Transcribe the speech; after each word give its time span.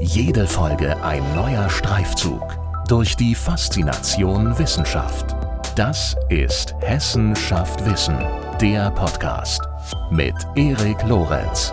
Jede 0.00 0.46
Folge 0.46 0.96
ein 1.02 1.24
neuer 1.34 1.68
Streifzug 1.68 2.56
durch 2.86 3.16
die 3.16 3.34
Faszination 3.34 4.56
Wissenschaft. 4.56 5.34
Das 5.74 6.14
ist 6.28 6.72
Hessen 6.80 7.34
schafft 7.34 7.84
Wissen, 7.84 8.16
der 8.60 8.92
Podcast 8.92 9.60
mit 10.12 10.34
Erik 10.54 11.02
Lorenz. 11.02 11.72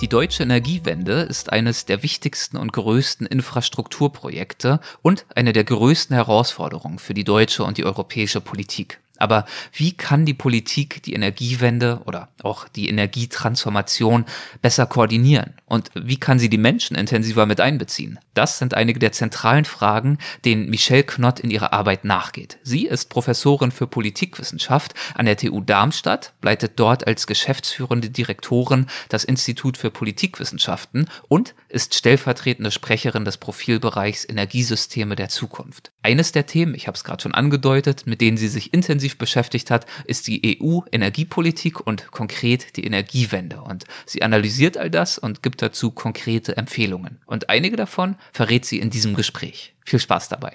Die 0.00 0.08
deutsche 0.08 0.44
Energiewende 0.44 1.20
ist 1.20 1.52
eines 1.52 1.84
der 1.84 2.02
wichtigsten 2.02 2.56
und 2.56 2.72
größten 2.72 3.26
Infrastrukturprojekte 3.26 4.80
und 5.02 5.26
eine 5.34 5.52
der 5.52 5.64
größten 5.64 6.16
Herausforderungen 6.16 6.98
für 6.98 7.12
die 7.12 7.24
deutsche 7.24 7.64
und 7.64 7.76
die 7.76 7.84
europäische 7.84 8.40
Politik. 8.40 8.98
Aber 9.22 9.44
wie 9.72 9.92
kann 9.92 10.26
die 10.26 10.34
Politik 10.34 11.00
die 11.04 11.12
Energiewende 11.12 12.00
oder 12.06 12.30
auch 12.42 12.66
die 12.66 12.88
Energietransformation 12.88 14.24
besser 14.62 14.86
koordinieren? 14.86 15.54
Und 15.66 15.90
wie 15.94 16.18
kann 16.18 16.40
sie 16.40 16.48
die 16.48 16.58
Menschen 16.58 16.96
intensiver 16.96 17.46
mit 17.46 17.60
einbeziehen? 17.60 18.18
Das 18.34 18.58
sind 18.58 18.74
einige 18.74 18.98
der 18.98 19.12
zentralen 19.12 19.64
Fragen, 19.64 20.18
denen 20.44 20.68
Michelle 20.68 21.04
Knott 21.04 21.38
in 21.38 21.52
ihrer 21.52 21.72
Arbeit 21.72 22.04
nachgeht. 22.04 22.58
Sie 22.64 22.86
ist 22.86 23.10
Professorin 23.10 23.70
für 23.70 23.86
Politikwissenschaft 23.86 24.92
an 25.14 25.26
der 25.26 25.36
TU 25.36 25.60
Darmstadt, 25.60 26.32
leitet 26.42 26.72
dort 26.80 27.06
als 27.06 27.28
geschäftsführende 27.28 28.10
Direktorin 28.10 28.86
das 29.08 29.22
Institut 29.22 29.76
für 29.76 29.92
Politikwissenschaften 29.92 31.08
und 31.28 31.54
ist 31.72 31.94
stellvertretende 31.94 32.70
Sprecherin 32.70 33.24
des 33.24 33.38
Profilbereichs 33.38 34.28
Energiesysteme 34.28 35.16
der 35.16 35.30
Zukunft. 35.30 35.90
Eines 36.02 36.30
der 36.30 36.46
Themen, 36.46 36.74
ich 36.74 36.86
habe 36.86 36.96
es 36.96 37.02
gerade 37.02 37.22
schon 37.22 37.34
angedeutet, 37.34 38.06
mit 38.06 38.20
denen 38.20 38.36
sie 38.36 38.48
sich 38.48 38.74
intensiv 38.74 39.16
beschäftigt 39.16 39.70
hat, 39.70 39.86
ist 40.04 40.26
die 40.26 40.60
EU-Energiepolitik 40.60 41.80
und 41.80 42.10
konkret 42.10 42.76
die 42.76 42.84
Energiewende. 42.84 43.62
Und 43.62 43.84
sie 44.04 44.22
analysiert 44.22 44.76
all 44.76 44.90
das 44.90 45.18
und 45.18 45.42
gibt 45.42 45.62
dazu 45.62 45.90
konkrete 45.90 46.56
Empfehlungen. 46.56 47.20
Und 47.26 47.48
einige 47.48 47.76
davon 47.76 48.16
verrät 48.32 48.66
sie 48.66 48.78
in 48.78 48.90
diesem 48.90 49.14
Gespräch. 49.14 49.74
Viel 49.84 49.98
Spaß 49.98 50.28
dabei. 50.28 50.52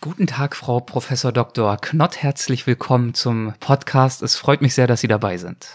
Guten 0.00 0.26
Tag, 0.26 0.54
Frau 0.54 0.80
Professor 0.80 1.32
Dr. 1.32 1.78
Knott. 1.78 2.18
Herzlich 2.18 2.66
willkommen 2.66 3.14
zum 3.14 3.54
Podcast. 3.58 4.22
Es 4.22 4.36
freut 4.36 4.60
mich 4.62 4.74
sehr, 4.74 4.86
dass 4.86 5.00
Sie 5.00 5.08
dabei 5.08 5.38
sind. 5.38 5.66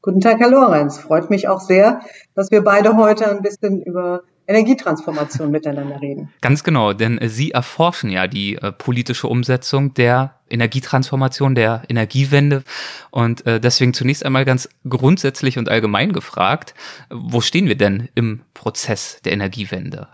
Guten 0.00 0.20
Tag, 0.20 0.38
Herr 0.38 0.50
Lorenz. 0.50 0.98
Freut 0.98 1.28
mich 1.28 1.48
auch 1.48 1.60
sehr, 1.60 2.00
dass 2.34 2.52
wir 2.52 2.62
beide 2.62 2.96
heute 2.96 3.28
ein 3.28 3.42
bisschen 3.42 3.82
über 3.82 4.22
Energietransformation 4.46 5.50
miteinander 5.50 6.00
reden. 6.00 6.32
Ganz 6.40 6.62
genau, 6.62 6.92
denn 6.92 7.18
Sie 7.24 7.50
erforschen 7.50 8.08
ja 8.08 8.28
die 8.28 8.54
äh, 8.54 8.72
politische 8.72 9.26
Umsetzung 9.26 9.94
der 9.94 10.34
Energietransformation, 10.48 11.56
der 11.56 11.82
Energiewende. 11.88 12.62
Und 13.10 13.44
äh, 13.44 13.60
deswegen 13.60 13.92
zunächst 13.92 14.24
einmal 14.24 14.44
ganz 14.44 14.68
grundsätzlich 14.88 15.58
und 15.58 15.68
allgemein 15.68 16.12
gefragt, 16.12 16.74
wo 17.10 17.40
stehen 17.40 17.66
wir 17.66 17.76
denn 17.76 18.08
im 18.14 18.42
Prozess 18.54 19.20
der 19.24 19.32
Energiewende? 19.32 20.08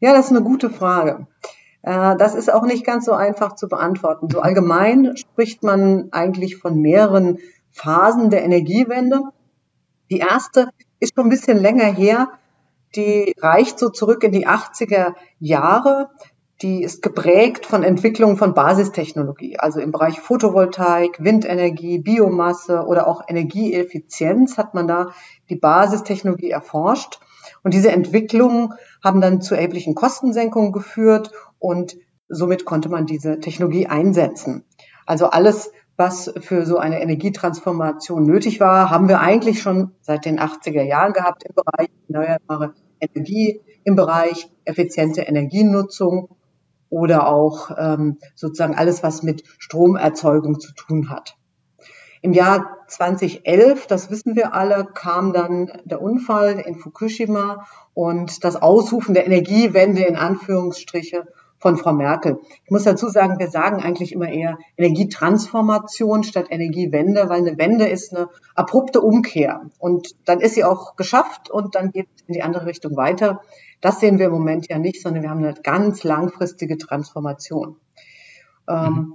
Ja, 0.00 0.12
das 0.12 0.26
ist 0.26 0.30
eine 0.30 0.42
gute 0.42 0.70
Frage. 0.70 1.26
Äh, 1.82 2.16
das 2.16 2.34
ist 2.34 2.52
auch 2.52 2.64
nicht 2.64 2.86
ganz 2.86 3.04
so 3.04 3.12
einfach 3.12 3.56
zu 3.56 3.68
beantworten. 3.68 4.28
So 4.30 4.40
allgemein 4.40 5.16
spricht 5.16 5.62
man 5.62 6.08
eigentlich 6.12 6.56
von 6.56 6.80
mehreren 6.80 7.38
Phasen 7.76 8.30
der 8.30 8.42
Energiewende. 8.42 9.20
Die 10.10 10.18
erste 10.18 10.70
ist 10.98 11.14
schon 11.14 11.26
ein 11.26 11.30
bisschen 11.30 11.58
länger 11.58 11.84
her. 11.84 12.30
Die 12.96 13.34
reicht 13.38 13.78
so 13.78 13.90
zurück 13.90 14.24
in 14.24 14.32
die 14.32 14.48
80er 14.48 15.14
Jahre. 15.38 16.08
Die 16.62 16.82
ist 16.82 17.02
geprägt 17.02 17.66
von 17.66 17.82
Entwicklungen 17.82 18.38
von 18.38 18.54
Basistechnologie, 18.54 19.58
also 19.58 19.78
im 19.78 19.92
Bereich 19.92 20.20
Photovoltaik, 20.20 21.22
Windenergie, 21.22 21.98
Biomasse 21.98 22.86
oder 22.86 23.06
auch 23.06 23.22
Energieeffizienz 23.28 24.56
hat 24.56 24.72
man 24.72 24.88
da 24.88 25.10
die 25.50 25.56
Basistechnologie 25.56 26.50
erforscht. 26.50 27.20
Und 27.62 27.74
diese 27.74 27.92
Entwicklungen 27.92 28.72
haben 29.04 29.20
dann 29.20 29.42
zu 29.42 29.54
erheblichen 29.54 29.94
Kostensenkungen 29.94 30.72
geführt 30.72 31.30
und 31.58 31.98
somit 32.28 32.64
konnte 32.64 32.88
man 32.88 33.04
diese 33.04 33.38
Technologie 33.38 33.86
einsetzen. 33.86 34.64
Also 35.04 35.26
alles, 35.26 35.70
was 35.96 36.32
für 36.40 36.66
so 36.66 36.78
eine 36.78 37.00
Energietransformation 37.00 38.24
nötig 38.24 38.60
war, 38.60 38.90
haben 38.90 39.08
wir 39.08 39.20
eigentlich 39.20 39.62
schon 39.62 39.92
seit 40.00 40.24
den 40.24 40.38
80er 40.38 40.82
Jahren 40.82 41.12
gehabt 41.12 41.44
im 41.44 41.54
Bereich 41.54 41.88
erneuerbare 42.08 42.74
Energie, 43.00 43.60
im 43.84 43.96
Bereich 43.96 44.48
effiziente 44.64 45.22
Energienutzung 45.22 46.36
oder 46.90 47.28
auch 47.28 47.70
ähm, 47.76 48.18
sozusagen 48.34 48.74
alles, 48.74 49.02
was 49.02 49.22
mit 49.22 49.44
Stromerzeugung 49.58 50.60
zu 50.60 50.72
tun 50.74 51.10
hat. 51.10 51.36
Im 52.22 52.32
Jahr 52.32 52.78
2011, 52.88 53.86
das 53.86 54.10
wissen 54.10 54.36
wir 54.36 54.54
alle, 54.54 54.84
kam 54.84 55.32
dann 55.32 55.70
der 55.84 56.00
Unfall 56.00 56.58
in 56.58 56.76
Fukushima 56.76 57.66
und 57.94 58.44
das 58.44 58.56
Ausrufen 58.56 59.14
der 59.14 59.26
Energiewende 59.26 60.02
in 60.02 60.16
Anführungsstriche 60.16 61.26
von 61.66 61.76
Frau 61.76 61.92
Merkel. 61.92 62.38
Ich 62.64 62.70
muss 62.70 62.84
dazu 62.84 63.08
sagen, 63.08 63.40
wir 63.40 63.48
sagen 63.48 63.82
eigentlich 63.82 64.12
immer 64.12 64.28
eher 64.28 64.56
Energietransformation 64.76 66.22
statt 66.22 66.46
Energiewende, 66.50 67.28
weil 67.28 67.40
eine 67.40 67.58
Wende 67.58 67.88
ist 67.88 68.14
eine 68.14 68.28
abrupte 68.54 69.00
Umkehr. 69.00 69.62
Und 69.80 70.14
dann 70.26 70.38
ist 70.38 70.54
sie 70.54 70.62
auch 70.62 70.94
geschafft 70.94 71.50
und 71.50 71.74
dann 71.74 71.90
geht 71.90 72.06
es 72.14 72.22
in 72.28 72.34
die 72.34 72.42
andere 72.42 72.66
Richtung 72.66 72.96
weiter. 72.96 73.40
Das 73.80 73.98
sehen 73.98 74.20
wir 74.20 74.26
im 74.26 74.32
Moment 74.32 74.68
ja 74.68 74.78
nicht, 74.78 75.02
sondern 75.02 75.24
wir 75.24 75.30
haben 75.30 75.42
eine 75.42 75.54
ganz 75.54 76.04
langfristige 76.04 76.78
Transformation. 76.78 77.80
Ähm, 78.68 78.92
mhm. 78.92 79.14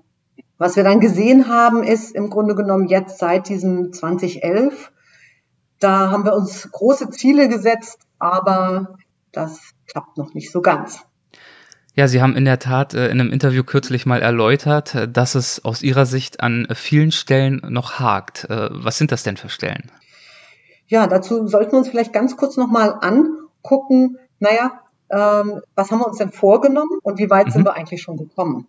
was 0.57 0.75
wir 0.75 0.83
dann 0.83 1.00
gesehen 1.00 1.47
haben, 1.47 1.83
ist 1.83 2.13
im 2.13 2.29
Grunde 2.29 2.56
genommen 2.56 2.89
jetzt 2.89 3.18
seit 3.18 3.47
diesem 3.47 3.94
2011, 3.94 4.91
da 5.79 6.12
haben 6.12 6.25
wir 6.25 6.33
uns 6.33 6.69
große 6.69 7.12
Ziele 7.12 7.47
gesetzt, 7.47 8.00
aber 8.19 8.97
das 9.31 9.72
klappt 9.88 10.18
noch 10.18 10.33
nicht 10.33 10.51
so 10.51 10.62
ganz. 10.62 11.06
Ja, 11.94 12.07
Sie 12.07 12.22
haben 12.22 12.38
in 12.38 12.46
der 12.46 12.59
Tat 12.59 12.94
äh, 12.94 13.07
in 13.07 13.19
einem 13.19 13.31
Interview 13.31 13.63
kürzlich 13.63 14.06
mal 14.06 14.22
erläutert, 14.22 14.96
äh, 14.96 15.07
dass 15.09 15.35
es 15.35 15.66
aus 15.66 15.84
Ihrer 15.84 16.06
Sicht 16.06 16.40
an 16.40 16.68
vielen 16.74 17.12
Stellen 17.12 17.62
noch 17.68 18.00
hakt. 18.00 18.46
Äh, 18.50 18.69
was 18.72 18.97
sind 18.97 19.12
das 19.12 19.24
denn 19.24 19.35
für 19.35 19.50
Stellen? 19.50 19.91
Ja, 20.88 21.07
dazu 21.07 21.47
sollten 21.47 21.74
wir 21.74 21.80
uns 21.80 21.90
vielleicht 21.90 22.13
ganz 22.13 22.38
kurz 22.38 22.56
nochmal 22.56 22.97
angucken, 23.01 24.18
naja, 24.40 24.81
ähm, 25.09 25.62
was 25.75 25.91
haben 25.91 26.00
wir 26.00 26.07
uns 26.07 26.18
denn 26.18 26.31
vorgenommen 26.31 27.00
und 27.03 27.19
wie 27.19 27.30
weit 27.30 27.47
mhm. 27.47 27.51
sind 27.51 27.66
wir 27.66 27.74
eigentlich 27.75 28.01
schon 28.01 28.18
gekommen? 28.18 28.68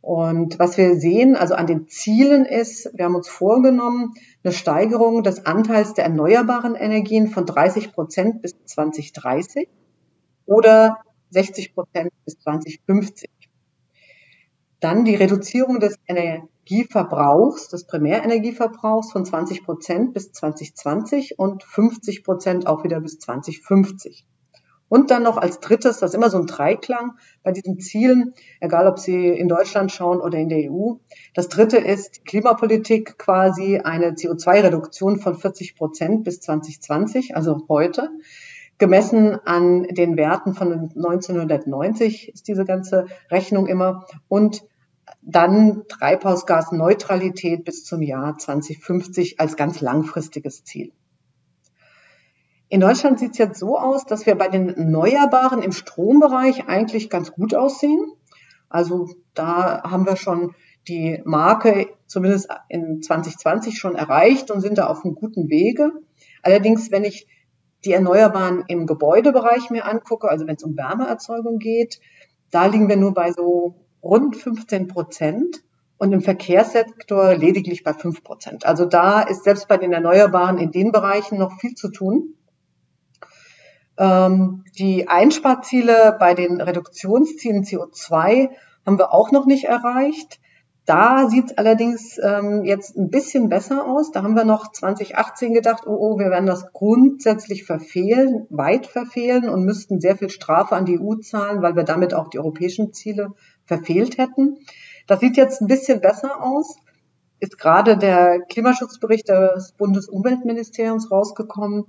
Und 0.00 0.58
was 0.58 0.76
wir 0.76 0.94
sehen, 0.96 1.34
also 1.34 1.54
an 1.54 1.66
den 1.66 1.88
Zielen 1.88 2.44
ist, 2.44 2.90
wir 2.94 3.04
haben 3.04 3.16
uns 3.16 3.28
vorgenommen, 3.28 4.14
eine 4.44 4.52
Steigerung 4.52 5.24
des 5.24 5.46
Anteils 5.46 5.94
der 5.94 6.04
erneuerbaren 6.04 6.76
Energien 6.76 7.28
von 7.28 7.46
30 7.46 7.92
Prozent 7.92 8.42
bis 8.42 8.56
2030 8.66 9.68
oder 10.46 10.98
60 11.30 11.74
Prozent 11.74 12.12
bis 12.24 12.38
2050. 12.38 13.30
Dann 14.80 15.04
die 15.04 15.14
Reduzierung 15.14 15.80
des 15.80 15.96
Energieverbrauchs, 16.06 17.68
des 17.68 17.86
Primärenergieverbrauchs 17.86 19.12
von 19.12 19.24
20 19.24 19.64
Prozent 19.64 20.12
bis 20.12 20.32
2020 20.32 21.38
und 21.38 21.64
50 21.64 22.24
Prozent 22.24 22.66
auch 22.66 22.84
wieder 22.84 23.00
bis 23.00 23.18
2050. 23.18 24.26
Und 24.88 25.10
dann 25.10 25.24
noch 25.24 25.36
als 25.36 25.58
drittes, 25.58 25.98
das 25.98 26.10
ist 26.10 26.14
immer 26.14 26.30
so 26.30 26.38
ein 26.38 26.46
Dreiklang 26.46 27.18
bei 27.42 27.50
diesen 27.50 27.80
Zielen, 27.80 28.34
egal 28.60 28.86
ob 28.86 28.98
Sie 28.98 29.28
in 29.28 29.48
Deutschland 29.48 29.90
schauen 29.90 30.20
oder 30.20 30.38
in 30.38 30.48
der 30.48 30.70
EU. 30.70 30.94
Das 31.34 31.48
dritte 31.48 31.78
ist 31.78 32.24
Klimapolitik 32.24 33.18
quasi 33.18 33.78
eine 33.78 34.12
CO2-Reduktion 34.12 35.18
von 35.18 35.34
40 35.34 35.74
Prozent 35.74 36.22
bis 36.22 36.40
2020, 36.40 37.34
also 37.34 37.66
heute. 37.68 38.10
Gemessen 38.78 39.38
an 39.46 39.84
den 39.84 40.16
Werten 40.16 40.54
von 40.54 40.90
1990 40.94 42.28
ist 42.32 42.48
diese 42.48 42.64
ganze 42.64 43.06
Rechnung 43.30 43.66
immer. 43.66 44.06
Und 44.28 44.64
dann 45.22 45.84
Treibhausgasneutralität 45.88 47.64
bis 47.64 47.84
zum 47.84 48.02
Jahr 48.02 48.38
2050 48.38 49.40
als 49.40 49.56
ganz 49.56 49.80
langfristiges 49.80 50.64
Ziel. 50.64 50.92
In 52.68 52.80
Deutschland 52.80 53.18
sieht 53.18 53.32
es 53.32 53.38
jetzt 53.38 53.60
so 53.60 53.78
aus, 53.78 54.04
dass 54.06 54.26
wir 54.26 54.34
bei 54.34 54.48
den 54.48 54.68
Erneuerbaren 54.68 55.62
im 55.62 55.72
Strombereich 55.72 56.68
eigentlich 56.68 57.08
ganz 57.08 57.32
gut 57.32 57.54
aussehen. 57.54 58.12
Also 58.68 59.08
da 59.34 59.82
haben 59.84 60.04
wir 60.06 60.16
schon 60.16 60.54
die 60.88 61.20
Marke 61.24 61.88
zumindest 62.06 62.48
in 62.68 63.02
2020 63.02 63.78
schon 63.78 63.94
erreicht 63.94 64.50
und 64.50 64.60
sind 64.60 64.78
da 64.78 64.86
auf 64.86 65.04
einem 65.04 65.14
guten 65.14 65.48
Wege. 65.48 65.92
Allerdings, 66.42 66.90
wenn 66.90 67.04
ich 67.04 67.26
die 67.84 67.92
Erneuerbaren 67.92 68.64
im 68.68 68.86
Gebäudebereich 68.86 69.70
mir 69.70 69.86
angucke, 69.86 70.28
also 70.28 70.46
wenn 70.46 70.56
es 70.56 70.64
um 70.64 70.76
Wärmeerzeugung 70.76 71.58
geht, 71.58 72.00
da 72.50 72.66
liegen 72.66 72.88
wir 72.88 72.96
nur 72.96 73.14
bei 73.14 73.32
so 73.32 73.74
rund 74.02 74.36
15 74.36 74.88
Prozent 74.88 75.62
und 75.98 76.12
im 76.12 76.20
Verkehrssektor 76.20 77.34
lediglich 77.34 77.82
bei 77.82 77.92
5 77.92 78.22
Prozent. 78.22 78.66
Also 78.66 78.84
da 78.84 79.22
ist 79.22 79.44
selbst 79.44 79.68
bei 79.68 79.76
den 79.76 79.92
Erneuerbaren 79.92 80.58
in 80.58 80.70
den 80.70 80.92
Bereichen 80.92 81.38
noch 81.38 81.58
viel 81.58 81.74
zu 81.74 81.90
tun. 81.90 82.34
Ähm, 83.98 84.64
die 84.78 85.08
Einsparziele 85.08 86.16
bei 86.18 86.34
den 86.34 86.60
Reduktionszielen 86.60 87.64
CO2 87.64 88.50
haben 88.84 88.98
wir 88.98 89.12
auch 89.12 89.32
noch 89.32 89.46
nicht 89.46 89.64
erreicht. 89.64 90.38
Da 90.86 91.28
sieht 91.28 91.46
es 91.46 91.58
allerdings 91.58 92.16
ähm, 92.22 92.64
jetzt 92.64 92.96
ein 92.96 93.10
bisschen 93.10 93.48
besser 93.48 93.88
aus. 93.88 94.12
Da 94.12 94.22
haben 94.22 94.36
wir 94.36 94.44
noch 94.44 94.70
2018 94.70 95.52
gedacht, 95.52 95.82
oh, 95.84 95.96
oh, 95.98 96.18
wir 96.18 96.30
werden 96.30 96.46
das 96.46 96.72
grundsätzlich 96.72 97.64
verfehlen, 97.64 98.46
weit 98.50 98.86
verfehlen 98.86 99.48
und 99.48 99.64
müssten 99.64 100.00
sehr 100.00 100.16
viel 100.16 100.30
Strafe 100.30 100.76
an 100.76 100.84
die 100.84 101.00
EU 101.00 101.16
zahlen, 101.16 101.60
weil 101.60 101.74
wir 101.74 101.82
damit 101.82 102.14
auch 102.14 102.28
die 102.28 102.38
europäischen 102.38 102.92
Ziele 102.92 103.32
verfehlt 103.64 104.16
hätten. 104.16 104.58
Das 105.08 105.18
sieht 105.18 105.36
jetzt 105.36 105.60
ein 105.60 105.66
bisschen 105.66 106.00
besser 106.00 106.40
aus. 106.40 106.76
Ist 107.40 107.58
gerade 107.58 107.98
der 107.98 108.42
Klimaschutzbericht 108.42 109.28
des 109.28 109.72
Bundesumweltministeriums 109.72 111.10
rausgekommen. 111.10 111.86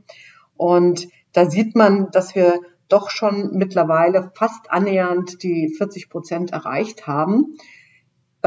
Und 0.56 1.08
da 1.34 1.48
sieht 1.48 1.76
man, 1.76 2.10
dass 2.10 2.34
wir 2.34 2.62
doch 2.90 3.12
schon 3.12 3.52
mittlerweile 3.54 4.32
fast 4.34 4.72
annähernd 4.72 5.44
die 5.44 5.70
40 5.70 6.10
Prozent 6.10 6.52
erreicht 6.52 7.06
haben. 7.06 7.58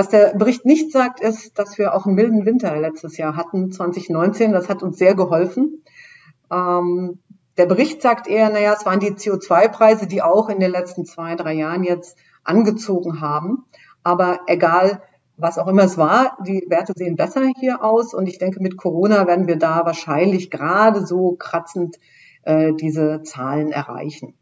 Was 0.00 0.08
der 0.08 0.32
Bericht 0.34 0.64
nicht 0.64 0.92
sagt, 0.92 1.20
ist, 1.20 1.58
dass 1.58 1.76
wir 1.76 1.92
auch 1.92 2.06
einen 2.06 2.14
milden 2.14 2.46
Winter 2.46 2.74
letztes 2.80 3.18
Jahr 3.18 3.36
hatten, 3.36 3.70
2019. 3.70 4.50
Das 4.50 4.70
hat 4.70 4.82
uns 4.82 4.96
sehr 4.96 5.14
geholfen. 5.14 5.84
Ähm, 6.50 7.18
der 7.58 7.66
Bericht 7.66 8.00
sagt 8.00 8.26
eher, 8.26 8.48
naja, 8.48 8.72
es 8.72 8.86
waren 8.86 9.00
die 9.00 9.10
CO2-Preise, 9.10 10.06
die 10.06 10.22
auch 10.22 10.48
in 10.48 10.58
den 10.58 10.70
letzten 10.70 11.04
zwei, 11.04 11.34
drei 11.34 11.52
Jahren 11.52 11.84
jetzt 11.84 12.16
angezogen 12.44 13.20
haben. 13.20 13.66
Aber 14.02 14.40
egal, 14.46 15.02
was 15.36 15.58
auch 15.58 15.68
immer 15.68 15.82
es 15.82 15.98
war, 15.98 16.38
die 16.46 16.64
Werte 16.70 16.94
sehen 16.96 17.16
besser 17.16 17.42
hier 17.58 17.84
aus. 17.84 18.14
Und 18.14 18.26
ich 18.26 18.38
denke, 18.38 18.62
mit 18.62 18.78
Corona 18.78 19.26
werden 19.26 19.48
wir 19.48 19.56
da 19.56 19.84
wahrscheinlich 19.84 20.50
gerade 20.50 21.04
so 21.06 21.36
kratzend 21.38 21.96
äh, 22.44 22.72
diese 22.72 23.20
Zahlen 23.24 23.70
erreichen. 23.70 24.32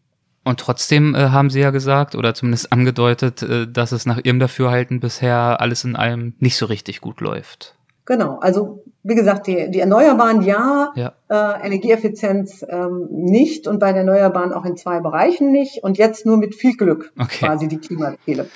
Und 0.48 0.60
trotzdem 0.60 1.14
äh, 1.14 1.28
haben 1.28 1.50
Sie 1.50 1.60
ja 1.60 1.68
gesagt 1.68 2.14
oder 2.14 2.32
zumindest 2.32 2.72
angedeutet, 2.72 3.42
äh, 3.42 3.66
dass 3.70 3.92
es 3.92 4.06
nach 4.06 4.18
Ihrem 4.24 4.38
Dafürhalten 4.38 4.98
bisher 4.98 5.60
alles 5.60 5.84
in 5.84 5.94
allem 5.94 6.36
nicht 6.38 6.56
so 6.56 6.64
richtig 6.64 7.02
gut 7.02 7.20
läuft. 7.20 7.76
Genau, 8.06 8.38
also 8.38 8.82
wie 9.02 9.14
gesagt, 9.14 9.46
die, 9.46 9.70
die 9.70 9.80
Erneuerbaren 9.80 10.40
ja, 10.40 10.92
ja. 10.96 11.12
Äh, 11.28 11.66
Energieeffizienz 11.66 12.64
ähm, 12.66 13.08
nicht 13.10 13.68
und 13.68 13.78
bei 13.78 13.92
den 13.92 14.08
Erneuerbaren 14.08 14.54
auch 14.54 14.64
in 14.64 14.78
zwei 14.78 15.00
Bereichen 15.00 15.52
nicht 15.52 15.84
und 15.84 15.98
jetzt 15.98 16.24
nur 16.24 16.38
mit 16.38 16.54
viel 16.54 16.78
Glück 16.78 17.12
okay. 17.18 17.44
quasi 17.44 17.68
die 17.68 17.76
Klimaziele. 17.76 18.48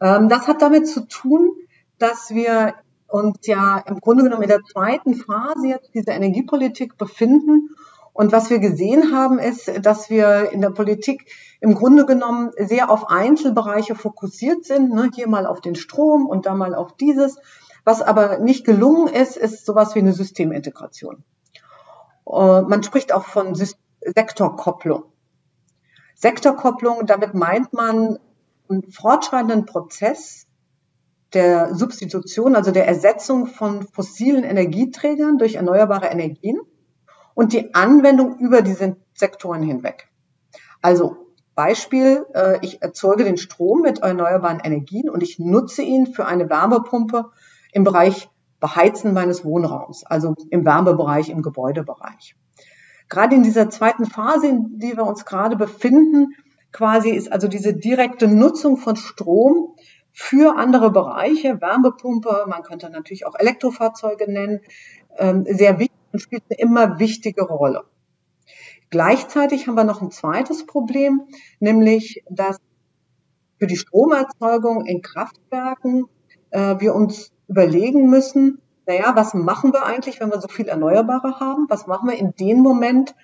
Ähm, 0.00 0.28
das 0.28 0.46
hat 0.46 0.62
damit 0.62 0.86
zu 0.86 1.08
tun, 1.08 1.50
dass 1.98 2.30
wir 2.30 2.74
uns 3.08 3.38
ja 3.48 3.82
im 3.88 3.98
Grunde 3.98 4.22
genommen 4.22 4.44
in 4.44 4.48
der 4.48 4.62
zweiten 4.62 5.14
Phase 5.14 5.66
jetzt 5.66 5.92
dieser 5.92 6.12
Energiepolitik 6.12 6.96
befinden 6.96 7.70
und 8.12 8.30
was 8.30 8.50
wir 8.50 8.58
gesehen 8.58 9.16
haben, 9.16 9.38
ist, 9.38 9.70
dass 9.84 10.10
wir 10.10 10.52
in 10.52 10.60
der 10.60 10.70
Politik 10.70 11.32
im 11.60 11.74
Grunde 11.74 12.04
genommen 12.04 12.50
sehr 12.58 12.90
auf 12.90 13.08
Einzelbereiche 13.08 13.94
fokussiert 13.94 14.64
sind. 14.64 14.92
Ne? 14.92 15.10
Hier 15.14 15.28
mal 15.28 15.46
auf 15.46 15.60
den 15.60 15.76
Strom 15.76 16.26
und 16.26 16.44
da 16.44 16.54
mal 16.54 16.74
auf 16.74 16.94
dieses. 16.96 17.38
Was 17.84 18.02
aber 18.02 18.38
nicht 18.38 18.64
gelungen 18.66 19.08
ist, 19.08 19.36
ist 19.36 19.64
sowas 19.64 19.94
wie 19.94 20.00
eine 20.00 20.12
Systemintegration. 20.12 21.24
Äh, 22.26 22.62
man 22.62 22.82
spricht 22.82 23.12
auch 23.12 23.24
von 23.24 23.54
Sektorkopplung. 23.54 25.04
Sektorkopplung, 26.14 27.06
damit 27.06 27.34
meint 27.34 27.72
man 27.72 28.18
einen 28.68 28.92
fortschreitenden 28.92 29.64
Prozess 29.64 30.46
der 31.32 31.74
Substitution, 31.74 32.54
also 32.54 32.72
der 32.72 32.86
Ersetzung 32.86 33.46
von 33.46 33.82
fossilen 33.88 34.44
Energieträgern 34.44 35.38
durch 35.38 35.54
erneuerbare 35.54 36.06
Energien 36.06 36.60
und 37.34 37.52
die 37.52 37.74
Anwendung 37.74 38.38
über 38.38 38.62
diese 38.62 38.96
Sektoren 39.14 39.62
hinweg. 39.62 40.08
Also 40.80 41.16
Beispiel, 41.54 42.24
äh, 42.34 42.58
ich 42.62 42.82
erzeuge 42.82 43.24
den 43.24 43.36
Strom 43.36 43.82
mit 43.82 44.00
erneuerbaren 44.00 44.60
Energien 44.60 45.10
und 45.10 45.22
ich 45.22 45.38
nutze 45.38 45.82
ihn 45.82 46.06
für 46.06 46.26
eine 46.26 46.48
Wärmepumpe 46.48 47.30
im 47.72 47.84
Bereich 47.84 48.28
Beheizen 48.60 49.12
meines 49.12 49.44
Wohnraums, 49.44 50.04
also 50.04 50.34
im 50.50 50.64
Wärmebereich, 50.64 51.30
im 51.30 51.42
Gebäudebereich. 51.42 52.36
Gerade 53.08 53.34
in 53.34 53.42
dieser 53.42 53.68
zweiten 53.70 54.06
Phase, 54.06 54.46
in 54.46 54.78
der 54.78 54.96
wir 54.96 55.04
uns 55.04 55.24
gerade 55.24 55.56
befinden, 55.56 56.28
quasi 56.70 57.10
ist 57.10 57.30
also 57.30 57.48
diese 57.48 57.74
direkte 57.74 58.28
Nutzung 58.28 58.76
von 58.76 58.96
Strom 58.96 59.74
für 60.12 60.56
andere 60.56 60.90
Bereiche, 60.90 61.60
Wärmepumpe, 61.60 62.46
man 62.48 62.62
könnte 62.62 62.88
natürlich 62.88 63.26
auch 63.26 63.34
Elektrofahrzeuge 63.34 64.30
nennen, 64.30 64.60
ähm, 65.18 65.44
sehr 65.46 65.78
wichtig 65.78 66.01
und 66.12 66.20
spielt 66.20 66.44
eine 66.50 66.58
immer 66.58 66.98
wichtigere 66.98 67.52
Rolle. 67.52 67.84
Gleichzeitig 68.90 69.66
haben 69.66 69.74
wir 69.74 69.84
noch 69.84 70.02
ein 70.02 70.10
zweites 70.10 70.66
Problem, 70.66 71.22
nämlich 71.60 72.22
dass 72.28 72.58
für 73.58 73.66
die 73.66 73.76
Stromerzeugung 73.76 74.84
in 74.84 75.02
Kraftwerken 75.02 76.06
äh, 76.50 76.76
wir 76.78 76.94
uns 76.94 77.32
überlegen 77.48 78.10
müssen, 78.10 78.60
naja, 78.86 79.12
was 79.14 79.34
machen 79.34 79.72
wir 79.72 79.86
eigentlich, 79.86 80.20
wenn 80.20 80.30
wir 80.30 80.40
so 80.40 80.48
viel 80.48 80.68
Erneuerbare 80.68 81.38
haben? 81.38 81.66
Was 81.68 81.86
machen 81.86 82.08
wir 82.08 82.18
in 82.18 82.34
dem 82.34 82.58
Moment, 82.58 83.14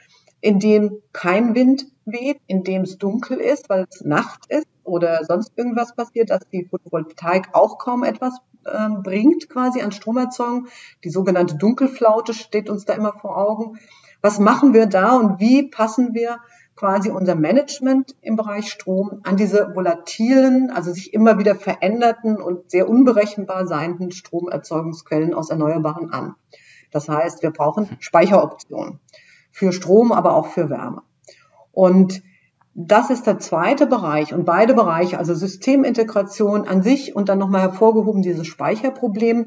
in 0.41 0.61
dem 0.61 1.03
kein 1.13 1.55
Wind 1.55 1.87
weht, 2.05 2.41
in 2.47 2.63
dem 2.63 2.83
es 2.83 2.99
dunkel 2.99 3.39
ist, 3.39 3.69
weil 3.69 3.87
es 3.91 4.03
Nacht 4.03 4.47
ist 4.49 4.69
oder 4.85 5.25
sonst 5.25 5.53
irgendwas 5.57 5.95
passiert, 5.95 6.31
dass 6.31 6.49
die 6.53 6.65
Photovoltaik 6.65 7.49
auch 7.53 7.79
kaum 7.79 8.05
etwas 8.05 8.39
ähm, 8.67 9.03
bringt 9.03 9.49
quasi 9.49 9.81
an 9.83 9.93
Stromerzeugung. 9.93 10.69
Die 11.05 11.11
sogenannte 11.11 11.57
Dunkelflaute 11.57 12.35
steht 12.35 12.71
uns 12.71 12.85
da 12.85 12.95
immer 12.95 13.13
vor 13.13 13.37
Augen. 13.37 13.79
Was 14.21 14.39
machen 14.39 14.75
wir 14.75 14.87
da 14.87 15.17
und 15.17 15.41
wie 15.41 15.69
passen 15.69 16.15
wir 16.15 16.39
quasi 16.79 17.11
unser 17.11 17.35
Management 17.35 18.15
im 18.21 18.37
Bereich 18.37 18.71
Strom 18.71 19.21
an 19.25 19.37
diese 19.37 19.75
volatilen, 19.75 20.71
also 20.71 20.93
sich 20.93 21.13
immer 21.13 21.39
wieder 21.39 21.57
veränderten 21.57 22.41
und 22.41 22.71
sehr 22.71 22.89
unberechenbar 22.89 23.67
seienden 23.67 24.13
Stromerzeugungsquellen 24.13 25.35
aus 25.35 25.51
Erneuerbaren 25.51 26.13
an. 26.13 26.35
Das 26.93 27.09
heißt, 27.09 27.43
wir 27.43 27.51
brauchen 27.51 27.89
Speicheroptionen 27.99 29.01
für 29.51 29.73
Strom, 29.73 30.13
aber 30.13 30.35
auch 30.35 30.47
für 30.47 30.71
Wärme. 30.71 31.03
Und 31.73 32.23
das 32.81 33.11
ist 33.11 33.27
der 33.27 33.41
zweite 33.41 33.89
Bereich 33.89 34.33
und 34.33 34.45
beide 34.45 34.73
Bereiche, 34.73 35.19
also 35.19 35.35
Systemintegration 35.35 36.69
an 36.69 36.81
sich 36.81 37.17
und 37.17 37.29
dann 37.29 37.41
nochmal 37.41 37.63
hervorgehoben 37.63 38.23
dieses 38.23 38.47
Speicherproblem, 38.47 39.47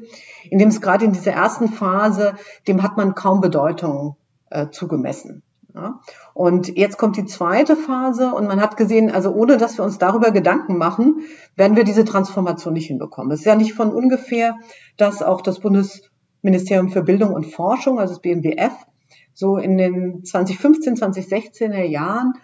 in 0.50 0.58
dem 0.58 0.68
es 0.68 0.82
gerade 0.82 1.06
in 1.06 1.12
dieser 1.12 1.32
ersten 1.32 1.68
Phase, 1.68 2.34
dem 2.68 2.82
hat 2.82 2.98
man 2.98 3.14
kaum 3.14 3.40
Bedeutung 3.40 4.16
äh, 4.50 4.68
zugemessen. 4.68 5.42
Ja. 5.74 6.00
Und 6.34 6.76
jetzt 6.76 6.98
kommt 6.98 7.16
die 7.16 7.24
zweite 7.24 7.74
Phase 7.74 8.34
und 8.34 8.48
man 8.48 8.60
hat 8.60 8.76
gesehen, 8.76 9.10
also 9.10 9.32
ohne 9.32 9.56
dass 9.56 9.78
wir 9.78 9.84
uns 9.86 9.96
darüber 9.96 10.30
Gedanken 10.30 10.76
machen, 10.76 11.22
werden 11.56 11.74
wir 11.74 11.84
diese 11.84 12.04
Transformation 12.04 12.74
nicht 12.74 12.88
hinbekommen. 12.88 13.32
Es 13.32 13.40
ist 13.40 13.46
ja 13.46 13.56
nicht 13.56 13.72
von 13.72 13.92
ungefähr, 13.92 14.56
dass 14.98 15.22
auch 15.22 15.40
das 15.40 15.60
Bundesministerium 15.60 16.90
für 16.90 17.02
Bildung 17.02 17.32
und 17.32 17.46
Forschung, 17.46 17.98
also 17.98 18.12
das 18.12 18.20
BMWF, 18.20 18.74
so 19.32 19.56
in 19.56 19.78
den 19.78 20.22
2015, 20.22 20.96
2016er 20.96 21.82
Jahren 21.82 22.34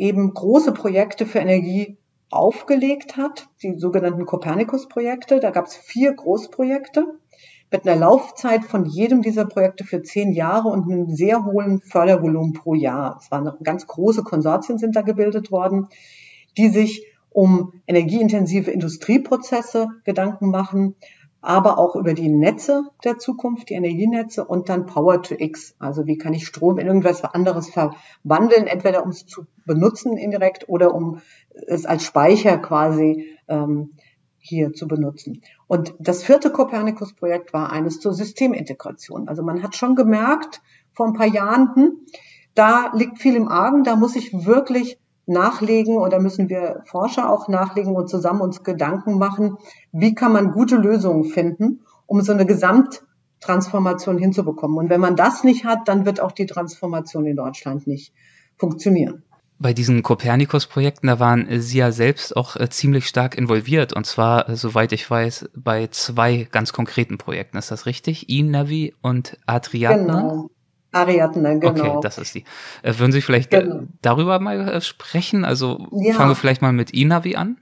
eben 0.00 0.32
große 0.32 0.72
Projekte 0.72 1.26
für 1.26 1.40
Energie 1.40 1.98
aufgelegt 2.30 3.18
hat, 3.18 3.48
die 3.62 3.78
sogenannten 3.78 4.24
Copernicus-Projekte. 4.24 5.40
Da 5.40 5.50
gab 5.50 5.66
es 5.66 5.76
vier 5.76 6.14
Großprojekte 6.14 7.04
mit 7.70 7.86
einer 7.86 8.00
Laufzeit 8.00 8.64
von 8.64 8.86
jedem 8.86 9.20
dieser 9.20 9.44
Projekte 9.44 9.84
für 9.84 10.02
zehn 10.02 10.32
Jahre 10.32 10.68
und 10.68 10.90
einem 10.90 11.10
sehr 11.10 11.44
hohen 11.44 11.80
Fördervolumen 11.82 12.54
pro 12.54 12.74
Jahr. 12.74 13.18
Es 13.20 13.30
waren 13.30 13.52
ganz 13.62 13.86
große 13.86 14.22
Konsortien 14.22 14.78
sind 14.78 14.96
da 14.96 15.02
gebildet 15.02 15.52
worden, 15.52 15.88
die 16.56 16.68
sich 16.68 17.04
um 17.28 17.74
energieintensive 17.86 18.70
Industrieprozesse 18.70 19.88
Gedanken 20.04 20.50
machen, 20.50 20.96
aber 21.42 21.78
auch 21.78 21.96
über 21.96 22.14
die 22.14 22.28
Netze 22.28 22.84
der 23.04 23.18
Zukunft, 23.18 23.70
die 23.70 23.74
Energienetze 23.74 24.44
und 24.44 24.68
dann 24.68 24.86
Power 24.86 25.22
to 25.22 25.34
X. 25.38 25.74
Also 25.78 26.06
wie 26.06 26.18
kann 26.18 26.34
ich 26.34 26.46
Strom 26.46 26.78
in 26.78 26.86
irgendwas 26.86 27.24
anderes 27.24 27.70
verwandeln, 27.70 28.66
entweder 28.66 29.02
um 29.04 29.10
es 29.10 29.26
zu 29.26 29.46
benutzen 29.64 30.16
indirekt 30.16 30.68
oder 30.68 30.94
um 30.94 31.20
es 31.66 31.86
als 31.86 32.04
Speicher 32.04 32.58
quasi 32.58 33.26
ähm, 33.48 33.92
hier 34.38 34.72
zu 34.72 34.88
benutzen. 34.88 35.42
Und 35.66 35.94
das 35.98 36.24
vierte 36.24 36.50
Copernicus-Projekt 36.50 37.52
war 37.52 37.70
eines 37.70 38.00
zur 38.00 38.12
Systemintegration. 38.12 39.28
Also 39.28 39.42
man 39.42 39.62
hat 39.62 39.76
schon 39.76 39.94
gemerkt 39.94 40.62
vor 40.92 41.06
ein 41.06 41.12
paar 41.12 41.26
Jahren, 41.26 41.74
hm, 41.74 41.92
da 42.54 42.90
liegt 42.94 43.18
viel 43.18 43.36
im 43.36 43.48
Argen, 43.48 43.84
da 43.84 43.96
muss 43.96 44.16
ich 44.16 44.32
wirklich 44.46 44.98
nachlegen 45.30 45.96
oder 45.96 46.20
müssen 46.20 46.48
wir 46.48 46.82
Forscher 46.84 47.30
auch 47.30 47.48
nachlegen 47.48 47.96
und 47.96 48.08
zusammen 48.08 48.42
uns 48.42 48.62
Gedanken 48.62 49.18
machen, 49.18 49.56
wie 49.92 50.14
kann 50.14 50.32
man 50.32 50.52
gute 50.52 50.76
Lösungen 50.76 51.24
finden, 51.24 51.80
um 52.06 52.20
so 52.20 52.32
eine 52.32 52.44
Gesamttransformation 52.44 54.18
hinzubekommen. 54.18 54.76
Und 54.76 54.90
wenn 54.90 55.00
man 55.00 55.16
das 55.16 55.44
nicht 55.44 55.64
hat, 55.64 55.88
dann 55.88 56.04
wird 56.04 56.20
auch 56.20 56.32
die 56.32 56.46
Transformation 56.46 57.26
in 57.26 57.36
Deutschland 57.36 57.86
nicht 57.86 58.12
funktionieren. 58.58 59.22
Bei 59.58 59.74
diesen 59.74 60.02
Copernicus-Projekten, 60.02 61.06
da 61.06 61.20
waren 61.20 61.46
Sie 61.60 61.78
ja 61.78 61.92
selbst 61.92 62.34
auch 62.34 62.56
äh, 62.56 62.70
ziemlich 62.70 63.06
stark 63.06 63.36
involviert 63.36 63.92
und 63.92 64.06
zwar, 64.06 64.48
äh, 64.48 64.56
soweit 64.56 64.92
ich 64.92 65.10
weiß, 65.10 65.50
bei 65.54 65.86
zwei 65.88 66.48
ganz 66.50 66.72
konkreten 66.72 67.18
Projekten. 67.18 67.58
Ist 67.58 67.70
das 67.70 67.84
richtig? 67.84 68.30
eNavi 68.30 68.94
und 69.02 69.36
Adriatne? 69.44 70.06
Genau. 70.06 70.50
Ariadne, 70.92 71.58
genau. 71.58 71.70
Okay, 71.70 71.98
das 72.02 72.18
ist 72.18 72.34
die. 72.34 72.44
Äh, 72.82 72.94
würden 72.98 73.12
Sie 73.12 73.20
vielleicht 73.20 73.50
genau. 73.50 73.82
darüber 74.02 74.40
mal 74.40 74.68
äh, 74.68 74.80
sprechen? 74.80 75.44
Also 75.44 75.86
ja. 75.92 76.14
fangen 76.14 76.30
wir 76.30 76.36
vielleicht 76.36 76.62
mal 76.62 76.72
mit 76.72 76.92
eNavi 76.94 77.36
an. 77.36 77.58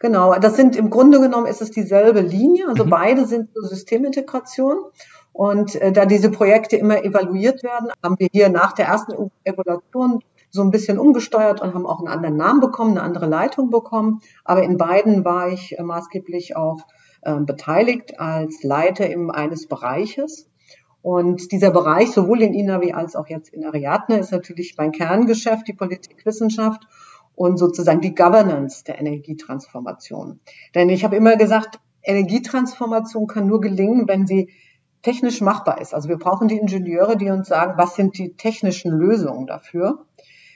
Genau, 0.00 0.38
das 0.38 0.56
sind 0.56 0.76
im 0.76 0.90
Grunde 0.90 1.20
genommen 1.20 1.46
ist 1.46 1.60
es 1.60 1.70
dieselbe 1.70 2.20
Linie, 2.20 2.68
also 2.68 2.84
mhm. 2.84 2.90
beide 2.90 3.26
sind 3.26 3.50
Systemintegration. 3.54 4.84
Und 5.32 5.76
äh, 5.76 5.92
da 5.92 6.04
diese 6.04 6.30
Projekte 6.30 6.76
immer 6.76 7.04
evaluiert 7.04 7.62
werden, 7.62 7.90
haben 8.02 8.16
wir 8.18 8.28
hier 8.32 8.48
nach 8.48 8.72
der 8.72 8.86
ersten 8.86 9.30
Evaluation 9.44 10.20
so 10.50 10.62
ein 10.62 10.70
bisschen 10.70 10.98
umgesteuert 10.98 11.60
und 11.60 11.74
haben 11.74 11.86
auch 11.86 11.98
einen 11.98 12.08
anderen 12.08 12.36
Namen 12.36 12.60
bekommen, 12.60 12.92
eine 12.92 13.02
andere 13.02 13.26
Leitung 13.26 13.70
bekommen. 13.70 14.20
Aber 14.44 14.62
in 14.62 14.78
beiden 14.78 15.24
war 15.24 15.48
ich 15.48 15.78
äh, 15.78 15.82
maßgeblich 15.82 16.56
auch 16.56 16.80
äh, 17.22 17.34
beteiligt 17.34 18.18
als 18.18 18.62
Leiter 18.62 19.08
im, 19.08 19.30
eines 19.30 19.68
Bereiches. 19.68 20.48
Und 21.02 21.52
dieser 21.52 21.70
Bereich, 21.70 22.10
sowohl 22.10 22.42
in 22.42 22.54
INAVI 22.54 22.92
als 22.92 23.14
auch 23.14 23.28
jetzt 23.28 23.50
in 23.50 23.64
Ariadne, 23.64 24.18
ist 24.18 24.32
natürlich 24.32 24.74
mein 24.76 24.92
Kerngeschäft, 24.92 25.68
die 25.68 25.72
Politikwissenschaft 25.72 26.86
und 27.34 27.56
sozusagen 27.56 28.00
die 28.00 28.14
Governance 28.14 28.82
der 28.84 28.98
Energietransformation. 28.98 30.40
Denn 30.74 30.88
ich 30.88 31.04
habe 31.04 31.16
immer 31.16 31.36
gesagt, 31.36 31.78
Energietransformation 32.02 33.26
kann 33.26 33.46
nur 33.46 33.60
gelingen, 33.60 34.08
wenn 34.08 34.26
sie 34.26 34.50
technisch 35.02 35.40
machbar 35.40 35.80
ist. 35.80 35.94
Also 35.94 36.08
wir 36.08 36.18
brauchen 36.18 36.48
die 36.48 36.58
Ingenieure, 36.58 37.16
die 37.16 37.30
uns 37.30 37.48
sagen, 37.48 37.74
was 37.76 37.94
sind 37.94 38.18
die 38.18 38.34
technischen 38.34 38.90
Lösungen 38.90 39.46
dafür. 39.46 40.06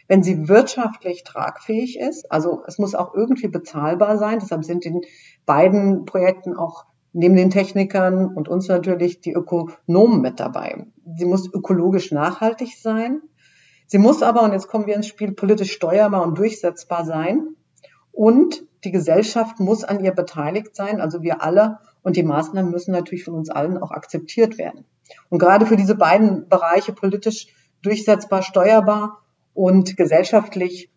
Wenn 0.09 0.23
sie 0.23 0.49
wirtschaftlich 0.49 1.23
tragfähig 1.23 1.99
ist, 1.99 2.31
also 2.31 2.63
es 2.67 2.79
muss 2.79 2.95
auch 2.95 3.15
irgendwie 3.15 3.49
bezahlbar 3.49 4.19
sein, 4.19 4.41
deshalb 4.41 4.65
sind 4.65 4.85
in 4.85 5.03
beiden 5.47 6.05
Projekten 6.05 6.57
auch 6.57 6.85
neben 7.13 7.37
den 7.37 7.51
Technikern 7.51 8.35
und 8.35 8.49
uns 8.49 8.69
natürlich 8.69 9.21
die 9.21 9.33
Ökonomen 9.33 10.21
mit 10.21 10.41
dabei. 10.41 10.87
Sie 11.17 11.25
muss 11.25 11.53
ökologisch 11.53 12.11
nachhaltig 12.11 12.77
sein. 12.81 13.21
Sie 13.87 13.99
muss 13.99 14.23
aber, 14.23 14.43
und 14.43 14.53
jetzt 14.53 14.69
kommen 14.69 14.87
wir 14.87 14.97
ins 14.97 15.07
Spiel, 15.07 15.33
politisch 15.33 15.73
steuerbar 15.73 16.23
und 16.23 16.39
durchsetzbar 16.39 17.05
sein. 17.05 17.55
Und 18.11 18.65
die 18.85 18.93
Gesellschaft 18.93 19.61
muss 19.61 19.85
an 19.85 20.03
ihr 20.03 20.13
beteiligt 20.13 20.75
sein, 20.75 21.01
also 21.01 21.23
wir 21.23 21.43
alle. 21.43 21.79
Und 22.03 22.17
die 22.17 22.23
Maßnahmen 22.23 22.71
müssen 22.71 22.93
natürlich 22.93 23.25
von 23.25 23.35
uns 23.35 23.51
allen 23.51 23.79
auch 23.79 23.91
akzeptiert 23.91 24.59
werden. 24.59 24.85
Und 25.29 25.39
gerade 25.39 25.67
für 25.67 25.77
diese 25.77 25.95
beiden 25.95 26.49
Bereiche 26.49 26.93
politisch 26.93 27.49
durchsetzbar, 27.83 28.43
steuerbar 28.43 29.19
und 29.55 29.97
gesellschaftlich 29.97 30.91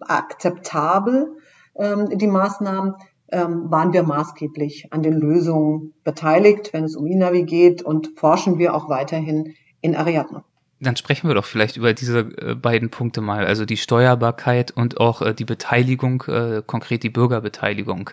akzeptabel, 0.00 1.36
ähm, 1.74 2.18
die 2.18 2.26
Maßnahmen, 2.26 2.94
ähm, 3.32 3.70
waren 3.70 3.92
wir 3.92 4.02
maßgeblich 4.02 4.92
an 4.92 5.02
den 5.02 5.14
Lösungen 5.14 5.94
beteiligt, 6.04 6.72
wenn 6.72 6.84
es 6.84 6.96
um 6.96 7.06
Inavi 7.06 7.44
geht 7.44 7.82
und 7.82 8.10
forschen 8.16 8.58
wir 8.58 8.74
auch 8.74 8.88
weiterhin 8.88 9.54
in 9.80 9.96
Ariadne. 9.96 10.44
Dann 10.82 10.96
sprechen 10.96 11.28
wir 11.28 11.34
doch 11.34 11.44
vielleicht 11.44 11.76
über 11.76 11.92
diese 11.92 12.20
äh, 12.20 12.54
beiden 12.54 12.88
Punkte 12.90 13.20
mal, 13.20 13.46
also 13.46 13.66
die 13.66 13.76
Steuerbarkeit 13.76 14.70
und 14.70 14.98
auch 14.98 15.20
äh, 15.20 15.34
die 15.34 15.44
Beteiligung, 15.44 16.24
äh, 16.26 16.62
konkret 16.64 17.02
die 17.02 17.10
Bürgerbeteiligung. 17.10 18.10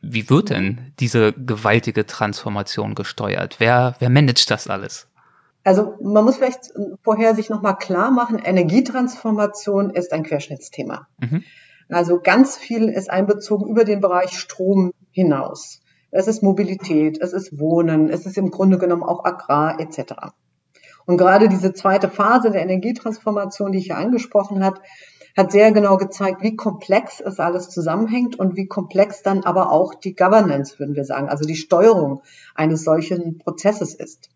Wie 0.00 0.30
wird 0.30 0.50
denn 0.50 0.92
diese 1.00 1.32
gewaltige 1.32 2.06
Transformation 2.06 2.94
gesteuert? 2.94 3.56
Wer, 3.58 3.96
wer 3.98 4.10
managt 4.10 4.50
das 4.50 4.68
alles? 4.68 5.08
Also 5.64 5.94
man 6.02 6.24
muss 6.24 6.36
vielleicht 6.36 6.72
vorher 7.02 7.34
sich 7.34 7.48
nochmal 7.48 7.78
klar 7.78 8.10
machen, 8.10 8.38
Energietransformation 8.38 9.90
ist 9.90 10.12
ein 10.12 10.22
Querschnittsthema. 10.22 11.08
Mhm. 11.18 11.42
Also 11.88 12.20
ganz 12.20 12.56
viel 12.56 12.88
ist 12.88 13.10
einbezogen 13.10 13.68
über 13.68 13.84
den 13.84 14.00
Bereich 14.00 14.38
Strom 14.38 14.92
hinaus. 15.10 15.80
Es 16.10 16.28
ist 16.28 16.42
Mobilität, 16.42 17.20
es 17.20 17.32
ist 17.32 17.58
Wohnen, 17.58 18.08
es 18.08 18.26
ist 18.26 18.38
im 18.38 18.50
Grunde 18.50 18.78
genommen 18.78 19.02
auch 19.02 19.24
Agrar 19.24 19.80
etc. 19.80 20.14
Und 21.06 21.18
gerade 21.18 21.48
diese 21.48 21.74
zweite 21.74 22.08
Phase 22.08 22.50
der 22.50 22.62
Energietransformation, 22.62 23.72
die 23.72 23.78
ich 23.78 23.86
hier 23.86 23.98
angesprochen 23.98 24.64
hat, 24.64 24.80
hat 25.36 25.50
sehr 25.50 25.72
genau 25.72 25.96
gezeigt, 25.96 26.42
wie 26.42 26.54
komplex 26.54 27.20
es 27.20 27.40
alles 27.40 27.68
zusammenhängt 27.68 28.38
und 28.38 28.56
wie 28.56 28.66
komplex 28.66 29.22
dann 29.22 29.42
aber 29.42 29.72
auch 29.72 29.94
die 29.94 30.14
Governance, 30.14 30.78
würden 30.78 30.94
wir 30.94 31.04
sagen, 31.04 31.28
also 31.28 31.44
die 31.44 31.56
Steuerung 31.56 32.22
eines 32.54 32.84
solchen 32.84 33.38
Prozesses 33.38 33.94
ist. 33.94 34.30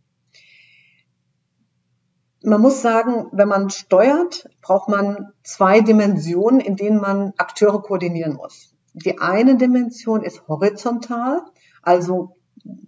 Man 2.43 2.61
muss 2.61 2.83
sagen, 2.83 3.27
wenn 3.33 3.49
man 3.49 3.69
steuert, 3.71 4.49
braucht 4.63 4.89
man 4.89 5.33
zwei 5.43 5.81
Dimensionen, 5.81 6.61
in 6.61 6.77
denen 6.77 7.01
man 7.01 7.33
Akteure 7.37 7.83
koordinieren 7.83 8.35
muss. 8.35 8.75
Die 8.95 9.19
eine 9.19 9.57
Dimension 9.57 10.23
ist 10.23 10.47
horizontal, 10.47 11.43
also 11.83 12.37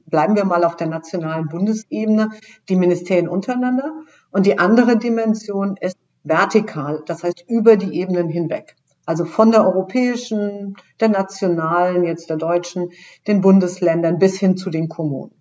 bleiben 0.07 0.37
wir 0.37 0.45
mal 0.45 0.64
auf 0.64 0.76
der 0.76 0.87
nationalen 0.87 1.49
Bundesebene, 1.49 2.30
die 2.69 2.76
Ministerien 2.76 3.28
untereinander. 3.28 3.92
Und 4.30 4.47
die 4.47 4.59
andere 4.59 4.97
Dimension 4.99 5.76
ist 5.80 5.99
vertikal, 6.23 7.02
das 7.07 7.25
heißt 7.25 7.45
über 7.49 7.76
die 7.76 7.99
Ebenen 7.99 8.28
hinweg. 8.28 8.76
Also 9.07 9.25
von 9.25 9.50
der 9.50 9.64
europäischen, 9.64 10.76
der 11.00 11.09
nationalen, 11.09 12.04
jetzt 12.04 12.30
der 12.30 12.37
deutschen, 12.37 12.90
den 13.26 13.40
Bundesländern 13.40 14.19
bis 14.19 14.38
hin 14.38 14.57
zu 14.57 14.71
den 14.71 14.88
Kommunen. 14.88 15.33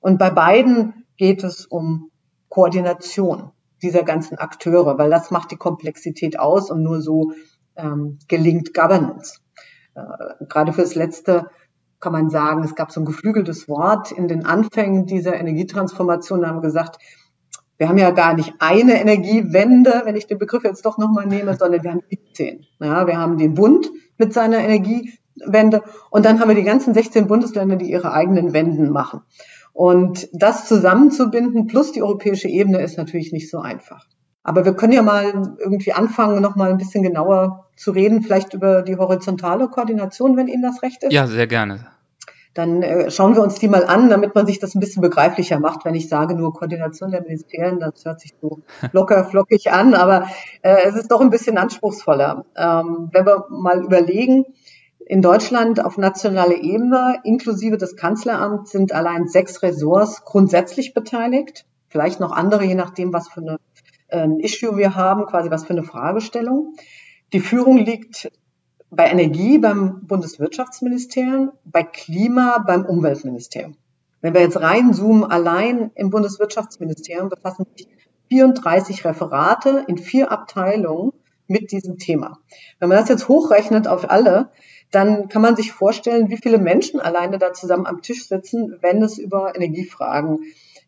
Und 0.00 0.18
bei 0.18 0.30
beiden 0.30 1.06
geht 1.16 1.44
es 1.44 1.64
um 1.64 2.10
Koordination 2.48 3.50
dieser 3.82 4.02
ganzen 4.02 4.38
Akteure, 4.38 4.98
weil 4.98 5.10
das 5.10 5.30
macht 5.30 5.50
die 5.50 5.56
Komplexität 5.56 6.38
aus 6.38 6.70
und 6.70 6.82
nur 6.82 7.00
so 7.00 7.32
ähm, 7.76 8.18
gelingt 8.28 8.74
Governance. 8.74 9.40
Äh, 9.94 10.44
gerade 10.46 10.72
fürs 10.72 10.94
letzte 10.94 11.46
kann 12.00 12.12
man 12.12 12.30
sagen, 12.30 12.62
es 12.64 12.74
gab 12.74 12.92
so 12.92 13.00
ein 13.00 13.06
geflügeltes 13.06 13.68
Wort 13.68 14.12
in 14.12 14.28
den 14.28 14.46
Anfängen 14.46 15.06
dieser 15.06 15.34
Energietransformation, 15.34 16.42
da 16.42 16.48
haben 16.48 16.58
wir 16.58 16.62
gesagt, 16.62 16.98
wir 17.76 17.88
haben 17.88 17.98
ja 17.98 18.10
gar 18.10 18.34
nicht 18.34 18.54
eine 18.58 19.00
Energiewende, 19.00 20.02
wenn 20.04 20.16
ich 20.16 20.26
den 20.26 20.38
Begriff 20.38 20.64
jetzt 20.64 20.84
doch 20.84 20.98
nochmal 20.98 21.26
nehme, 21.26 21.56
sondern 21.56 21.84
wir 21.84 21.92
haben 21.92 22.02
17. 22.10 22.66
Ja, 22.80 23.06
wir 23.06 23.18
haben 23.18 23.38
den 23.38 23.54
Bund 23.54 23.88
mit 24.16 24.32
seiner 24.32 24.58
Energiewende 24.58 25.82
und 26.10 26.24
dann 26.24 26.40
haben 26.40 26.48
wir 26.48 26.56
die 26.56 26.64
ganzen 26.64 26.92
16 26.92 27.28
Bundesländer, 27.28 27.76
die 27.76 27.90
ihre 27.90 28.12
eigenen 28.12 28.52
Wenden 28.52 28.90
machen. 28.90 29.22
Und 29.78 30.28
das 30.32 30.66
zusammenzubinden 30.66 31.68
plus 31.68 31.92
die 31.92 32.02
europäische 32.02 32.48
Ebene 32.48 32.82
ist 32.82 32.98
natürlich 32.98 33.30
nicht 33.30 33.48
so 33.48 33.60
einfach. 33.60 34.06
Aber 34.42 34.64
wir 34.64 34.74
können 34.74 34.92
ja 34.92 35.02
mal 35.02 35.54
irgendwie 35.60 35.92
anfangen, 35.92 36.42
noch 36.42 36.56
mal 36.56 36.70
ein 36.70 36.78
bisschen 36.78 37.04
genauer 37.04 37.66
zu 37.76 37.92
reden, 37.92 38.22
vielleicht 38.22 38.54
über 38.54 38.82
die 38.82 38.96
horizontale 38.96 39.68
Koordination, 39.68 40.36
wenn 40.36 40.48
Ihnen 40.48 40.64
das 40.64 40.82
recht 40.82 41.04
ist. 41.04 41.12
Ja, 41.12 41.28
sehr 41.28 41.46
gerne. 41.46 41.86
Dann 42.54 42.82
äh, 42.82 43.08
schauen 43.12 43.36
wir 43.36 43.42
uns 43.44 43.60
die 43.60 43.68
mal 43.68 43.84
an, 43.84 44.10
damit 44.10 44.34
man 44.34 44.48
sich 44.48 44.58
das 44.58 44.74
ein 44.74 44.80
bisschen 44.80 45.00
begreiflicher 45.00 45.60
macht. 45.60 45.84
Wenn 45.84 45.94
ich 45.94 46.08
sage 46.08 46.34
nur 46.34 46.52
Koordination 46.52 47.12
der 47.12 47.22
Ministerien, 47.22 47.78
das 47.78 48.04
hört 48.04 48.18
sich 48.18 48.34
so 48.42 48.62
locker 48.92 49.26
flockig 49.26 49.70
an, 49.70 49.94
aber 49.94 50.26
äh, 50.62 50.88
es 50.88 50.96
ist 50.96 51.12
doch 51.12 51.20
ein 51.20 51.30
bisschen 51.30 51.56
anspruchsvoller. 51.56 52.46
Ähm, 52.56 53.10
wenn 53.12 53.24
wir 53.24 53.46
mal 53.48 53.84
überlegen, 53.84 54.44
in 55.08 55.22
Deutschland 55.22 55.82
auf 55.82 55.96
nationaler 55.96 56.56
Ebene, 56.56 57.20
inklusive 57.24 57.78
des 57.78 57.96
Kanzleramts, 57.96 58.70
sind 58.70 58.92
allein 58.92 59.26
sechs 59.26 59.62
Ressorts 59.62 60.22
grundsätzlich 60.22 60.92
beteiligt. 60.92 61.64
Vielleicht 61.88 62.20
noch 62.20 62.30
andere, 62.30 62.64
je 62.64 62.74
nachdem, 62.74 63.10
was 63.14 63.28
für 63.28 63.40
eine 63.40 63.58
äh, 64.08 64.28
Issue 64.44 64.76
wir 64.76 64.96
haben, 64.96 65.24
quasi 65.24 65.50
was 65.50 65.64
für 65.64 65.72
eine 65.72 65.82
Fragestellung. 65.82 66.74
Die 67.32 67.40
Führung 67.40 67.78
liegt 67.78 68.30
bei 68.90 69.10
Energie 69.10 69.56
beim 69.56 70.06
Bundeswirtschaftsministerium, 70.06 71.52
bei 71.64 71.84
Klima 71.84 72.62
beim 72.66 72.84
Umweltministerium. 72.84 73.76
Wenn 74.20 74.34
wir 74.34 74.42
jetzt 74.42 74.60
reinzoomen, 74.60 75.24
allein 75.24 75.90
im 75.94 76.10
Bundeswirtschaftsministerium 76.10 77.30
befassen 77.30 77.64
sich 77.74 77.88
34 78.28 79.06
Referate 79.06 79.86
in 79.88 79.96
vier 79.96 80.30
Abteilungen 80.30 81.12
mit 81.46 81.72
diesem 81.72 81.96
Thema. 81.96 82.38
Wenn 82.78 82.90
man 82.90 82.98
das 82.98 83.08
jetzt 83.08 83.28
hochrechnet 83.28 83.88
auf 83.88 84.10
alle, 84.10 84.50
dann 84.90 85.28
kann 85.28 85.42
man 85.42 85.56
sich 85.56 85.72
vorstellen, 85.72 86.30
wie 86.30 86.38
viele 86.38 86.58
Menschen 86.58 87.00
alleine 87.00 87.38
da 87.38 87.52
zusammen 87.52 87.86
am 87.86 88.02
Tisch 88.02 88.26
sitzen, 88.26 88.78
wenn 88.80 89.02
es 89.02 89.18
über 89.18 89.54
Energiefragen 89.54 90.40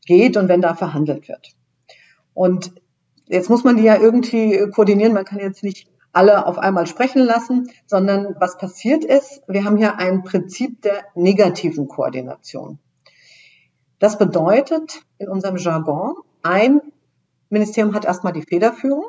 geht 0.06 0.36
und 0.36 0.48
wenn 0.48 0.62
da 0.62 0.74
verhandelt 0.74 1.28
wird. 1.28 1.54
Und 2.34 2.72
jetzt 3.28 3.50
muss 3.50 3.64
man 3.64 3.76
die 3.76 3.82
ja 3.82 4.00
irgendwie 4.00 4.70
koordinieren. 4.70 5.12
Man 5.12 5.24
kann 5.24 5.38
jetzt 5.38 5.62
nicht 5.62 5.88
alle 6.12 6.46
auf 6.46 6.58
einmal 6.58 6.86
sprechen 6.86 7.22
lassen, 7.22 7.70
sondern 7.86 8.34
was 8.38 8.58
passiert 8.58 9.04
ist, 9.04 9.42
wir 9.46 9.64
haben 9.64 9.76
hier 9.76 9.98
ein 9.98 10.24
Prinzip 10.24 10.82
der 10.82 11.04
negativen 11.14 11.86
Koordination. 11.86 12.78
Das 13.98 14.18
bedeutet 14.18 15.02
in 15.18 15.28
unserem 15.28 15.56
Jargon, 15.56 16.14
ein 16.42 16.80
Ministerium 17.50 17.94
hat 17.94 18.04
erstmal 18.04 18.32
die 18.32 18.42
Federführung 18.42 19.04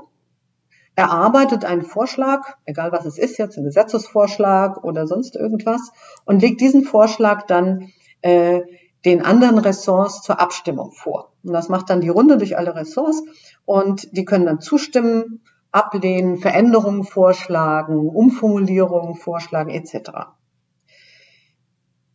erarbeitet 0.95 1.65
einen 1.65 1.83
Vorschlag, 1.83 2.55
egal 2.65 2.91
was 2.91 3.05
es 3.05 3.17
ist, 3.17 3.37
jetzt 3.37 3.57
ein 3.57 3.63
Gesetzesvorschlag 3.63 4.83
oder 4.83 5.07
sonst 5.07 5.35
irgendwas, 5.35 5.91
und 6.25 6.41
legt 6.41 6.61
diesen 6.61 6.83
Vorschlag 6.83 7.43
dann 7.43 7.91
äh, 8.21 8.61
den 9.05 9.23
anderen 9.25 9.57
Ressorts 9.57 10.21
zur 10.21 10.39
Abstimmung 10.39 10.91
vor. 10.91 11.31
Und 11.43 11.53
das 11.53 11.69
macht 11.69 11.89
dann 11.89 12.01
die 12.01 12.09
Runde 12.09 12.37
durch 12.37 12.57
alle 12.57 12.75
Ressorts 12.75 13.23
und 13.65 14.15
die 14.15 14.25
können 14.25 14.45
dann 14.45 14.61
zustimmen, 14.61 15.41
ablehnen, 15.71 16.37
Veränderungen 16.37 17.03
vorschlagen, 17.03 18.09
Umformulierungen 18.09 19.15
vorschlagen 19.15 19.69
etc. 19.69 20.11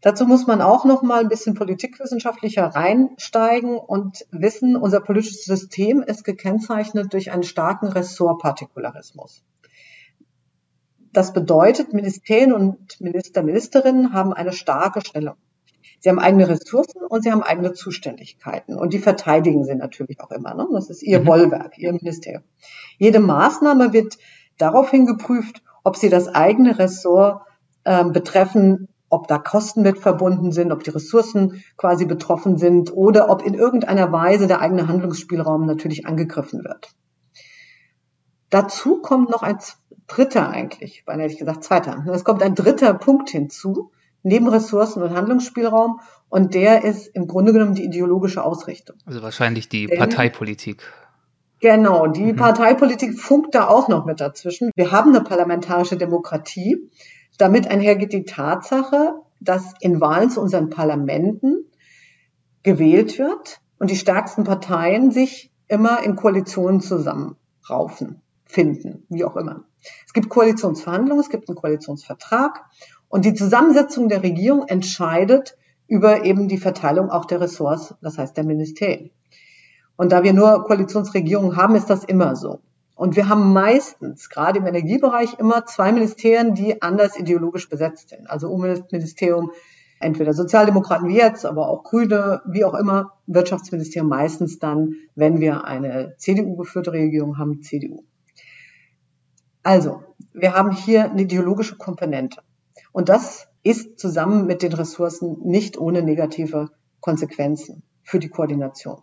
Dazu 0.03 0.27
muss 0.27 0.47
man 0.47 0.61
auch 0.61 0.85
noch 0.85 1.03
mal 1.03 1.21
ein 1.21 1.29
bisschen 1.29 1.55
politikwissenschaftlicher 1.55 2.67
reinsteigen 2.67 3.77
und 3.79 4.27
wissen, 4.31 4.77
unser 4.77 5.01
politisches 5.01 5.45
System 5.45 6.03
ist 6.03 6.25
gekennzeichnet 6.25 7.13
durch 7.13 7.33
einen 7.33 7.43
starken 7.43 7.89
Ressortpartikularismus. 7.89 9.43
das 11.13 11.33
bedeutet, 11.33 11.95
Ministerien 11.95 12.53
und 12.53 13.01
Minister, 13.01 13.43
Ministerinnen 13.43 14.13
haben 14.13 14.35
eine 14.35 14.53
starke 14.53 15.01
Stellung. 15.01 15.37
Sie 16.01 16.11
haben 16.11 16.19
eigene 16.19 16.49
Ressourcen 16.49 17.01
und 17.09 17.23
sie 17.23 17.33
haben 17.33 17.43
eigene 17.43 17.73
Zuständigkeiten. 17.73 18.77
Und 18.77 18.93
die 18.93 18.99
verteidigen 18.99 19.65
sie 19.65 19.75
natürlich 19.75 20.21
auch 20.21 20.31
immer. 20.31 20.55
Ne? 20.55 20.69
Das 20.73 20.91
ist 20.91 21.03
ihr 21.03 21.21
mhm. 21.21 21.25
Bollwerk, 21.25 21.79
ihr 21.79 21.93
Ministerium. 21.93 22.43
Jede 22.99 23.19
Maßnahme 23.19 23.95
wird 23.95 24.19
daraufhin 24.59 25.07
geprüft, 25.07 25.63
ob 25.85 25.97
sie 25.97 26.11
das 26.11 26.29
eigene 26.29 26.79
Ressort 26.79 27.43
äh, 27.85 28.05
betreffen, 28.05 28.89
ob 29.09 29.29
da 29.29 29.39
Kosten 29.39 29.83
mit 29.83 29.99
verbunden 29.99 30.53
sind, 30.53 30.73
ob 30.73 30.83
die 30.83 30.91
Ressourcen 30.91 31.63
quasi 31.77 32.07
betroffen 32.07 32.59
sind 32.59 32.93
oder 32.93 33.31
ob 33.31 33.45
in 33.45 33.55
irgendeiner 33.55 34.11
Weise 34.13 34.47
der 34.47 34.61
eigene 34.61 34.89
Handlungsspielraum 34.89 35.67
natürlich 35.67 36.07
angegriffen 36.07 36.65
wird. 36.65 36.91
Dazu 38.51 39.01
kommt 39.01 39.31
noch 39.31 39.43
ein 39.43 39.59
dritter 40.07 40.49
eigentlich, 40.49 41.03
weil 41.07 41.21
ehrlich 41.21 41.39
gesagt 41.39 41.65
zweiter. 41.65 42.05
Es 42.13 42.25
kommt 42.25 42.43
ein 42.43 42.55
dritter 42.55 42.95
Punkt 42.95 43.31
hinzu, 43.31 43.91
neben 44.23 44.49
Ressourcen 44.49 45.03
und 45.03 45.15
Handlungsspielraum, 45.15 46.01
und 46.29 46.55
der 46.55 46.85
ist 46.85 47.07
im 47.09 47.29
Grunde 47.29 47.53
genommen 47.53 47.75
die 47.75 47.85
ideologische 47.85 48.43
Ausrichtung. 48.43 48.97
Also 49.07 49.23
wahrscheinlich 49.23 49.69
die 49.69 49.87
Denn, 49.87 49.99
Parteipolitik. 49.99 50.83
Genau, 51.61 52.07
die 52.09 52.33
mhm. 52.33 52.37
Parteipolitik 52.37 53.19
funkt 53.19 53.55
da 53.55 53.69
auch 53.69 53.89
noch 53.89 54.05
mit 54.05 54.21
dazwischen. 54.21 54.71
Wir 54.75 54.91
haben 54.91 55.11
eine 55.11 55.23
parlamentarische 55.23 55.97
Demokratie. 55.97 56.91
Damit 57.39 57.69
einhergeht 57.69 58.13
die 58.13 58.25
Tatsache, 58.25 59.15
dass 59.41 59.75
in 59.81 60.01
Wahlen 60.01 60.31
zu 60.31 60.41
unseren 60.41 60.71
Parlamenten 60.71 61.67
gewählt 62.63 63.19
wird 63.19 63.61
und 63.79 63.91
die 63.91 63.97
stärksten 63.97 64.45
Parteien 64.45 65.11
sich 65.11 65.53
immer 65.69 66.03
in 66.03 66.17
Koalitionen 66.17 66.81
zusammenraufen, 66.81 68.23
finden, 68.45 69.05
wie 69.09 69.25
auch 69.25 69.37
immer. 69.37 69.65
Es 70.07 70.13
gibt 70.13 70.29
Koalitionsverhandlungen, 70.29 71.23
es 71.23 71.31
gibt 71.31 71.49
einen 71.49 71.57
Koalitionsvertrag 71.57 72.65
und 73.09 73.25
die 73.25 73.35
Zusammensetzung 73.35 74.09
der 74.09 74.23
Regierung 74.23 74.67
entscheidet 74.67 75.57
über 75.87 76.25
eben 76.25 76.49
die 76.49 76.59
Verteilung 76.59 77.11
auch 77.11 77.27
der 77.27 77.41
Ressorts, 77.41 77.95
das 78.01 78.19
heißt 78.19 78.37
der 78.37 78.45
Ministerien. 78.45 79.11
Und 79.97 80.13
da 80.13 80.23
wir 80.25 80.33
nur 80.33 80.65
Koalitionsregierungen 80.65 81.57
haben, 81.57 81.75
ist 81.75 81.89
das 81.89 82.05
immer 82.05 82.37
so. 82.37 82.61
Und 82.97 83.15
wir 83.15 83.29
haben 83.29 83.53
meistens, 83.53 84.31
gerade 84.31 84.59
im 84.59 84.67
Energiebereich, 84.67 85.39
immer 85.39 85.67
zwei 85.67 85.93
Ministerien, 85.93 86.55
die 86.55 86.81
anders 86.81 87.19
ideologisch 87.19 87.69
besetzt 87.69 88.09
sind. 88.09 88.29
Also 88.29 88.49
Umweltministerium, 88.49 89.53
entweder 90.01 90.33
Sozialdemokraten 90.33 91.07
wie 91.07 91.17
jetzt, 91.17 91.45
aber 91.45 91.69
auch 91.69 91.85
Grüne, 91.85 92.41
wie 92.47 92.65
auch 92.65 92.73
immer, 92.73 93.13
Wirtschaftsministerium 93.27 94.09
meistens 94.09 94.59
dann, 94.59 94.95
wenn 95.15 95.41
wir 95.41 95.65
eine 95.67 96.15
CDU-geführte 96.17 96.91
Regierung 96.91 97.37
haben, 97.37 97.63
CDU. 97.63 98.03
Also, 99.63 100.03
wir 100.33 100.55
haben 100.55 100.73
hier 100.73 101.11
eine 101.11 101.23
ideologische 101.23 101.77
Komponente. 101.77 102.41
Und 102.93 103.11
das 103.11 103.47
ist 103.63 103.99
zusammen 103.99 104.47
mit 104.47 104.63
den 104.63 104.73
Ressourcen 104.73 105.37
nicht 105.45 105.77
ohne 105.77 106.03
negative 106.03 106.71
Konsequenzen 107.01 107.83
für 108.03 108.19
die 108.19 108.31
Koordination. 108.31 109.03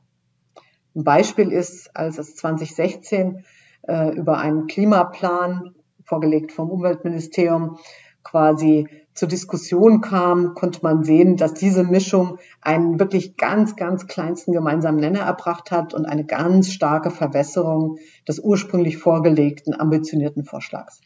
Ein 0.95 1.03
Beispiel 1.03 1.51
ist, 1.51 1.95
als 1.95 2.17
es 2.17 2.35
2016 2.37 3.45
äh, 3.87 4.15
über 4.15 4.37
einen 4.37 4.67
Klimaplan 4.67 5.75
vorgelegt 6.03 6.51
vom 6.51 6.69
Umweltministerium 6.69 7.77
quasi 8.23 8.87
zur 9.13 9.27
Diskussion 9.27 10.01
kam, 10.01 10.55
konnte 10.55 10.79
man 10.81 11.03
sehen, 11.03 11.37
dass 11.37 11.53
diese 11.53 11.83
Mischung 11.83 12.39
einen 12.61 12.99
wirklich 12.99 13.37
ganz, 13.37 13.75
ganz 13.75 14.07
kleinsten 14.07 14.53
gemeinsamen 14.53 14.99
Nenner 14.99 15.21
erbracht 15.21 15.71
hat 15.71 15.93
und 15.93 16.05
eine 16.05 16.25
ganz 16.25 16.71
starke 16.71 17.11
Verwässerung 17.11 17.97
des 18.27 18.39
ursprünglich 18.39 18.97
vorgelegten, 18.97 19.79
ambitionierten 19.79 20.43
Vorschlags. 20.43 21.01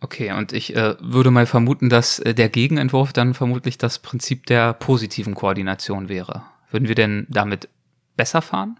Okay, 0.00 0.32
und 0.32 0.52
ich 0.52 0.76
äh, 0.76 0.94
würde 1.00 1.30
mal 1.30 1.46
vermuten, 1.46 1.88
dass 1.88 2.20
äh, 2.20 2.34
der 2.34 2.48
Gegenentwurf 2.48 3.12
dann 3.12 3.34
vermutlich 3.34 3.78
das 3.78 3.98
Prinzip 3.98 4.46
der 4.46 4.74
positiven 4.74 5.34
Koordination 5.34 6.08
wäre. 6.08 6.42
Würden 6.70 6.86
wir 6.86 6.94
denn 6.94 7.26
damit 7.30 7.68
besser 8.16 8.42
fahren? 8.42 8.78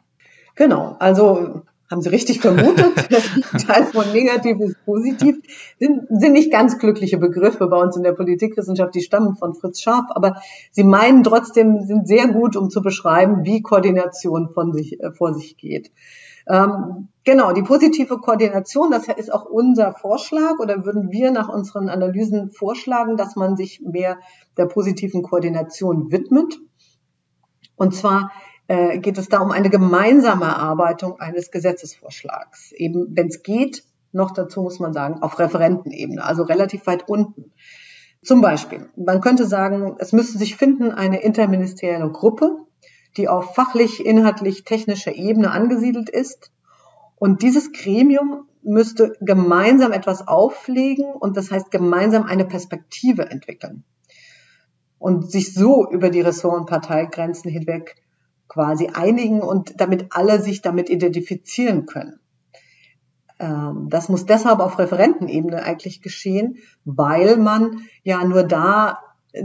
Genau, 0.54 0.97
also 1.00 1.62
haben 1.90 2.02
Sie 2.02 2.11
richtig 2.11 2.40
vermutet. 2.40 2.92
Das 3.11 3.64
Teil 3.64 3.85
von 3.87 4.12
negativ 4.12 4.61
ist 4.61 4.85
positiv. 4.85 5.37
Sind, 5.78 6.07
sind 6.11 6.33
nicht 6.33 6.52
ganz 6.52 6.78
glückliche 6.78 7.19
Begriffe 7.19 7.67
bei 7.67 7.76
uns 7.76 7.97
in 7.97 8.02
der 8.02 8.13
Politikwissenschaft, 8.13 8.95
die 8.95 9.00
stammen 9.00 9.36
von 9.36 9.54
Fritz 9.54 9.80
Scharf, 9.80 10.06
aber 10.10 10.41
sie 10.71 10.84
meinen 10.84 11.25
trotzdem, 11.25 11.86
sind 11.86 12.06
sehr 12.06 12.28
gut, 12.28 12.56
um 12.56 12.71
zu 12.71 12.82
beschreiben, 12.82 13.45
wie 13.45 13.63
Koordination 13.63 14.50
von 14.50 14.73
sich, 14.73 15.00
äh, 15.00 15.13
vor 15.13 15.34
sich 15.34 15.56
geht. 15.56 15.91
Ähm, 16.49 17.08
genau, 17.25 17.52
die 17.52 17.63
positive 17.63 18.19
Koordination, 18.19 18.91
das 18.91 19.06
ist 19.08 19.32
auch 19.32 19.45
unser 19.45 19.93
Vorschlag 19.93 20.58
oder 20.60 20.84
würden 20.84 21.10
wir 21.10 21.30
nach 21.30 21.49
unseren 21.49 21.91
Analysen 21.91 22.50
vorschlagen, 22.50 23.17
dass 23.17 23.36
man 23.36 23.56
sich 23.56 23.80
mehr 23.82 24.19
der 24.56 24.67
positiven 24.67 25.23
Koordination 25.23 26.10
widmet. 26.10 26.58
Und 27.76 27.95
zwar 27.95 28.32
äh, 28.69 28.99
geht 28.99 29.19
es 29.19 29.28
da 29.28 29.41
um 29.41 29.50
eine 29.50 29.71
gemeinsame 29.71 30.45
Erarbeitung 30.45 31.19
eines 31.19 31.50
Gesetzesvorschlags. 31.50 32.73
Eben, 32.73 33.09
wenn 33.17 33.26
es 33.26 33.43
geht, 33.43 33.83
noch 34.13 34.31
dazu 34.31 34.63
muss 34.63 34.78
man 34.78 34.93
sagen, 34.93 35.23
auf 35.23 35.39
Referentenebene, 35.39 36.23
also 36.25 36.45
relativ 36.45 36.87
weit 36.87 37.09
unten. 37.09 37.52
Zum 38.23 38.41
Beispiel, 38.41 38.89
man 38.97 39.21
könnte 39.21 39.47
sagen, 39.47 39.97
es 39.99 40.13
müsste 40.13 40.39
sich 40.39 40.57
finden 40.57 40.93
eine 40.93 41.21
interministerielle 41.23 42.11
Gruppe, 42.11 42.59
die 43.17 43.28
auf 43.28 43.54
fachlich, 43.54 44.04
inhaltlich, 44.04 44.65
technischer 44.65 45.15
Ebene 45.15 45.50
angesiedelt 45.50 46.11
ist. 46.11 46.52
Und 47.17 47.43
dieses 47.43 47.73
Gremium 47.73 48.49
müsste 48.63 49.15
gemeinsam 49.21 49.93
etwas 49.93 50.26
auflegen 50.28 51.07
und 51.07 51.37
das 51.37 51.50
heißt 51.50 51.71
gemeinsam 51.71 52.25
eine 52.25 52.45
Perspektive 52.45 53.31
entwickeln 53.31 53.85
und 54.99 55.31
sich 55.31 55.54
so 55.54 55.89
über 55.91 56.11
die 56.11 56.21
Ressort- 56.21 56.59
und 56.59 56.67
Parteigrenzen 56.67 57.50
hinweg 57.50 57.97
quasi 58.49 58.89
einigen 58.93 59.41
und 59.41 59.80
damit 59.80 60.06
alle 60.11 60.41
sich 60.41 60.63
damit 60.63 60.91
identifizieren 60.91 61.87
können. 61.87 62.19
Ähm, 63.39 63.89
das 63.89 64.08
muss 64.08 64.26
deshalb 64.26 64.61
auf 64.61 64.78
Referentenebene 64.78 65.63
eigentlich 65.63 66.02
geschehen, 66.02 66.58
weil 66.84 67.37
man 67.37 67.82
ja 68.02 68.25
nur 68.25 68.43
da, 68.43 68.99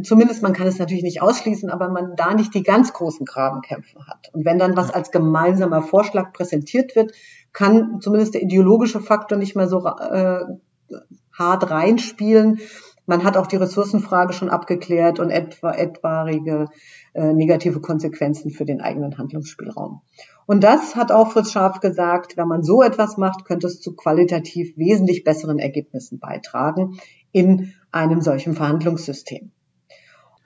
zumindest 0.03 0.41
man 0.41 0.53
kann 0.53 0.67
es 0.67 0.79
natürlich 0.79 1.03
nicht 1.03 1.21
ausschließen, 1.21 1.69
aber 1.69 1.89
man 1.89 2.15
da 2.15 2.33
nicht 2.33 2.53
die 2.53 2.63
ganz 2.63 2.93
großen 2.93 3.25
Grabenkämpfe 3.25 4.07
hat. 4.07 4.29
Und 4.33 4.45
wenn 4.45 4.57
dann 4.57 4.77
was 4.77 4.91
als 4.91 5.11
gemeinsamer 5.11 5.81
Vorschlag 5.81 6.33
präsentiert 6.33 6.95
wird, 6.95 7.11
kann 7.51 7.99
zumindest 8.01 8.33
der 8.33 8.41
ideologische 8.41 8.99
Faktor 8.99 9.37
nicht 9.37 9.55
mehr 9.55 9.67
so 9.67 9.85
äh, 9.85 10.43
hart 11.31 11.69
reinspielen. 11.69 12.59
Man 13.05 13.23
hat 13.23 13.35
auch 13.35 13.47
die 13.47 13.57
Ressourcenfrage 13.57 14.33
schon 14.33 14.49
abgeklärt 14.49 15.19
und 15.19 15.29
etwa 15.29 15.73
etwaige 15.73 16.67
äh, 17.13 17.33
negative 17.33 17.81
Konsequenzen 17.81 18.51
für 18.51 18.65
den 18.65 18.81
eigenen 18.81 19.17
Handlungsspielraum. 19.17 20.01
Und 20.45 20.63
das 20.63 20.95
hat 20.95 21.11
auch 21.11 21.31
Fritz 21.31 21.51
Scharf 21.51 21.79
gesagt, 21.79 22.37
wenn 22.37 22.47
man 22.47 22.63
so 22.63 22.81
etwas 22.81 23.17
macht, 23.17 23.45
könnte 23.45 23.67
es 23.67 23.81
zu 23.81 23.95
qualitativ 23.95 24.77
wesentlich 24.77 25.23
besseren 25.23 25.59
Ergebnissen 25.59 26.19
beitragen 26.19 26.99
in 27.31 27.73
einem 27.91 28.21
solchen 28.21 28.53
Verhandlungssystem. 28.53 29.51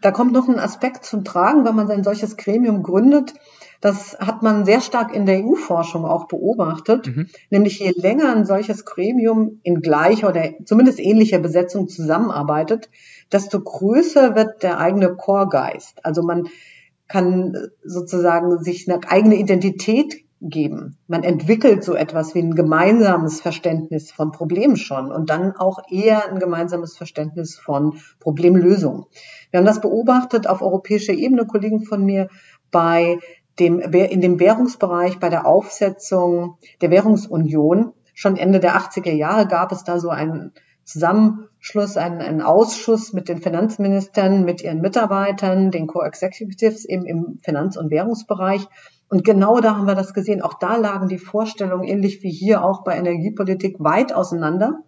Da 0.02 0.12
kommt 0.12 0.34
noch 0.34 0.48
ein 0.48 0.60
Aspekt 0.60 1.06
zum 1.06 1.24
Tragen, 1.24 1.65
wenn 1.65 1.76
man 1.76 1.89
ein 1.89 2.04
solches 2.04 2.38
Gremium 2.38 2.84
gründet. 2.84 3.34
Das 3.82 4.18
hat 4.20 4.42
man 4.42 4.66
sehr 4.66 4.82
stark 4.82 5.13
in 5.13 5.26
der 5.26 5.44
EU-Forschung 5.44 6.06
auch 6.06 6.28
beobachtet. 6.28 7.08
Mhm. 7.08 7.28
Nämlich 7.50 7.80
je 7.80 7.92
länger 7.96 8.36
ein 8.36 8.46
solches 8.46 8.86
Gremium 8.86 9.60
in 9.63 9.82
gleicher 9.82 10.30
oder 10.30 10.44
zumindest 10.66 11.00
ähnlicher 11.00 11.40
Besetzung 11.40 11.88
zusammenarbeitet, 11.88 12.90
desto 13.32 13.60
größer 13.60 14.36
wird 14.36 14.63
der 14.63 14.80
eigene 14.80 15.16
Chorgeist. 15.16 16.04
Also 16.06 16.24
man 16.24 16.48
kann 17.08 17.56
sozusagen 17.84 18.63
sich 18.63 18.90
eine 18.90 19.02
eigene 19.08 19.36
Identität 19.36 20.24
geben. 20.40 20.98
Man 21.08 21.24
entwickelt 21.24 21.84
so 21.84 21.96
etwas 21.96 22.36
wie 22.36 22.40
ein 22.40 22.54
gemeinsames 22.54 23.42
Verständnis 23.42 24.12
von 24.12 24.32
Problemen 24.32 24.76
schon 24.76 25.12
und 25.12 25.30
dann 25.30 25.56
auch 25.56 25.80
eher 25.90 26.30
ein 26.30 26.40
gemeinsames 26.40 26.96
Verständnis 26.96 27.58
von 27.58 28.00
Problemlösung. 28.20 29.08
Wir 29.50 29.60
haben 29.60 29.66
das 29.66 29.82
beobachtet 29.82 30.48
auf 30.48 30.62
europäischer 30.62 31.13
Ebene, 31.13 31.48
Kollegen 31.48 31.84
von 31.84 32.04
mir, 32.06 32.30
bei 32.70 33.18
dem, 33.60 33.80
in 33.80 34.22
dem 34.22 34.39
Währungsbereich, 34.39 35.20
bei 35.20 35.30
der 35.30 35.46
Aufsetzung 35.46 36.58
der 36.82 36.91
Währungsunion. 36.91 37.93
Schon 38.13 38.38
Ende 38.38 38.60
der 38.60 38.78
80er 38.78 39.13
Jahre 39.13 39.48
gab 39.48 39.72
es 39.72 39.84
da 39.84 40.00
so 40.00 40.10
einen 40.10 40.54
Zusammenschluss, 40.84 41.98
einen, 41.98 42.22
einen 42.22 42.41
Ausschuss 42.41 43.12
mit 43.13 43.28
den 43.28 43.41
Finanzministern, 43.41 44.46
mit 44.46 44.62
ihren 44.62 44.80
Mitarbeitern, 44.80 45.70
den 45.70 45.86
Co-Executives 45.86 46.86
eben 46.86 47.06
im 47.06 47.39
Finanz- 47.43 47.78
und 47.78 47.91
Währungsbereich. 47.91 48.65
Und 49.10 49.24
genau 49.24 49.60
da 49.60 49.76
haben 49.76 49.86
wir 49.86 49.96
das 49.96 50.13
gesehen. 50.13 50.41
Auch 50.41 50.56
da 50.56 50.78
lagen 50.78 51.10
die 51.10 51.17
Vorstellungen, 51.17 51.84
ähnlich 51.84 52.24
wie 52.24 52.32
hier 52.32 52.63
auch 52.63 52.84
bei 52.84 52.98
Energiepolitik, 52.98 53.76
weit 53.80 54.13
auseinander. 54.13 54.80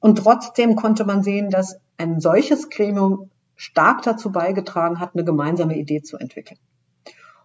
Und 0.00 0.18
trotzdem 0.18 0.76
konnte 0.76 1.04
man 1.04 1.22
sehen, 1.22 1.50
dass 1.50 1.78
ein 1.96 2.20
solches 2.20 2.70
Gremium 2.70 3.30
stark 3.54 4.02
dazu 4.02 4.32
beigetragen 4.32 4.98
hat, 4.98 5.14
eine 5.14 5.24
gemeinsame 5.24 5.76
Idee 5.76 6.02
zu 6.02 6.16
entwickeln. 6.16 6.58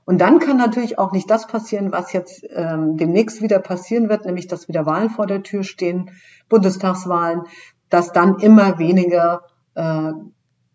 Und 0.09 0.21
dann 0.21 0.39
kann 0.39 0.57
natürlich 0.57 0.97
auch 0.97 1.11
nicht 1.11 1.29
das 1.29 1.45
passieren, 1.45 1.91
was 1.91 2.13
jetzt 2.13 2.43
ähm, 2.49 2.97
demnächst 2.97 3.43
wieder 3.43 3.59
passieren 3.59 4.09
wird, 4.09 4.25
nämlich 4.25 4.47
dass 4.47 4.67
wieder 4.67 4.87
Wahlen 4.87 5.11
vor 5.11 5.27
der 5.27 5.43
Tür 5.43 5.63
stehen, 5.63 6.09
Bundestagswahlen, 6.49 7.43
dass 7.89 8.11
dann 8.11 8.39
immer 8.39 8.79
weniger 8.79 9.43
äh, 9.75 10.11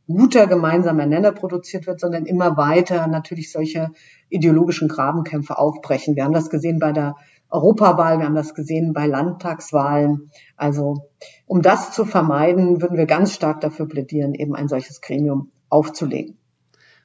guter 0.06 0.46
gemeinsamer 0.46 1.06
Nenner 1.06 1.32
produziert 1.32 1.88
wird, 1.88 1.98
sondern 1.98 2.26
immer 2.26 2.56
weiter 2.56 3.08
natürlich 3.08 3.50
solche 3.50 3.90
ideologischen 4.28 4.86
Grabenkämpfe 4.86 5.58
aufbrechen. 5.58 6.14
Wir 6.14 6.22
haben 6.22 6.32
das 6.32 6.48
gesehen 6.48 6.78
bei 6.78 6.92
der 6.92 7.16
Europawahl, 7.50 8.20
wir 8.20 8.26
haben 8.26 8.36
das 8.36 8.54
gesehen 8.54 8.92
bei 8.92 9.08
Landtagswahlen. 9.08 10.30
Also 10.56 11.10
um 11.46 11.60
das 11.60 11.90
zu 11.90 12.04
vermeiden, 12.04 12.80
würden 12.80 12.96
wir 12.96 13.06
ganz 13.06 13.34
stark 13.34 13.60
dafür 13.62 13.88
plädieren, 13.88 14.32
eben 14.32 14.54
ein 14.54 14.68
solches 14.68 15.00
Gremium 15.00 15.50
aufzulegen. 15.70 16.38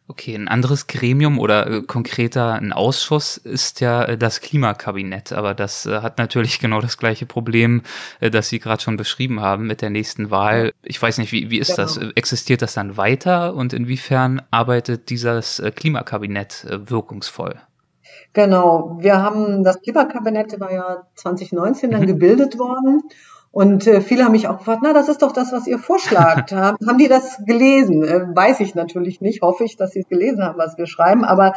Okay, 0.10 0.34
ein 0.34 0.48
anderes 0.48 0.88
Gremium 0.88 1.38
oder 1.38 1.68
äh, 1.68 1.82
konkreter 1.84 2.54
ein 2.54 2.74
Ausschuss 2.74 3.38
ist 3.38 3.80
ja 3.80 4.04
äh, 4.06 4.18
das 4.18 4.42
Klimakabinett, 4.42 5.34
aber 5.34 5.54
das 5.54 5.86
äh, 5.86 6.02
hat 6.02 6.18
natürlich 6.18 6.60
genau 6.60 6.82
das 6.82 6.98
gleiche 6.98 7.28
Problem, 7.28 7.84
das 8.20 8.50
Sie 8.50 8.58
gerade 8.58 8.82
schon 8.82 8.98
beschrieben 8.98 9.40
haben 9.40 9.68
mit 9.68 9.84
der 9.84 9.92
nächsten 9.92 10.32
Wahl. 10.32 10.74
Ich 10.82 11.00
weiß 11.00 11.20
nicht, 11.20 11.32
wie, 11.32 11.52
wie 11.52 11.60
ist 11.60 11.76
genau. 11.76 11.84
das? 11.84 11.98
Existiert 12.16 12.64
das 12.64 12.74
dann 12.74 12.98
weiter 12.98 13.54
und 13.54 13.72
inwiefern 13.72 14.42
arbeitet 14.50 15.12
dieses 15.12 15.62
Klimakabinett 15.76 16.66
wirkungsvoll? 16.68 17.62
Genau, 18.34 18.98
wir 19.00 19.22
haben 19.22 19.64
das 19.64 19.80
Klimakabinett 19.80 20.60
war 20.60 20.72
ja 20.72 21.04
2019 21.18 21.92
dann 21.92 22.02
mhm. 22.02 22.08
gebildet 22.08 22.58
worden 22.58 23.04
und 23.52 23.88
äh, 23.88 24.02
viele 24.02 24.26
haben 24.26 24.34
mich 24.34 24.48
auch 24.48 24.60
gefragt, 24.60 24.82
na, 24.84 24.94
das 24.94 25.10
ist 25.10 25.22
doch 25.22 25.32
das, 25.32 25.52
was 25.52 25.66
ihr 25.66 25.80
vorschlagt. 25.80 26.52
haben, 26.54 26.78
haben 26.88 26.98
die 26.98 27.08
das 27.08 27.44
gelesen? 27.46 28.04
Äh, 28.04 28.36
weiß 28.36 28.60
ich 28.60 28.76
natürlich 28.76 29.22
nicht. 29.22 29.42
Hoffe 29.42 29.64
ich, 29.64 29.76
dass 29.76 29.92
sie 29.92 30.02
es 30.02 30.08
gelesen 30.08 30.44
haben, 30.44 30.58
was 30.58 30.78
wir 30.78 30.86
schreiben. 30.86 31.24
Aber 31.24 31.54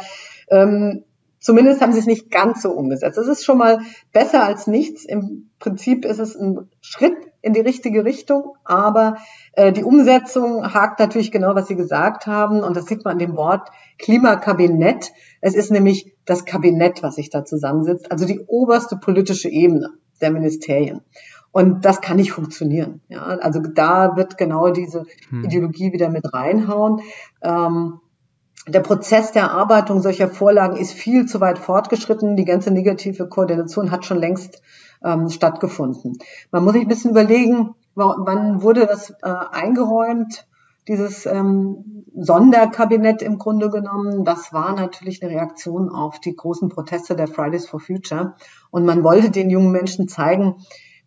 ähm, 0.49 1.03
zumindest 1.39 1.81
haben 1.81 1.93
sie 1.93 1.99
es 1.99 2.07
nicht 2.07 2.31
ganz 2.31 2.63
so 2.63 2.71
umgesetzt. 2.71 3.17
Es 3.17 3.27
ist 3.27 3.45
schon 3.45 3.59
mal 3.59 3.79
besser 4.11 4.43
als 4.43 4.65
nichts. 4.65 5.05
Im 5.05 5.49
Prinzip 5.59 6.05
ist 6.05 6.19
es 6.19 6.35
ein 6.35 6.67
Schritt 6.81 7.15
in 7.43 7.53
die 7.53 7.61
richtige 7.61 8.05
Richtung, 8.05 8.55
aber 8.63 9.17
äh, 9.51 9.73
die 9.73 9.83
Umsetzung 9.83 10.73
hakt 10.73 10.99
natürlich 10.99 11.31
genau, 11.31 11.53
was 11.55 11.67
Sie 11.67 11.75
gesagt 11.75 12.25
haben. 12.25 12.63
Und 12.63 12.75
das 12.75 12.85
sieht 12.85 13.03
man 13.03 13.13
an 13.13 13.19
dem 13.19 13.35
Wort 13.35 13.69
Klimakabinett. 13.99 15.11
Es 15.41 15.53
ist 15.53 15.69
nämlich 15.69 16.15
das 16.25 16.45
Kabinett, 16.45 17.03
was 17.03 17.15
sich 17.15 17.29
da 17.29 17.45
zusammensitzt, 17.45 18.11
also 18.11 18.25
die 18.25 18.39
oberste 18.39 18.95
politische 18.95 19.49
Ebene 19.49 19.89
der 20.21 20.31
Ministerien. 20.31 21.01
Und 21.53 21.85
das 21.85 22.01
kann 22.01 22.17
nicht 22.17 22.31
funktionieren. 22.31 23.01
Ja, 23.09 23.21
also 23.21 23.61
da 23.61 24.17
wird 24.17 24.39
genau 24.39 24.71
diese 24.71 25.05
hm. 25.29 25.45
Ideologie 25.45 25.93
wieder 25.93 26.09
mit 26.09 26.33
reinhauen. 26.33 27.01
Ähm, 27.43 27.99
der 28.67 28.79
Prozess 28.79 29.33
der 29.33 29.43
Erarbeitung 29.43 30.01
solcher 30.01 30.29
Vorlagen 30.29 30.77
ist 30.77 30.93
viel 30.93 31.27
zu 31.27 31.39
weit 31.41 31.59
fortgeschritten. 31.59 32.35
Die 32.35 32.45
ganze 32.45 32.71
negative 32.71 33.29
Koordination 33.29 33.91
hat 33.91 34.03
schon 34.03 34.17
längst 34.17 34.63
ähm, 35.03 35.29
stattgefunden. 35.29 36.17
Man 36.51 36.63
muss 36.63 36.73
sich 36.73 36.81
ein 36.81 36.87
bisschen 36.87 37.11
überlegen, 37.11 37.75
wann 37.93 38.63
wurde 38.63 38.87
das 38.87 39.11
äh, 39.21 39.33
eingeräumt? 39.51 40.47
Dieses 40.87 41.27
ähm, 41.27 42.03
Sonderkabinett 42.15 43.21
im 43.21 43.37
Grunde 43.37 43.69
genommen, 43.69 44.25
das 44.25 44.53
war 44.53 44.75
natürlich 44.75 45.21
eine 45.21 45.31
Reaktion 45.31 45.89
auf 45.89 46.19
die 46.19 46.35
großen 46.35 46.69
Proteste 46.69 47.15
der 47.15 47.27
Fridays 47.27 47.67
for 47.67 47.79
Future. 47.79 48.33
Und 48.71 48.85
man 48.85 49.03
wollte 49.03 49.29
den 49.29 49.51
jungen 49.51 49.71
Menschen 49.71 50.07
zeigen, 50.07 50.55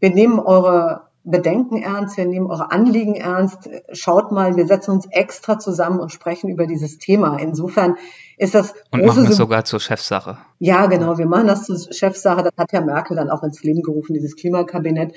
wir 0.01 0.11
nehmen 0.11 0.39
eure 0.39 1.07
Bedenken 1.27 1.83
ernst, 1.83 2.17
wir 2.17 2.25
nehmen 2.25 2.47
eure 2.47 2.71
Anliegen 2.71 3.17
ernst. 3.17 3.69
Schaut 3.93 4.31
mal, 4.31 4.57
wir 4.57 4.67
setzen 4.69 4.93
uns 4.93 5.07
extra 5.11 5.59
zusammen 5.59 5.99
und 5.99 6.13
sprechen 6.13 6.49
über 6.49 6.67
dieses 6.67 6.99
Thema. 6.99 7.39
Insofern 7.39 7.97
ist 8.39 8.55
das 8.55 8.75
und 8.93 9.05
machen 9.05 9.27
es 9.27 9.37
sogar 9.37 9.65
zur 9.65 9.81
Chefsache. 9.81 10.39
Ja, 10.61 10.87
genau, 10.87 11.19
wir 11.19 11.27
machen 11.27 11.49
das 11.49 11.65
zur 11.65 11.79
Chefsache. 11.93 12.45
Das 12.45 12.53
hat 12.57 12.73
ja 12.73 12.81
Merkel 12.81 13.17
dann 13.17 13.31
auch 13.31 13.43
ins 13.43 13.63
Leben 13.65 13.83
gerufen, 13.83 14.15
dieses 14.15 14.37
Klimakabinett. 14.37 15.15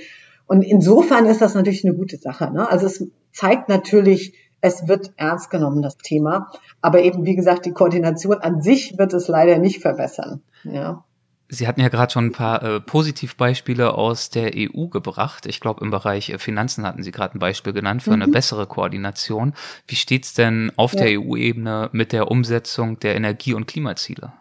Und 0.48 0.64
insofern 0.64 1.28
ist 1.28 1.42
das 1.42 1.54
natürlich 1.54 1.86
eine 1.86 1.94
gute 1.94 2.18
Sache. 2.18 2.52
Ne? 2.52 2.68
Also 2.68 2.88
es 2.88 3.08
zeigt 3.32 3.70
natürlich, 3.70 4.34
es 4.62 4.88
wird 4.88 5.12
ernst 5.16 5.52
genommen, 5.52 5.84
das 5.84 5.98
Thema. 5.98 6.52
Aber 6.82 7.04
eben, 7.04 7.24
wie 7.24 7.36
gesagt, 7.36 7.68
die 7.68 7.72
Koordination 7.72 8.40
an 8.40 8.64
sich 8.64 8.98
wird 8.98 9.14
es 9.14 9.28
leider 9.28 9.60
nicht 9.60 9.80
verbessern. 9.80 10.42
Ja. 10.64 11.06
Sie 11.52 11.68
hatten 11.68 11.82
ja 11.82 11.90
gerade 11.90 12.14
schon 12.14 12.28
ein 12.28 12.32
paar 12.32 12.62
äh, 12.62 12.80
Positivbeispiele 12.80 13.96
aus 13.96 14.30
der 14.30 14.52
EU 14.56 14.86
gebracht. 14.86 15.48
Ich 15.48 15.60
glaube, 15.60 15.84
im 15.84 15.90
Bereich 15.90 16.30
äh, 16.30 16.38
Finanzen 16.38 16.86
hatten 16.86 17.02
Sie 17.02 17.12
gerade 17.12 17.36
ein 17.36 17.40
Beispiel 17.40 17.74
genannt 17.74 18.04
für 18.04 18.12
mhm. 18.12 18.22
eine 18.22 18.32
bessere 18.32 18.68
Koordination. 18.68 19.54
Wie 19.88 19.96
steht's 19.96 20.36
denn 20.36 20.72
auf 20.76 20.94
ja. 20.94 21.06
der 21.06 21.20
EU-Ebene 21.20 21.90
mit 21.92 22.14
der 22.14 22.30
Umsetzung 22.30 23.00
der 23.00 23.16
Energie- 23.16 23.56
und 23.56 23.66
Klimaziele? 23.66 24.32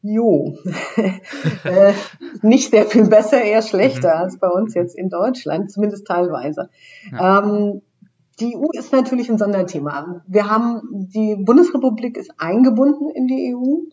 Jo, 0.00 0.56
äh, 1.64 1.92
nicht 2.40 2.70
sehr 2.70 2.86
viel 2.86 3.08
besser, 3.08 3.42
eher 3.42 3.62
schlechter 3.62 4.16
mhm. 4.16 4.22
als 4.22 4.38
bei 4.38 4.48
uns 4.48 4.74
jetzt 4.74 4.96
in 4.96 5.10
Deutschland, 5.10 5.70
zumindest 5.70 6.06
teilweise. 6.06 6.70
Ja. 7.12 7.40
Ähm, 7.40 7.82
die 8.40 8.56
EU 8.56 8.68
ist 8.72 8.92
natürlich 8.92 9.30
ein 9.30 9.38
Sonderthema. 9.38 10.22
Wir 10.26 10.50
haben, 10.50 10.80
die 10.92 11.36
Bundesrepublik 11.36 12.16
ist 12.16 12.32
eingebunden 12.38 13.10
in 13.10 13.26
die 13.28 13.54
EU 13.54 13.84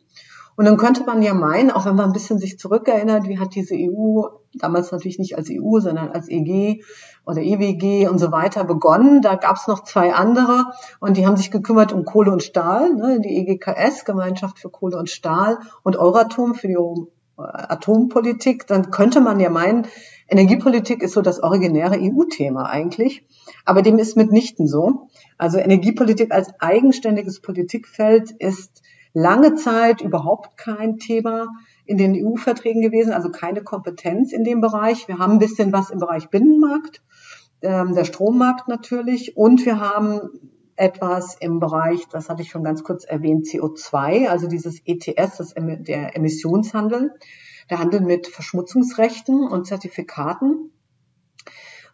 und 0.55 0.65
dann 0.65 0.77
könnte 0.77 1.03
man 1.05 1.21
ja 1.21 1.33
meinen, 1.33 1.71
auch 1.71 1.85
wenn 1.85 1.95
man 1.95 2.07
ein 2.07 2.13
bisschen 2.13 2.39
sich 2.39 2.59
zurückerinnert, 2.59 3.27
wie 3.27 3.39
hat 3.39 3.55
diese 3.55 3.75
EU, 3.75 4.23
damals 4.53 4.91
natürlich 4.91 5.19
nicht 5.19 5.37
als 5.37 5.49
EU, 5.49 5.79
sondern 5.79 6.09
als 6.09 6.29
EG 6.29 6.83
oder 7.25 7.41
EWG 7.41 8.07
und 8.07 8.19
so 8.19 8.31
weiter 8.31 8.63
begonnen. 8.63 9.21
Da 9.21 9.35
gab 9.35 9.55
es 9.55 9.67
noch 9.67 9.83
zwei 9.83 10.13
andere 10.13 10.65
und 10.99 11.17
die 11.17 11.25
haben 11.25 11.37
sich 11.37 11.51
gekümmert 11.51 11.93
um 11.93 12.05
Kohle 12.05 12.31
und 12.31 12.43
Stahl, 12.43 12.93
ne, 12.93 13.21
die 13.21 13.37
EGKS, 13.37 14.05
Gemeinschaft 14.05 14.59
für 14.59 14.69
Kohle 14.69 14.97
und 14.97 15.09
Stahl 15.09 15.59
und 15.83 15.97
Euratom 15.97 16.53
für 16.53 16.67
die 16.67 16.73
äh, 16.73 16.97
Atompolitik. 17.37 18.67
Dann 18.67 18.91
könnte 18.91 19.21
man 19.21 19.39
ja 19.39 19.49
meinen, 19.49 19.87
Energiepolitik 20.31 21.03
ist 21.03 21.13
so 21.13 21.21
das 21.21 21.43
originäre 21.43 21.97
EU-Thema 21.99 22.63
eigentlich. 22.63 23.25
Aber 23.65 23.81
dem 23.81 23.99
ist 23.99 24.15
mitnichten 24.15 24.65
so. 24.65 25.09
Also 25.37 25.57
Energiepolitik 25.57 26.31
als 26.31 26.53
eigenständiges 26.59 27.41
Politikfeld 27.41 28.31
ist 28.31 28.80
lange 29.13 29.55
Zeit 29.55 30.01
überhaupt 30.01 30.57
kein 30.57 30.97
Thema 30.97 31.47
in 31.85 31.97
den 31.97 32.15
EU-Verträgen 32.15 32.81
gewesen, 32.81 33.13
also 33.13 33.29
keine 33.29 33.63
Kompetenz 33.63 34.31
in 34.31 34.43
dem 34.43 34.61
Bereich. 34.61 35.07
Wir 35.07 35.17
haben 35.17 35.33
ein 35.33 35.39
bisschen 35.39 35.73
was 35.73 35.89
im 35.89 35.99
Bereich 35.99 36.29
Binnenmarkt, 36.29 37.01
ähm, 37.61 37.93
der 37.93 38.05
Strommarkt 38.05 38.67
natürlich, 38.67 39.35
und 39.35 39.65
wir 39.65 39.79
haben 39.79 40.21
etwas 40.75 41.35
im 41.39 41.59
Bereich, 41.59 42.07
das 42.09 42.29
hatte 42.29 42.41
ich 42.41 42.49
schon 42.49 42.63
ganz 42.63 42.83
kurz 42.83 43.03
erwähnt, 43.03 43.45
CO2, 43.45 44.27
also 44.27 44.47
dieses 44.47 44.81
ETS, 44.85 45.37
das, 45.37 45.53
der 45.55 46.15
Emissionshandel, 46.15 47.13
der 47.69 47.79
Handel 47.79 48.01
mit 48.01 48.27
Verschmutzungsrechten 48.27 49.47
und 49.47 49.67
Zertifikaten. 49.67 50.71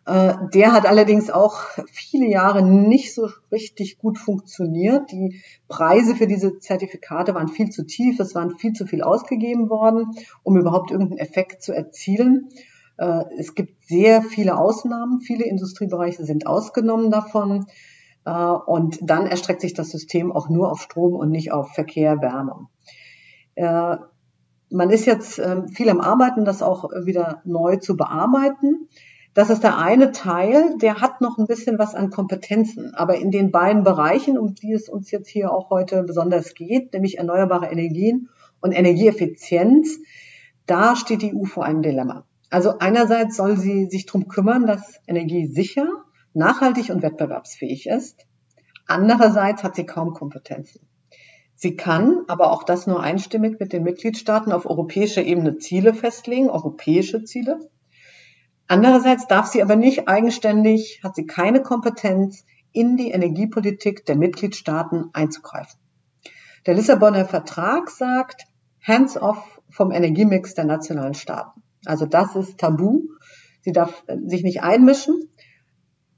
Äh, 0.08 0.36
der 0.54 0.72
hat 0.72 0.86
allerdings 0.86 1.30
auch 1.30 1.60
viele 1.92 2.28
Jahre 2.28 2.64
nicht 2.64 3.14
so 3.14 3.28
richtig 3.52 3.98
gut 3.98 4.18
funktioniert. 4.18 5.12
Die 5.12 5.42
Preise 5.68 6.16
für 6.16 6.28
diese 6.28 6.60
Zertifikate 6.60 7.36
waren 7.36 7.50
viel 7.50 7.70
zu 7.72 7.86
tief, 7.86 8.18
es 8.22 8.34
waren 8.34 8.58
viel 8.58 8.72
zu 8.72 8.86
viel 8.86 9.02
ausgegeben 9.02 9.70
worden, 9.70 10.16
um 10.44 10.56
überhaupt 10.56 10.92
irgendeinen 10.92 11.20
Effekt 11.20 11.62
zu 11.62 11.74
erzielen. 11.74 12.48
Äh, 12.98 13.26
es 13.38 13.54
gibt 13.54 13.84
sehr 13.86 14.22
viele 14.22 14.58
Ausnahmen, 14.58 15.20
viele 15.20 15.44
Industriebereiche 15.44 16.24
sind 16.24 16.48
ausgenommen 16.48 17.12
davon. 17.12 17.66
Äh, 18.24 18.32
und 18.32 19.00
dann 19.02 19.28
erstreckt 19.28 19.60
sich 19.60 19.74
das 19.74 19.90
System 19.90 20.32
auch 20.32 20.48
nur 20.48 20.72
auf 20.72 20.82
Strom 20.82 21.16
und 21.16 21.32
nicht 21.32 21.52
auf 21.52 21.74
Verkehr, 21.74 22.22
Wärme. 22.22 22.68
Man 24.70 24.90
ist 24.92 25.06
jetzt 25.06 25.40
ähm, 25.40 25.68
viel 25.70 25.90
am 25.90 26.00
Arbeiten, 26.00 26.46
das 26.46 26.62
auch 26.62 26.92
wieder 27.06 27.42
neu 27.46 27.78
zu 27.78 27.98
bearbeiten. 27.98 28.88
Das 29.38 29.52
ist 29.52 29.62
der 29.62 29.78
eine 29.78 30.14
Teil, 30.14 30.80
der 30.80 31.00
hat 31.00 31.22
noch 31.22 31.38
ein 31.38 31.46
bisschen 31.46 31.78
was 31.78 31.94
an 31.94 32.10
Kompetenzen. 32.10 32.96
Aber 32.96 33.20
in 33.20 33.30
den 33.30 33.52
beiden 33.52 33.84
Bereichen, 33.84 34.36
um 34.36 34.56
die 34.56 34.74
es 34.74 34.90
uns 34.90 35.12
jetzt 35.12 35.30
hier 35.30 35.52
auch 35.52 35.70
heute 35.70 36.02
besonders 36.02 36.56
geht, 36.56 36.92
nämlich 36.92 37.20
erneuerbare 37.20 37.68
Energien 37.68 38.30
und 38.62 38.72
Energieeffizienz, 38.72 40.00
da 40.66 40.96
steht 40.96 41.22
die 41.22 41.36
EU 41.36 41.44
vor 41.44 41.66
einem 41.66 41.84
Dilemma. 41.84 42.26
Also 42.50 42.80
einerseits 42.80 43.38
soll 43.38 43.58
sie 43.58 43.86
sich 43.86 44.08
darum 44.08 44.28
kümmern, 44.28 44.66
dass 44.66 45.00
Energie 45.06 45.46
sicher, 45.46 45.88
nachhaltig 46.34 46.90
und 46.90 47.04
wettbewerbsfähig 47.04 47.86
ist. 47.86 48.26
Andererseits 48.88 49.64
hat 49.64 49.76
sie 49.76 49.86
kaum 49.86 50.16
Kompetenzen. 50.16 50.82
Sie 51.54 51.76
kann 51.76 52.24
aber 52.28 52.52
auch 52.52 52.64
das 52.64 52.88
nur 52.88 53.04
einstimmig 53.04 53.60
mit 53.60 53.72
den 53.72 53.84
Mitgliedstaaten 53.84 54.52
auf 54.52 54.66
europäischer 54.66 55.22
Ebene 55.22 55.60
Ziele 55.60 55.94
festlegen, 55.94 56.50
europäische 56.50 57.24
Ziele. 57.24 57.70
Andererseits 58.68 59.28
darf 59.28 59.48
sie 59.48 59.62
aber 59.62 59.76
nicht 59.76 60.08
eigenständig, 60.08 61.02
hat 61.04 61.16
sie 61.16 61.26
keine 61.26 61.62
Kompetenz, 61.62 62.46
in 62.74 62.98
die 62.98 63.12
Energiepolitik 63.12 64.06
der 64.06 64.16
Mitgliedstaaten 64.16 65.10
einzugreifen. 65.14 65.80
Der 66.66 66.76
Lissabonner 66.76 67.26
Vertrag 67.26 67.90
sagt, 67.90 68.46
hands 68.86 69.18
off 69.18 69.62
vom 69.70 69.92
Energiemix 69.92 70.54
der 70.54 70.66
nationalen 70.66 71.14
Staaten. 71.14 71.64
Also 71.86 72.06
das 72.06 72.36
ist 72.36 72.60
tabu. 72.60 73.04
Sie 73.62 73.72
darf 73.72 74.04
sich 74.26 74.44
nicht 74.44 74.62
einmischen 74.62 75.30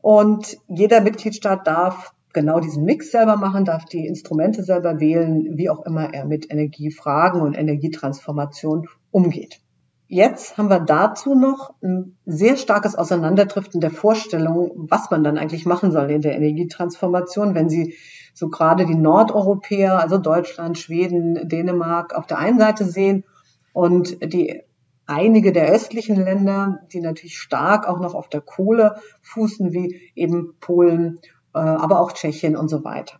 und 0.01 0.57
jeder 0.67 1.01
Mitgliedstaat 1.01 1.65
darf 1.65 2.13
genau 2.33 2.59
diesen 2.59 2.83
Mix 2.83 3.11
selber 3.11 3.37
machen, 3.37 3.65
darf 3.65 3.85
die 3.85 4.05
Instrumente 4.05 4.63
selber 4.63 4.99
wählen, 4.99 5.57
wie 5.57 5.69
auch 5.69 5.85
immer 5.85 6.13
er 6.13 6.25
mit 6.25 6.51
Energiefragen 6.51 7.41
und 7.41 7.55
Energietransformation 7.55 8.87
umgeht. 9.11 9.61
Jetzt 10.09 10.57
haben 10.57 10.69
wir 10.69 10.79
dazu 10.79 11.35
noch 11.35 11.73
ein 11.81 12.17
sehr 12.25 12.57
starkes 12.57 12.95
Auseinanderdriften 12.95 13.79
der 13.79 13.91
Vorstellung, 13.91 14.71
was 14.75 15.09
man 15.11 15.23
dann 15.23 15.37
eigentlich 15.37 15.65
machen 15.65 15.91
soll 15.91 16.11
in 16.11 16.21
der 16.21 16.35
Energietransformation, 16.35 17.55
wenn 17.55 17.69
Sie 17.69 17.95
so 18.33 18.49
gerade 18.49 18.85
die 18.85 18.95
Nordeuropäer, 18.95 19.99
also 19.99 20.17
Deutschland, 20.17 20.77
Schweden, 20.77 21.47
Dänemark 21.47 22.15
auf 22.15 22.25
der 22.25 22.39
einen 22.39 22.59
Seite 22.59 22.85
sehen 22.85 23.23
und 23.71 24.33
die 24.33 24.63
einige 25.05 25.51
der 25.51 25.69
östlichen 25.69 26.15
Länder, 26.15 26.79
die 26.91 27.01
natürlich 27.01 27.37
stark 27.37 27.87
auch 27.87 27.99
noch 27.99 28.15
auf 28.15 28.29
der 28.29 28.41
Kohle 28.41 28.99
fußen, 29.21 29.71
wie 29.73 30.11
eben 30.15 30.55
Polen, 30.59 31.19
äh, 31.53 31.59
aber 31.59 31.99
auch 31.99 32.11
Tschechien 32.13 32.55
und 32.55 32.67
so 32.67 32.83
weiter. 32.83 33.19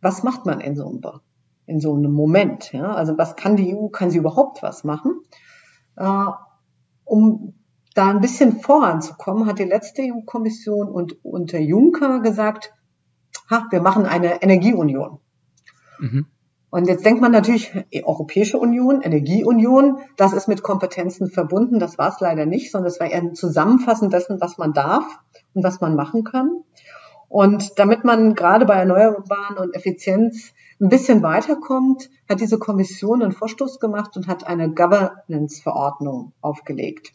Was 0.00 0.22
macht 0.22 0.44
man 0.44 0.60
in 0.60 0.76
so 0.76 0.86
einem, 0.86 1.00
in 1.66 1.80
so 1.80 1.94
einem 1.94 2.12
Moment? 2.12 2.72
Ja? 2.72 2.94
Also 2.94 3.18
was 3.18 3.36
kann 3.36 3.56
die 3.56 3.76
EU, 3.76 3.88
kann 3.88 4.10
sie 4.10 4.18
überhaupt 4.18 4.62
was 4.62 4.84
machen? 4.84 5.20
Äh, 5.96 6.26
um 7.04 7.54
da 7.94 8.10
ein 8.10 8.20
bisschen 8.20 8.60
voranzukommen, 8.60 9.46
hat 9.46 9.58
die 9.58 9.64
letzte 9.64 10.02
EU-Kommission 10.02 10.88
und 10.88 11.24
unter 11.24 11.58
Juncker 11.58 12.20
gesagt, 12.20 12.74
ha, 13.50 13.66
wir 13.70 13.80
machen 13.80 14.04
eine 14.06 14.42
Energieunion. 14.42 15.18
Mhm. 15.98 16.26
Und 16.68 16.88
jetzt 16.88 17.06
denkt 17.06 17.22
man 17.22 17.32
natürlich, 17.32 17.72
Europäische 18.04 18.58
Union, 18.58 19.00
Energieunion, 19.00 19.98
das 20.16 20.34
ist 20.34 20.46
mit 20.46 20.62
Kompetenzen 20.62 21.30
verbunden. 21.30 21.78
Das 21.78 21.96
war 21.96 22.10
es 22.10 22.20
leider 22.20 22.44
nicht, 22.44 22.70
sondern 22.70 22.90
es 22.90 23.00
war 23.00 23.10
eher 23.10 23.22
ein 23.22 23.34
Zusammenfassen 23.34 24.10
dessen, 24.10 24.40
was 24.40 24.58
man 24.58 24.74
darf 24.74 25.04
und 25.54 25.64
was 25.64 25.80
man 25.80 25.94
machen 25.94 26.24
kann. 26.24 26.64
Und 27.28 27.78
damit 27.78 28.04
man 28.04 28.34
gerade 28.34 28.66
bei 28.66 28.74
Erneuerbaren 28.74 29.58
und 29.58 29.74
Effizienz 29.74 30.52
ein 30.80 30.88
bisschen 30.88 31.22
weiterkommt, 31.22 32.10
hat 32.28 32.40
diese 32.40 32.58
Kommission 32.58 33.22
einen 33.22 33.32
Vorstoß 33.32 33.80
gemacht 33.80 34.16
und 34.16 34.28
hat 34.28 34.46
eine 34.46 34.72
Governance-Verordnung 34.72 36.32
aufgelegt. 36.40 37.12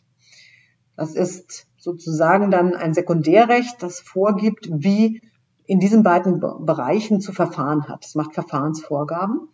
Das 0.96 1.16
ist 1.16 1.68
sozusagen 1.78 2.52
dann 2.52 2.76
ein 2.76 2.94
Sekundärrecht, 2.94 3.82
das 3.82 4.00
vorgibt, 4.02 4.70
wie 4.72 5.22
in 5.66 5.80
diesen 5.80 6.04
beiden 6.04 6.40
Bereichen 6.40 7.22
zu 7.22 7.32
verfahren 7.32 7.88
hat. 7.88 8.06
Es 8.06 8.14
macht 8.14 8.34
Verfahrensvorgaben. 8.34 9.48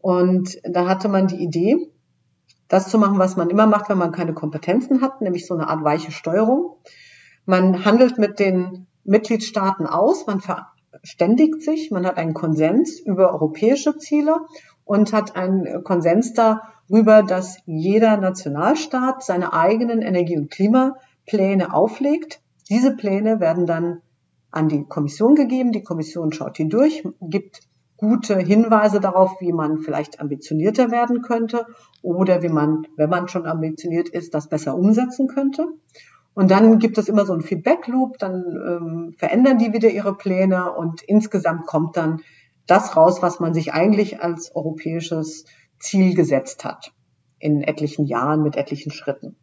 Und 0.00 0.58
da 0.64 0.88
hatte 0.88 1.08
man 1.08 1.26
die 1.26 1.42
Idee, 1.42 1.92
das 2.68 2.88
zu 2.88 2.98
machen, 2.98 3.18
was 3.18 3.36
man 3.36 3.50
immer 3.50 3.66
macht, 3.66 3.88
wenn 3.88 3.98
man 3.98 4.12
keine 4.12 4.34
Kompetenzen 4.34 5.00
hat, 5.00 5.20
nämlich 5.20 5.46
so 5.46 5.54
eine 5.54 5.68
Art 5.68 5.84
weiche 5.84 6.10
Steuerung. 6.10 6.76
Man 7.46 7.84
handelt 7.84 8.18
mit 8.18 8.40
den 8.40 8.87
Mitgliedstaaten 9.08 9.86
aus, 9.86 10.26
man 10.26 10.40
verständigt 10.40 11.62
sich, 11.62 11.90
man 11.90 12.06
hat 12.06 12.18
einen 12.18 12.34
Konsens 12.34 13.00
über 13.00 13.32
europäische 13.32 13.96
Ziele 13.96 14.36
und 14.84 15.12
hat 15.12 15.34
einen 15.34 15.82
Konsens 15.82 16.34
darüber, 16.34 17.22
dass 17.22 17.58
jeder 17.66 18.16
Nationalstaat 18.18 19.22
seine 19.22 19.52
eigenen 19.52 20.02
Energie- 20.02 20.36
und 20.36 20.50
Klimapläne 20.50 21.72
auflegt. 21.72 22.40
Diese 22.68 22.94
Pläne 22.94 23.40
werden 23.40 23.66
dann 23.66 24.02
an 24.50 24.68
die 24.68 24.84
Kommission 24.84 25.34
gegeben. 25.34 25.72
Die 25.72 25.82
Kommission 25.82 26.32
schaut 26.32 26.58
die 26.58 26.68
durch, 26.68 27.02
gibt 27.20 27.60
gute 27.96 28.38
Hinweise 28.38 29.00
darauf, 29.00 29.40
wie 29.40 29.52
man 29.52 29.78
vielleicht 29.78 30.20
ambitionierter 30.20 30.90
werden 30.90 31.22
könnte 31.22 31.66
oder 32.02 32.42
wie 32.42 32.48
man, 32.48 32.86
wenn 32.96 33.10
man 33.10 33.28
schon 33.28 33.46
ambitioniert 33.46 34.08
ist, 34.08 34.34
das 34.34 34.48
besser 34.48 34.76
umsetzen 34.76 35.28
könnte. 35.28 35.66
Und 36.38 36.52
dann 36.52 36.78
gibt 36.78 36.98
es 36.98 37.08
immer 37.08 37.26
so 37.26 37.32
einen 37.32 37.42
Feedback-Loop, 37.42 38.16
dann 38.20 38.44
ähm, 38.46 39.14
verändern 39.18 39.58
die 39.58 39.72
wieder 39.72 39.90
ihre 39.90 40.16
Pläne 40.16 40.72
und 40.72 41.02
insgesamt 41.02 41.66
kommt 41.66 41.96
dann 41.96 42.20
das 42.68 42.96
raus, 42.96 43.22
was 43.22 43.40
man 43.40 43.54
sich 43.54 43.72
eigentlich 43.72 44.22
als 44.22 44.54
europäisches 44.54 45.46
Ziel 45.80 46.14
gesetzt 46.14 46.64
hat 46.64 46.92
in 47.40 47.62
etlichen 47.62 48.06
Jahren 48.06 48.44
mit 48.44 48.54
etlichen 48.54 48.92
Schritten. 48.92 49.34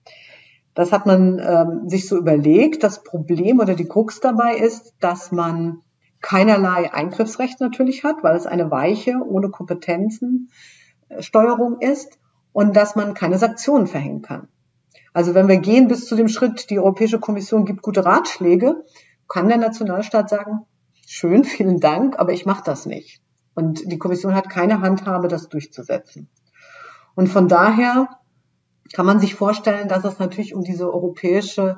Das 0.74 0.94
hat 0.94 1.06
man 1.06 1.38
ähm, 1.40 1.90
sich 1.90 2.08
so 2.08 2.16
überlegt. 2.16 2.82
Das 2.82 3.04
Problem 3.04 3.60
oder 3.60 3.76
die 3.76 3.90
Krux 3.90 4.22
dabei 4.22 4.56
ist, 4.56 4.94
dass 5.02 5.34
man 5.34 5.82
keinerlei 6.22 6.94
Eingriffsrecht 6.94 7.60
natürlich 7.60 8.06
hat, 8.06 8.24
weil 8.24 8.38
es 8.38 8.46
eine 8.46 8.72
weiche, 8.72 9.16
ohne 9.22 9.50
Kompetenzen 9.50 10.50
Steuerung 11.20 11.82
ist 11.82 12.18
und 12.54 12.74
dass 12.78 12.96
man 12.96 13.14
keine 13.14 13.38
Sanktionen 13.38 13.88
verhängen 13.88 14.22
kann. 14.22 14.48
Also 15.16 15.34
wenn 15.34 15.48
wir 15.48 15.60
gehen 15.60 15.88
bis 15.88 16.08
zu 16.08 16.18
dem 16.18 16.28
Schritt, 16.28 16.70
die 16.70 16.78
Europäische 16.78 17.22
Kommission 17.22 17.64
gibt 17.64 17.82
gute 17.82 18.04
Ratschläge, 18.04 18.84
kann 19.30 19.48
der 19.48 19.56
Nationalstaat 19.56 20.30
sagen, 20.30 20.66
schön, 21.08 21.44
vielen 21.46 21.80
Dank, 21.80 22.20
aber 22.20 22.34
ich 22.34 22.46
mache 22.46 22.66
das 22.66 22.86
nicht. 22.86 23.22
Und 23.54 23.90
die 23.90 23.98
Kommission 23.98 24.36
hat 24.36 24.50
keine 24.50 24.82
Handhabe, 24.82 25.30
das 25.30 25.48
durchzusetzen. 25.48 26.28
Und 27.16 27.28
von 27.28 27.48
daher 27.48 28.10
kann 28.92 29.06
man 29.06 29.22
sich 29.22 29.36
vorstellen, 29.36 29.88
dass 29.88 30.04
es 30.04 30.20
natürlich 30.20 30.54
um 30.54 30.64
diese 30.66 30.94
europäische 30.94 31.78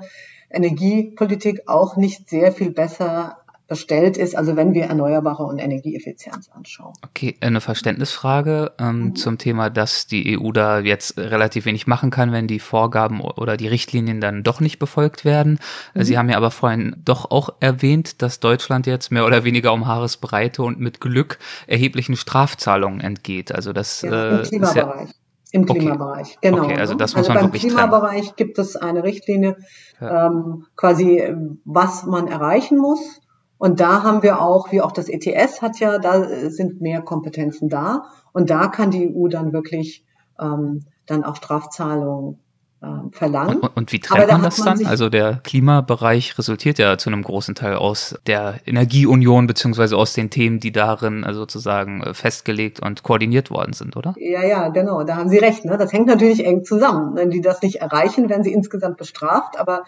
Energiepolitik 0.50 1.62
auch 1.68 1.96
nicht 1.96 2.32
sehr 2.32 2.52
viel 2.52 2.72
besser 2.72 3.38
bestellt 3.68 4.18
ist, 4.18 4.36
also 4.36 4.56
wenn 4.56 4.74
wir 4.74 4.86
Erneuerbare 4.86 5.44
und 5.44 5.60
Energieeffizienz 5.60 6.50
anschauen. 6.50 6.94
Okay, 7.04 7.36
eine 7.42 7.60
Verständnisfrage 7.60 8.72
ähm, 8.80 9.00
mhm. 9.00 9.16
zum 9.16 9.38
Thema, 9.38 9.70
dass 9.70 10.08
die 10.08 10.40
EU 10.40 10.52
da 10.52 10.80
jetzt 10.80 11.18
relativ 11.18 11.66
wenig 11.66 11.86
machen 11.86 12.10
kann, 12.10 12.32
wenn 12.32 12.48
die 12.48 12.60
Vorgaben 12.60 13.20
oder 13.22 13.58
die 13.58 13.68
Richtlinien 13.68 14.22
dann 14.22 14.44
doch 14.44 14.62
nicht 14.62 14.80
befolgt 14.80 15.26
werden. 15.26 15.60
Mhm. 15.94 16.04
Sie 16.04 16.18
haben 16.18 16.30
ja 16.30 16.38
aber 16.38 16.52
vorhin 16.52 16.96
doch 17.04 17.30
auch 17.30 17.50
erwähnt, 17.60 18.22
dass 18.22 18.40
Deutschland 18.40 18.88
jetzt 18.88 19.12
mehr 19.12 19.26
oder 19.26 19.44
weniger 19.44 19.74
um 19.74 19.86
Haaresbreite 19.86 20.64
und 20.64 20.80
mit 20.80 21.02
Glück 21.02 21.38
erheblichen 21.68 22.16
Strafzahlungen 22.16 23.02
entgeht. 23.02 23.54
Also 23.54 23.74
das 23.74 24.02
ja, 24.02 24.30
im 24.30 24.40
äh, 24.40 24.44
Klimabereich. 24.44 25.10
Ja 25.10 25.16
im 25.52 25.66
Klimabereich, 25.66 26.36
okay. 26.38 26.50
genau. 26.50 26.64
Okay, 26.64 26.78
also 26.78 26.94
das 26.94 27.16
muss 27.16 27.30
also 27.30 27.30
man 27.30 27.38
beim 27.38 27.46
wirklich 27.48 27.64
Klimabereich 27.64 28.22
trennen. 28.22 28.36
gibt 28.36 28.60
es 28.60 28.76
eine 28.76 29.04
Richtlinie, 29.04 29.56
ja. 30.02 30.28
ähm, 30.28 30.66
quasi 30.76 31.24
was 31.64 32.06
man 32.06 32.28
erreichen 32.28 32.78
muss. 32.78 33.22
Und 33.58 33.80
da 33.80 34.04
haben 34.04 34.24
wir 34.24 34.42
auch, 34.42 34.72
wie 34.72 34.82
auch 34.82 34.92
das 34.92 35.10
ETS 35.10 35.62
hat 35.62 35.80
ja, 35.80 35.98
da 35.98 36.50
sind 36.50 36.82
mehr 36.82 37.02
Kompetenzen 37.02 37.70
da. 37.70 38.06
Und 38.34 38.50
da 38.50 38.68
kann 38.68 38.92
die 38.92 39.14
EU 39.16 39.28
dann 39.28 39.52
wirklich 39.54 40.06
ähm, 40.40 40.86
dann 41.08 41.24
auch 41.24 41.36
Strafzahlungen 41.36 42.40
äh, 42.82 42.88
verlangen. 43.12 43.60
Und, 43.60 43.76
und, 43.76 43.92
wie 43.92 44.00
trennt 44.00 44.28
man 44.28 44.44
das 44.44 44.60
man 44.60 44.78
dann? 44.78 44.86
Also 44.86 45.10
der 45.10 45.40
Klimabereich 45.44 46.38
resultiert 46.38 46.78
ja 46.78 46.98
zu 47.00 47.10
einem 47.10 47.24
großen 47.24 47.56
Teil 47.56 47.76
aus 47.76 48.16
der 48.28 48.60
Energieunion 48.66 49.48
beziehungsweise 49.48 49.98
aus 49.98 50.14
den 50.14 50.30
Themen, 50.30 50.60
die 50.60 50.72
darin 50.72 51.24
äh, 51.24 51.34
sozusagen 51.34 52.04
äh, 52.04 52.14
festgelegt 52.14 52.80
und 52.80 53.02
koordiniert 53.02 53.50
worden 53.50 53.74
sind, 53.74 53.98
oder? 53.98 54.14
Ja, 54.18 54.46
ja, 54.46 54.70
genau. 54.70 55.04
Da 55.04 55.16
haben 55.16 55.30
Sie 55.30 55.40
recht. 55.40 55.66
Ne? 55.66 55.78
Das 55.78 55.92
hängt 55.92 56.06
natürlich 56.06 56.46
eng 56.46 56.64
zusammen. 56.64 57.16
Wenn 57.16 57.32
die 57.32 57.42
das 57.42 57.64
nicht 57.64 57.78
erreichen, 57.78 58.30
werden 58.30 58.44
sie 58.44 58.54
insgesamt 58.54 58.98
bestraft. 58.98 59.60
Aber 59.60 59.84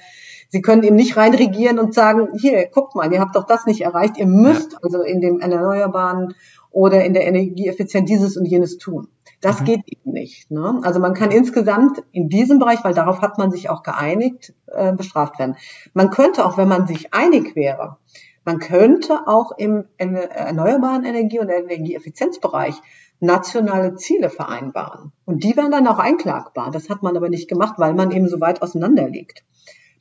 Sie 0.50 0.62
können 0.62 0.84
eben 0.84 0.96
nicht 0.96 1.16
reinregieren 1.16 1.80
und 1.80 1.94
sagen, 1.94 2.30
hier, 2.40 2.68
guckt 2.68 2.96
mal, 2.96 3.12
ihr 3.14 3.20
habt 3.20 3.36
doch 3.36 3.46
das 3.46 3.66
nicht 3.66 3.82
erreicht. 3.82 4.18
Ihr 4.18 4.28
müsst 4.28 4.74
ja. 4.74 4.80
also 4.82 5.02
in 5.02 5.22
dem 5.22 5.40
Erneuerbaren 5.40 6.34
oder 6.72 7.06
in 7.06 7.14
der 7.14 7.26
Energieeffizienz 7.28 8.10
dieses 8.10 8.36
und 8.36 8.46
jenes 8.46 8.78
tun. 8.78 9.08
Das 9.42 9.62
mhm. 9.62 9.66
geht 9.66 9.82
eben 9.88 10.12
nicht. 10.12 10.52
Ne? 10.52 10.82
Also 10.84 11.00
man 11.00 11.14
kann 11.14 11.32
insgesamt 11.32 12.04
in 12.12 12.30
diesem 12.30 12.60
Bereich, 12.60 12.84
weil 12.84 12.94
darauf 12.94 13.22
hat 13.22 13.38
man 13.38 13.52
sich 13.52 13.70
auch 13.70 13.84
geeinigt, 13.84 14.54
äh, 14.68 14.94
bestraft 14.94 15.40
werden. 15.40 15.56
Man 15.94 16.10
könnte 16.10 16.46
auch, 16.46 16.58
wenn 16.58 16.68
man 16.68 16.88
sich 16.88 17.14
einig 17.14 17.56
wäre, 17.56 17.98
man 18.44 18.60
könnte 18.60 19.28
auch 19.28 19.52
im 19.58 19.86
erneuerbaren 19.98 21.06
Energie- 21.06 21.40
und 21.40 21.50
Energieeffizienzbereich 21.50 22.76
nationale 23.20 23.96
Ziele 23.96 24.30
vereinbaren. 24.30 25.12
Und 25.26 25.44
die 25.44 25.56
wären 25.56 25.72
dann 25.72 25.88
auch 25.88 26.00
einklagbar. 26.00 26.72
Das 26.72 26.90
hat 26.90 27.04
man 27.04 27.16
aber 27.18 27.30
nicht 27.30 27.50
gemacht, 27.50 27.76
weil 27.78 27.94
man 27.94 28.12
eben 28.12 28.28
so 28.28 28.40
weit 28.40 28.62
auseinander 28.62 29.08
liegt. 29.08 29.44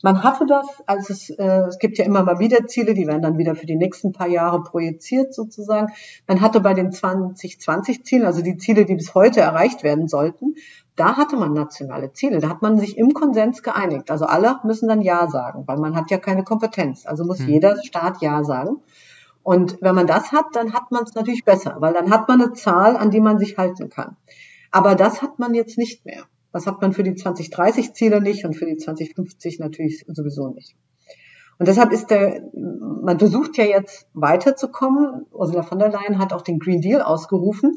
Man 0.03 0.23
hatte 0.23 0.47
das, 0.47 0.67
als 0.87 1.11
es, 1.11 1.31
äh, 1.31 1.67
es 1.69 1.79
gibt 1.79 1.99
ja 1.99 2.05
immer 2.05 2.23
mal 2.23 2.39
wieder 2.39 2.67
Ziele, 2.67 2.95
die 2.95 3.07
werden 3.07 3.23
dann 3.23 3.39
wieder 3.39 3.57
für 3.57 3.67
die 3.67 3.77
nächsten 3.77 4.13
paar 4.13 4.29
Jahre 4.29 4.63
projiziert 4.63 5.35
sozusagen. 5.35 5.93
Man 6.27 6.41
hatte 6.41 6.61
bei 6.61 6.75
den 6.75 6.93
2020 6.93 8.05
Zielen, 8.05 8.25
also 8.25 8.43
die 8.43 8.57
Ziele, 8.57 8.85
die 8.85 8.95
bis 8.95 9.15
heute 9.15 9.41
erreicht 9.41 9.83
werden 9.83 10.07
sollten, 10.07 10.55
da 10.95 11.17
hatte 11.17 11.37
man 11.37 11.53
nationale 11.53 12.13
Ziele. 12.13 12.41
Da 12.41 12.49
hat 12.49 12.63
man 12.63 12.79
sich 12.79 12.99
im 12.99 13.15
Konsens 13.15 13.63
geeinigt. 13.63 14.11
Also 14.11 14.27
alle 14.27 14.59
müssen 14.65 14.89
dann 14.89 15.01
Ja 15.01 15.29
sagen, 15.29 15.65
weil 15.67 15.79
man 15.79 15.95
hat 15.95 16.11
ja 16.11 16.19
keine 16.19 16.45
Kompetenz. 16.45 17.07
Also 17.07 17.25
muss 17.25 17.39
hm. 17.39 17.49
jeder 17.49 17.83
Staat 17.85 18.21
Ja 18.21 18.43
sagen. 18.45 18.81
Und 19.43 19.79
wenn 19.81 19.95
man 19.95 20.07
das 20.07 20.33
hat, 20.33 20.47
dann 20.53 20.73
hat 20.73 20.91
man 20.91 21.05
es 21.05 21.15
natürlich 21.15 21.45
besser, 21.45 21.77
weil 21.79 21.95
dann 21.95 22.11
hat 22.11 22.29
man 22.29 22.43
eine 22.43 22.53
Zahl, 22.53 22.97
an 22.97 23.11
die 23.11 23.21
man 23.21 23.39
sich 23.39 23.57
halten 23.57 23.89
kann. 23.89 24.17
Aber 24.71 24.95
das 24.95 25.23
hat 25.23 25.39
man 25.39 25.55
jetzt 25.55 25.79
nicht 25.79 26.05
mehr. 26.05 26.25
Das 26.53 26.67
hat 26.67 26.81
man 26.81 26.93
für 26.93 27.03
die 27.03 27.15
2030 27.15 27.95
Ziele 27.95 28.21
nicht 28.21 28.45
und 28.45 28.55
für 28.55 28.67
die 28.67 28.77
2050 28.77 29.59
natürlich 29.59 30.05
sowieso 30.09 30.49
nicht. 30.49 30.75
Und 31.59 31.67
deshalb 31.67 31.93
ist 31.93 32.11
der, 32.11 32.43
man 32.55 33.19
versucht 33.19 33.57
ja 33.57 33.65
jetzt 33.65 34.07
weiterzukommen. 34.15 35.27
Ursula 35.33 35.63
von 35.63 35.79
der 35.79 35.91
Leyen 35.91 36.19
hat 36.19 36.33
auch 36.33 36.43
den 36.43 36.59
Green 36.59 36.81
Deal 36.81 37.03
ausgerufen. 37.03 37.77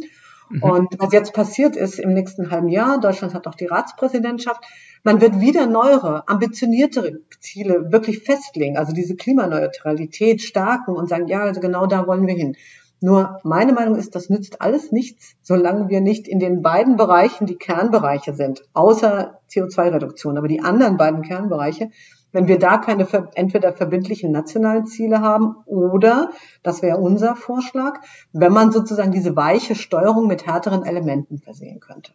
Mhm. 0.50 0.64
Und 0.64 0.88
was 1.00 1.14
jetzt 1.14 1.34
passiert 1.34 1.76
ist 1.76 1.98
im 1.98 2.14
nächsten 2.14 2.52
halben 2.52 2.70
Jahr, 2.70 3.00
Deutschland 3.00 3.34
hat 3.34 3.48
auch 3.48 3.56
die 3.56 3.66
Ratspräsidentschaft, 3.66 4.64
man 5.04 5.20
wird 5.20 5.40
wieder 5.40 5.66
neuere, 5.66 6.28
ambitioniertere 6.28 7.22
Ziele 7.40 7.92
wirklich 7.92 8.20
festlegen, 8.20 8.78
also 8.78 8.94
diese 8.94 9.16
Klimaneutralität 9.16 10.42
stärken 10.42 10.92
und 10.92 11.10
sagen, 11.10 11.28
ja, 11.28 11.42
also 11.42 11.60
genau 11.60 11.88
da 11.88 12.06
wollen 12.06 12.28
wir 12.28 12.36
hin. 12.36 12.56
Nur 13.04 13.40
meine 13.44 13.74
Meinung 13.74 13.96
ist, 13.96 14.14
das 14.14 14.30
nützt 14.30 14.62
alles 14.62 14.92
nichts, 14.92 15.36
solange 15.42 15.90
wir 15.90 16.02
nicht 16.02 16.28
in 16.28 16.40
den 16.40 16.62
beiden 16.62 16.98
Bereichen, 16.98 17.48
die 17.48 17.58
Kernbereiche 17.58 18.34
sind, 18.34 18.62
außer 18.74 19.40
CO2-Reduktion, 19.50 20.38
aber 20.38 20.48
die 20.48 20.62
anderen 20.62 20.98
beiden 20.98 21.24
Kernbereiche, 21.24 21.90
wenn 22.32 22.48
wir 22.48 22.60
da 22.60 22.78
keine 22.78 23.08
entweder 23.34 23.74
verbindlichen 23.74 24.32
nationalen 24.32 24.86
Ziele 24.86 25.20
haben 25.20 25.56
oder, 25.66 26.30
das 26.62 26.84
wäre 26.84 26.98
unser 26.98 27.36
Vorschlag, 27.36 28.00
wenn 28.34 28.54
man 28.54 28.72
sozusagen 28.72 29.12
diese 29.12 29.36
weiche 29.36 29.74
Steuerung 29.74 30.28
mit 30.28 30.46
härteren 30.46 30.86
Elementen 30.86 31.40
versehen 31.40 31.80
könnte. 31.80 32.14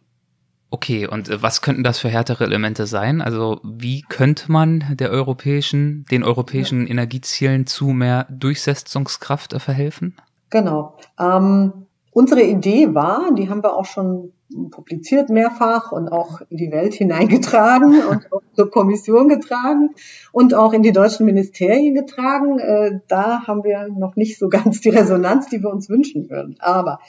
Okay, 0.69 1.07
und 1.07 1.29
äh, 1.29 1.41
was 1.41 1.61
könnten 1.61 1.83
das 1.83 1.99
für 1.99 2.09
härtere 2.09 2.45
Elemente 2.45 2.87
sein? 2.87 3.21
Also 3.21 3.59
wie 3.63 4.01
könnte 4.01 4.51
man 4.51 4.83
der 4.97 5.11
europäischen, 5.11 6.05
den 6.11 6.23
europäischen. 6.23 6.87
Energiezielen 6.87 7.67
zu 7.67 7.87
mehr 7.87 8.25
Durchsetzungskraft 8.29 9.61
verhelfen? 9.61 10.15
Genau. 10.49 10.95
Ähm, 11.19 11.87
unsere 12.11 12.43
Idee 12.43 12.93
war, 12.93 13.33
die 13.33 13.49
haben 13.49 13.63
wir 13.63 13.75
auch 13.75 13.85
schon 13.85 14.33
publiziert 14.71 15.29
mehrfach 15.29 15.91
und 15.91 16.09
auch 16.09 16.41
in 16.49 16.57
die 16.57 16.71
Welt 16.71 16.93
hineingetragen 16.95 18.01
und 18.05 18.31
auch 18.31 18.41
zur 18.53 18.71
Kommission 18.71 19.27
getragen 19.27 19.89
und 20.31 20.53
auch 20.53 20.73
in 20.73 20.83
die 20.83 20.91
deutschen 20.91 21.25
Ministerien 21.25 21.93
getragen. 21.95 22.59
Äh, 22.59 22.99
da 23.07 23.45
haben 23.45 23.63
wir 23.63 23.89
noch 23.89 24.15
nicht 24.15 24.39
so 24.39 24.49
ganz 24.49 24.81
die 24.81 24.89
Resonanz, 24.89 25.47
die 25.49 25.61
wir 25.61 25.69
uns 25.69 25.89
wünschen 25.89 26.29
würden. 26.29 26.55
Aber 26.59 26.99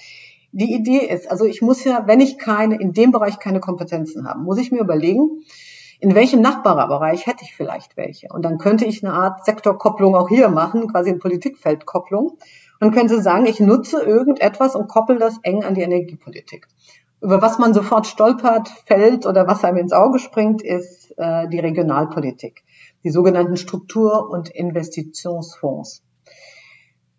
die 0.53 0.75
Idee 0.75 1.07
ist, 1.07 1.31
also 1.31 1.45
ich 1.45 1.63
muss 1.63 1.85
ja, 1.85 2.05
wenn 2.07 2.21
ich 2.21 2.39
keine, 2.39 2.81
in 2.81 2.93
dem 2.93 3.13
Bereich 3.13 3.39
keine 3.39 3.61
Kompetenzen 3.61 4.27
habe, 4.27 4.41
muss 4.41 4.59
ich 4.59 4.73
mir 4.73 4.81
überlegen, 4.81 5.43
in 6.01 6.15
welchem 6.15 6.41
Nachbarbereich 6.41 7.27
hätte 7.27 7.45
ich 7.45 7.55
vielleicht 7.55 7.97
welche? 7.97 8.29
Und 8.31 8.43
dann 8.43 8.59
könnte 8.59 8.85
ich 8.85 9.05
eine 9.05 9.15
Art 9.15 9.45
Sektorkopplung 9.45 10.15
auch 10.15 10.29
hier 10.29 10.49
machen, 10.49 10.89
quasi 10.89 11.11
eine 11.11 11.19
Politikfeldkopplung. 11.19 12.39
Man 12.81 12.93
könnte 12.93 13.21
sagen, 13.21 13.47
ich 13.47 13.61
nutze 13.61 14.03
irgendetwas 14.03 14.75
und 14.75 14.89
koppel 14.89 15.19
das 15.19 15.39
eng 15.43 15.65
an 15.65 15.75
die 15.75 15.83
Energiepolitik. 15.83 16.69
Über 17.21 17.43
was 17.43 17.59
man 17.59 17.75
sofort 17.75 18.07
stolpert, 18.07 18.69
fällt 18.87 19.27
oder 19.27 19.49
was 19.49 19.65
einem 19.65 19.79
ins 19.79 19.93
Auge 19.93 20.21
springt, 20.21 20.63
ist 20.63 21.13
äh, 21.17 21.49
die 21.49 21.59
Regionalpolitik, 21.59 22.63
die 23.03 23.11
sogenannten 23.11 23.57
Struktur- 23.57 24.31
und 24.31 24.49
Investitionsfonds. 24.49 26.05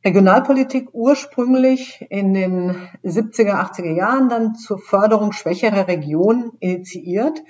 Regionalpolitik 0.06 0.94
ursprünglich 0.94 2.06
in 2.10 2.34
den 2.34 2.76
70er, 3.04 3.56
80er 3.56 3.94
Jahren 3.94 4.30
dann 4.30 4.56
zur 4.56 4.80
Förderung 4.80 5.34
schwächerer 5.34 5.90
Regionen 5.90 6.54
initiiert, 6.62 7.44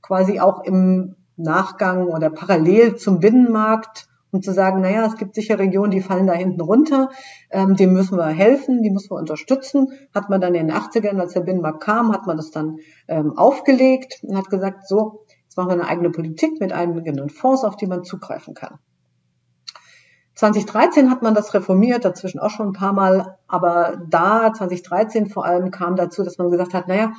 quasi 0.00 0.40
auch 0.40 0.64
im 0.64 1.16
Nachgang 1.36 2.06
oder 2.06 2.30
parallel 2.30 2.96
zum 2.96 3.20
Binnenmarkt 3.20 4.08
um 4.34 4.42
zu 4.42 4.52
sagen, 4.52 4.80
naja, 4.80 5.06
es 5.06 5.16
gibt 5.16 5.36
sicher 5.36 5.58
Regionen, 5.58 5.92
die 5.92 6.00
fallen 6.00 6.26
da 6.26 6.32
hinten 6.32 6.60
runter, 6.60 7.10
ähm, 7.50 7.76
dem 7.76 7.92
müssen 7.92 8.18
wir 8.18 8.26
helfen, 8.26 8.82
die 8.82 8.90
müssen 8.90 9.10
wir 9.10 9.16
unterstützen. 9.16 9.92
Hat 10.12 10.28
man 10.28 10.40
dann 10.40 10.54
in 10.54 10.66
den 10.66 10.76
80ern, 10.76 11.20
als 11.20 11.34
der 11.34 11.42
Binnenmarkt 11.42 11.82
kam, 11.82 12.12
hat 12.12 12.26
man 12.26 12.36
das 12.36 12.50
dann 12.50 12.78
ähm, 13.06 13.38
aufgelegt 13.38 14.18
und 14.22 14.36
hat 14.36 14.50
gesagt, 14.50 14.88
so, 14.88 15.24
jetzt 15.44 15.56
machen 15.56 15.68
wir 15.68 15.74
eine 15.74 15.86
eigene 15.86 16.10
Politik 16.10 16.60
mit 16.60 16.72
eigenen 16.72 17.30
Fonds, 17.30 17.62
auf 17.62 17.76
die 17.76 17.86
man 17.86 18.02
zugreifen 18.02 18.54
kann. 18.54 18.78
2013 20.34 21.12
hat 21.12 21.22
man 21.22 21.34
das 21.34 21.54
reformiert, 21.54 22.04
dazwischen 22.04 22.40
auch 22.40 22.50
schon 22.50 22.70
ein 22.70 22.72
paar 22.72 22.92
Mal, 22.92 23.38
aber 23.46 24.02
da 24.10 24.52
2013 24.52 25.28
vor 25.28 25.44
allem 25.44 25.70
kam 25.70 25.94
dazu, 25.94 26.24
dass 26.24 26.38
man 26.38 26.50
gesagt 26.50 26.74
hat, 26.74 26.88
naja, 26.88 27.12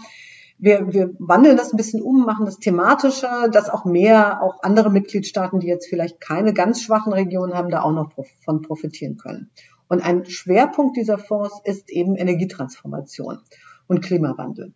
wir, 0.58 0.94
wir 0.94 1.14
wandeln 1.20 1.58
das 1.58 1.74
ein 1.74 1.78
bisschen 1.78 2.02
um, 2.02 2.26
machen 2.26 2.46
das 2.46 2.60
thematischer, 2.60 3.50
dass 3.50 3.70
auch 3.70 3.86
mehr, 3.86 4.42
auch 4.42 4.64
andere 4.64 4.90
Mitgliedstaaten, 4.90 5.60
die 5.60 5.68
jetzt 5.68 5.88
vielleicht 5.88 6.22
keine 6.22 6.54
ganz 6.54 6.82
schwachen 6.82 7.14
Regionen 7.14 7.54
haben, 7.54 7.70
da 7.70 7.82
auch 7.82 7.92
noch 7.92 8.12
von 8.44 8.62
profitieren 8.62 9.18
können. 9.18 9.50
Und 9.88 10.04
ein 10.04 10.26
Schwerpunkt 10.26 10.98
dieser 10.98 11.18
Fonds 11.18 11.60
ist 11.64 11.90
eben 11.90 12.16
Energietransformation 12.16 13.40
und 13.88 14.02
Klimawandel. 14.02 14.74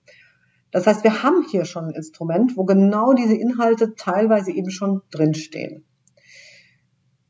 Das 0.72 0.86
heißt, 0.86 1.04
wir 1.04 1.24
haben 1.24 1.46
hier 1.50 1.66
schon 1.66 1.86
ein 1.86 1.96
Instrument, 1.96 2.56
wo 2.56 2.64
genau 2.64 3.14
diese 3.14 3.36
Inhalte 3.36 3.96
teilweise 3.96 4.52
eben 4.52 4.70
schon 4.70 5.02
drinstehen. 5.10 5.84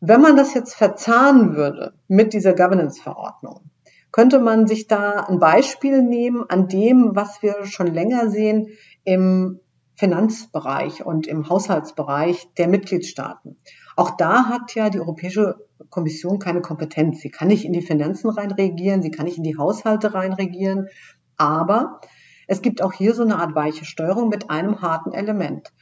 Wenn 0.01 0.21
man 0.21 0.35
das 0.35 0.53
jetzt 0.53 0.75
verzahnen 0.75 1.55
würde 1.55 1.93
mit 2.07 2.33
dieser 2.33 2.53
Governance-Verordnung, 2.53 3.69
könnte 4.11 4.39
man 4.39 4.67
sich 4.67 4.87
da 4.87 5.21
ein 5.21 5.39
Beispiel 5.39 6.01
nehmen 6.01 6.43
an 6.49 6.67
dem, 6.67 7.11
was 7.13 7.41
wir 7.41 7.65
schon 7.65 7.87
länger 7.87 8.29
sehen 8.29 8.69
im 9.03 9.59
Finanzbereich 9.95 11.05
und 11.05 11.27
im 11.27 11.49
Haushaltsbereich 11.49 12.47
der 12.57 12.69
Mitgliedstaaten. 12.69 13.57
Auch 13.95 14.11
da 14.11 14.45
hat 14.45 14.73
ja 14.73 14.89
die 14.89 14.99
Europäische 15.01 15.57
Kommission 15.89 16.39
keine 16.39 16.61
Kompetenz. 16.61 17.19
Sie 17.19 17.29
kann 17.29 17.49
nicht 17.49 17.65
in 17.65 17.73
die 17.73 17.81
Finanzen 17.81 18.29
reinregieren, 18.29 19.01
sie 19.01 19.11
kann 19.11 19.25
nicht 19.25 19.37
in 19.37 19.43
die 19.43 19.57
Haushalte 19.57 20.13
reinregieren, 20.13 20.87
aber 21.35 21.99
es 22.47 22.61
gibt 22.61 22.81
auch 22.81 22.93
hier 22.93 23.13
so 23.13 23.23
eine 23.23 23.39
Art 23.39 23.55
weiche 23.55 23.85
Steuerung 23.85 24.29
mit 24.29 24.49
einem 24.49 24.81
harten 24.81 25.11
Element. 25.11 25.73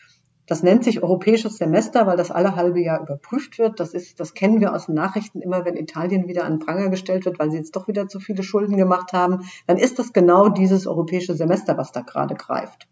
Das 0.48 0.64
nennt 0.64 0.86
sich 0.86 1.04
europäisches 1.04 1.58
Semester, 1.58 2.08
weil 2.08 2.16
das 2.16 2.32
alle 2.32 2.56
halbe 2.56 2.82
Jahr 2.82 3.02
überprüft 3.02 3.60
wird. 3.60 3.80
Das 3.82 3.94
ist, 3.94 4.20
das 4.20 4.34
kennen 4.34 4.62
wir 4.62 4.74
aus 4.74 4.86
den 4.86 4.96
Nachrichten 4.96 5.42
immer, 5.42 5.66
wenn 5.66 5.76
Italien 5.76 6.28
wieder 6.28 6.46
an 6.46 6.60
Pranger 6.60 6.90
gestellt 6.90 7.26
wird, 7.26 7.38
weil 7.38 7.52
sie 7.52 7.58
jetzt 7.58 7.76
doch 7.76 7.90
wieder 7.90 8.08
zu 8.08 8.22
viele 8.22 8.44
Schulden 8.44 8.78
gemacht 8.78 9.12
haben. 9.12 9.42
Dann 9.68 9.78
ist 9.78 10.00
das 10.00 10.14
genau 10.14 10.48
dieses 10.48 10.88
europäische 10.88 11.36
Semester, 11.36 11.78
was 11.78 11.92
da 11.92 12.02
gerade 12.02 12.36
greift. 12.36 12.88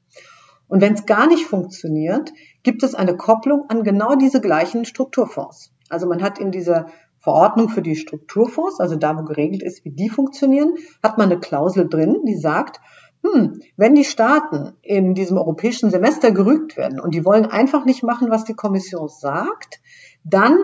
Und 0.68 0.82
wenn 0.82 0.94
es 0.94 1.06
gar 1.06 1.28
nicht 1.28 1.46
funktioniert, 1.46 2.34
gibt 2.64 2.84
es 2.84 2.94
eine 2.94 3.16
Kopplung 3.16 3.70
an 3.70 3.84
genau 3.84 4.16
diese 4.16 4.42
gleichen 4.42 4.84
Strukturfonds. 4.84 5.72
Also 5.90 6.08
man 6.08 6.22
hat 6.22 6.40
in 6.40 6.52
dieser 6.52 6.88
Verordnung 7.20 7.70
für 7.70 7.82
die 7.82 7.96
Strukturfonds, 7.96 8.80
also 8.80 8.98
da, 8.98 9.18
wo 9.18 9.24
geregelt 9.24 9.64
ist, 9.64 9.86
wie 9.86 9.92
die 9.92 10.10
funktionieren, 10.10 10.76
hat 11.02 11.18
man 11.18 11.32
eine 11.32 11.40
Klausel 11.40 11.88
drin, 11.88 12.24
die 12.28 12.36
sagt, 12.36 12.80
hm, 13.26 13.62
wenn 13.78 13.96
die 13.96 14.04
Staaten 14.04 14.74
in 14.82 15.14
diesem 15.14 15.38
europäischen 15.38 15.90
Semester 15.90 16.32
gerügt 16.32 16.78
werden 16.78 17.00
und 17.00 17.16
die 17.16 17.26
wollen 17.26 17.46
einfach 17.46 17.86
nicht 17.86 18.04
machen, 18.04 18.30
was 18.30 18.44
die 18.44 18.54
Kommission 18.54 19.08
sagt, 19.08 19.80
dann 20.24 20.58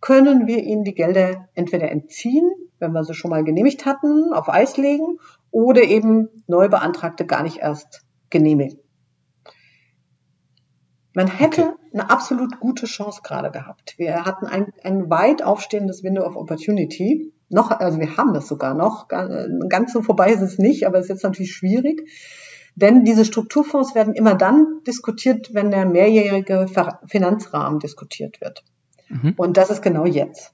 können 0.00 0.46
wir 0.46 0.62
ihnen 0.62 0.84
die 0.84 0.94
Gelder 0.94 1.48
entweder 1.54 1.90
entziehen, 1.90 2.50
wenn 2.78 2.92
wir 2.92 3.04
sie 3.04 3.14
schon 3.14 3.30
mal 3.30 3.44
genehmigt 3.44 3.86
hatten, 3.86 4.32
auf 4.32 4.48
Eis 4.48 4.76
legen 4.76 5.18
oder 5.50 5.82
eben 5.82 6.28
neu 6.46 6.68
beantragte 6.68 7.26
gar 7.26 7.42
nicht 7.42 7.58
erst 7.58 8.04
genehmigen. 8.30 8.78
Man 11.14 11.28
hätte 11.28 11.62
okay. 11.62 11.74
eine 11.94 12.10
absolut 12.10 12.60
gute 12.60 12.84
Chance 12.84 13.22
gerade 13.24 13.50
gehabt. 13.50 13.94
Wir 13.96 14.26
hatten 14.26 14.44
ein, 14.46 14.72
ein 14.84 15.08
weit 15.08 15.42
aufstehendes 15.42 16.04
Window 16.04 16.24
of 16.24 16.36
Opportunity 16.36 17.32
noch, 17.48 17.70
also 17.70 17.98
wir 17.98 18.16
haben 18.16 18.34
das 18.34 18.48
sogar 18.48 18.74
noch, 18.74 19.08
ganz 19.08 19.92
so 19.92 20.02
vorbei 20.02 20.32
ist 20.32 20.42
es 20.42 20.58
nicht, 20.58 20.86
aber 20.86 20.98
es 20.98 21.04
ist 21.04 21.10
jetzt 21.10 21.24
natürlich 21.24 21.52
schwierig. 21.52 22.08
Denn 22.74 23.04
diese 23.04 23.24
Strukturfonds 23.24 23.94
werden 23.94 24.14
immer 24.14 24.34
dann 24.34 24.80
diskutiert, 24.86 25.54
wenn 25.54 25.70
der 25.70 25.86
mehrjährige 25.86 26.66
Finanzrahmen 27.06 27.80
diskutiert 27.80 28.40
wird. 28.40 28.64
Mhm. 29.08 29.34
Und 29.36 29.56
das 29.56 29.70
ist 29.70 29.82
genau 29.82 30.04
jetzt. 30.04 30.52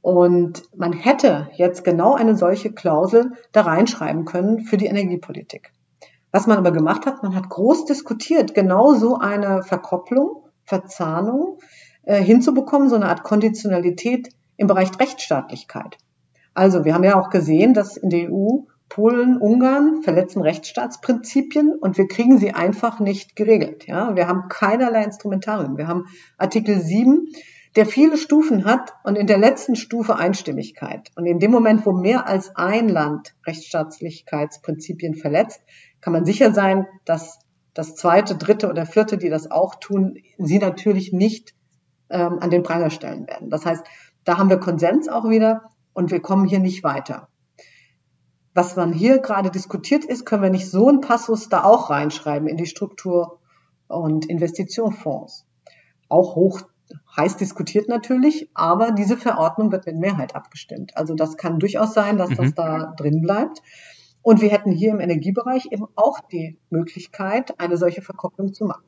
Und 0.00 0.62
man 0.76 0.92
hätte 0.92 1.48
jetzt 1.54 1.84
genau 1.84 2.14
eine 2.14 2.36
solche 2.36 2.72
Klausel 2.72 3.32
da 3.52 3.62
reinschreiben 3.62 4.24
können 4.24 4.60
für 4.60 4.76
die 4.76 4.86
Energiepolitik. 4.86 5.72
Was 6.30 6.46
man 6.46 6.58
aber 6.58 6.72
gemacht 6.72 7.06
hat, 7.06 7.22
man 7.22 7.34
hat 7.34 7.48
groß 7.48 7.84
diskutiert, 7.84 8.54
genau 8.54 8.94
so 8.94 9.18
eine 9.18 9.62
Verkopplung, 9.62 10.44
Verzahnung 10.64 11.58
äh, 12.02 12.22
hinzubekommen, 12.22 12.88
so 12.88 12.96
eine 12.96 13.08
Art 13.08 13.22
Konditionalität 13.22 14.28
im 14.56 14.66
Bereich 14.66 14.90
Rechtsstaatlichkeit. 14.98 15.98
Also 16.54 16.84
wir 16.84 16.94
haben 16.94 17.04
ja 17.04 17.20
auch 17.20 17.30
gesehen, 17.30 17.74
dass 17.74 17.96
in 17.96 18.10
der 18.10 18.32
EU 18.32 18.60
Polen, 18.88 19.38
Ungarn 19.38 20.02
verletzen 20.02 20.42
Rechtsstaatsprinzipien 20.42 21.74
und 21.80 21.98
wir 21.98 22.06
kriegen 22.06 22.38
sie 22.38 22.52
einfach 22.52 23.00
nicht 23.00 23.34
geregelt. 23.34 23.88
Ja, 23.88 24.14
wir 24.14 24.28
haben 24.28 24.48
keinerlei 24.48 25.02
Instrumentarien. 25.02 25.76
Wir 25.76 25.88
haben 25.88 26.04
Artikel 26.38 26.78
7, 26.78 27.28
der 27.76 27.86
viele 27.86 28.16
Stufen 28.16 28.64
hat 28.64 28.94
und 29.02 29.16
in 29.16 29.26
der 29.26 29.38
letzten 29.38 29.74
Stufe 29.74 30.16
Einstimmigkeit. 30.16 31.10
Und 31.16 31.26
in 31.26 31.40
dem 31.40 31.50
Moment, 31.50 31.84
wo 31.86 31.92
mehr 31.92 32.28
als 32.28 32.54
ein 32.54 32.88
Land 32.88 33.34
Rechtsstaatlichkeitsprinzipien 33.46 35.14
verletzt, 35.16 35.60
kann 36.00 36.12
man 36.12 36.24
sicher 36.24 36.52
sein, 36.52 36.86
dass 37.04 37.40
das 37.72 37.96
zweite, 37.96 38.36
dritte 38.36 38.68
oder 38.68 38.86
vierte, 38.86 39.18
die 39.18 39.30
das 39.30 39.50
auch 39.50 39.74
tun, 39.74 40.18
sie 40.38 40.60
natürlich 40.60 41.12
nicht 41.12 41.54
ähm, 42.10 42.38
an 42.38 42.50
den 42.50 42.62
Pranger 42.62 42.90
stellen 42.90 43.26
werden. 43.26 43.50
Das 43.50 43.66
heißt, 43.66 43.84
da 44.24 44.38
haben 44.38 44.50
wir 44.50 44.58
Konsens 44.58 45.08
auch 45.08 45.28
wieder 45.28 45.70
und 45.92 46.10
wir 46.10 46.20
kommen 46.20 46.46
hier 46.46 46.60
nicht 46.60 46.82
weiter. 46.84 47.28
Was 48.54 48.76
man 48.76 48.92
hier 48.92 49.18
gerade 49.18 49.50
diskutiert 49.50 50.04
ist, 50.04 50.24
können 50.24 50.42
wir 50.42 50.50
nicht 50.50 50.70
so 50.70 50.88
einen 50.88 51.00
Passus 51.00 51.48
da 51.48 51.64
auch 51.64 51.90
reinschreiben 51.90 52.48
in 52.48 52.56
die 52.56 52.66
Struktur- 52.66 53.40
und 53.88 54.26
Investitionsfonds. 54.26 55.46
Auch 56.08 56.36
hoch 56.36 56.62
heiß 57.16 57.36
diskutiert 57.36 57.88
natürlich, 57.88 58.50
aber 58.54 58.92
diese 58.92 59.16
Verordnung 59.16 59.72
wird 59.72 59.86
mit 59.86 59.96
Mehrheit 59.96 60.34
abgestimmt. 60.36 60.96
Also 60.96 61.14
das 61.14 61.36
kann 61.36 61.58
durchaus 61.58 61.94
sein, 61.94 62.18
dass 62.18 62.30
mhm. 62.30 62.36
das 62.36 62.54
da 62.54 62.94
drin 62.96 63.22
bleibt. 63.22 63.62
Und 64.22 64.40
wir 64.40 64.50
hätten 64.50 64.70
hier 64.70 64.92
im 64.92 65.00
Energiebereich 65.00 65.66
eben 65.70 65.86
auch 65.96 66.20
die 66.20 66.58
Möglichkeit, 66.70 67.58
eine 67.60 67.76
solche 67.76 68.02
Verkopplung 68.02 68.54
zu 68.54 68.64
machen. 68.64 68.84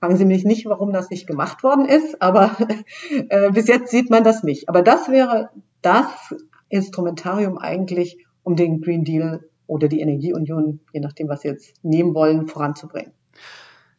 Fragen 0.00 0.16
Sie 0.16 0.24
mich 0.24 0.44
nicht, 0.44 0.66
warum 0.66 0.92
das 0.92 1.10
nicht 1.10 1.26
gemacht 1.26 1.62
worden 1.62 1.86
ist, 1.86 2.20
aber 2.20 2.56
äh, 3.28 3.50
bis 3.50 3.66
jetzt 3.66 3.90
sieht 3.90 4.10
man 4.10 4.24
das 4.24 4.42
nicht. 4.42 4.68
Aber 4.68 4.82
das 4.82 5.08
wäre 5.08 5.50
das 5.82 6.34
Instrumentarium 6.68 7.58
eigentlich, 7.58 8.24
um 8.42 8.56
den 8.56 8.80
Green 8.80 9.04
Deal 9.04 9.44
oder 9.66 9.88
die 9.88 10.00
Energieunion, 10.00 10.80
je 10.92 11.00
nachdem, 11.00 11.28
was 11.28 11.40
Sie 11.40 11.48
jetzt 11.48 11.82
nehmen 11.82 12.14
wollen, 12.14 12.46
voranzubringen. 12.46 13.12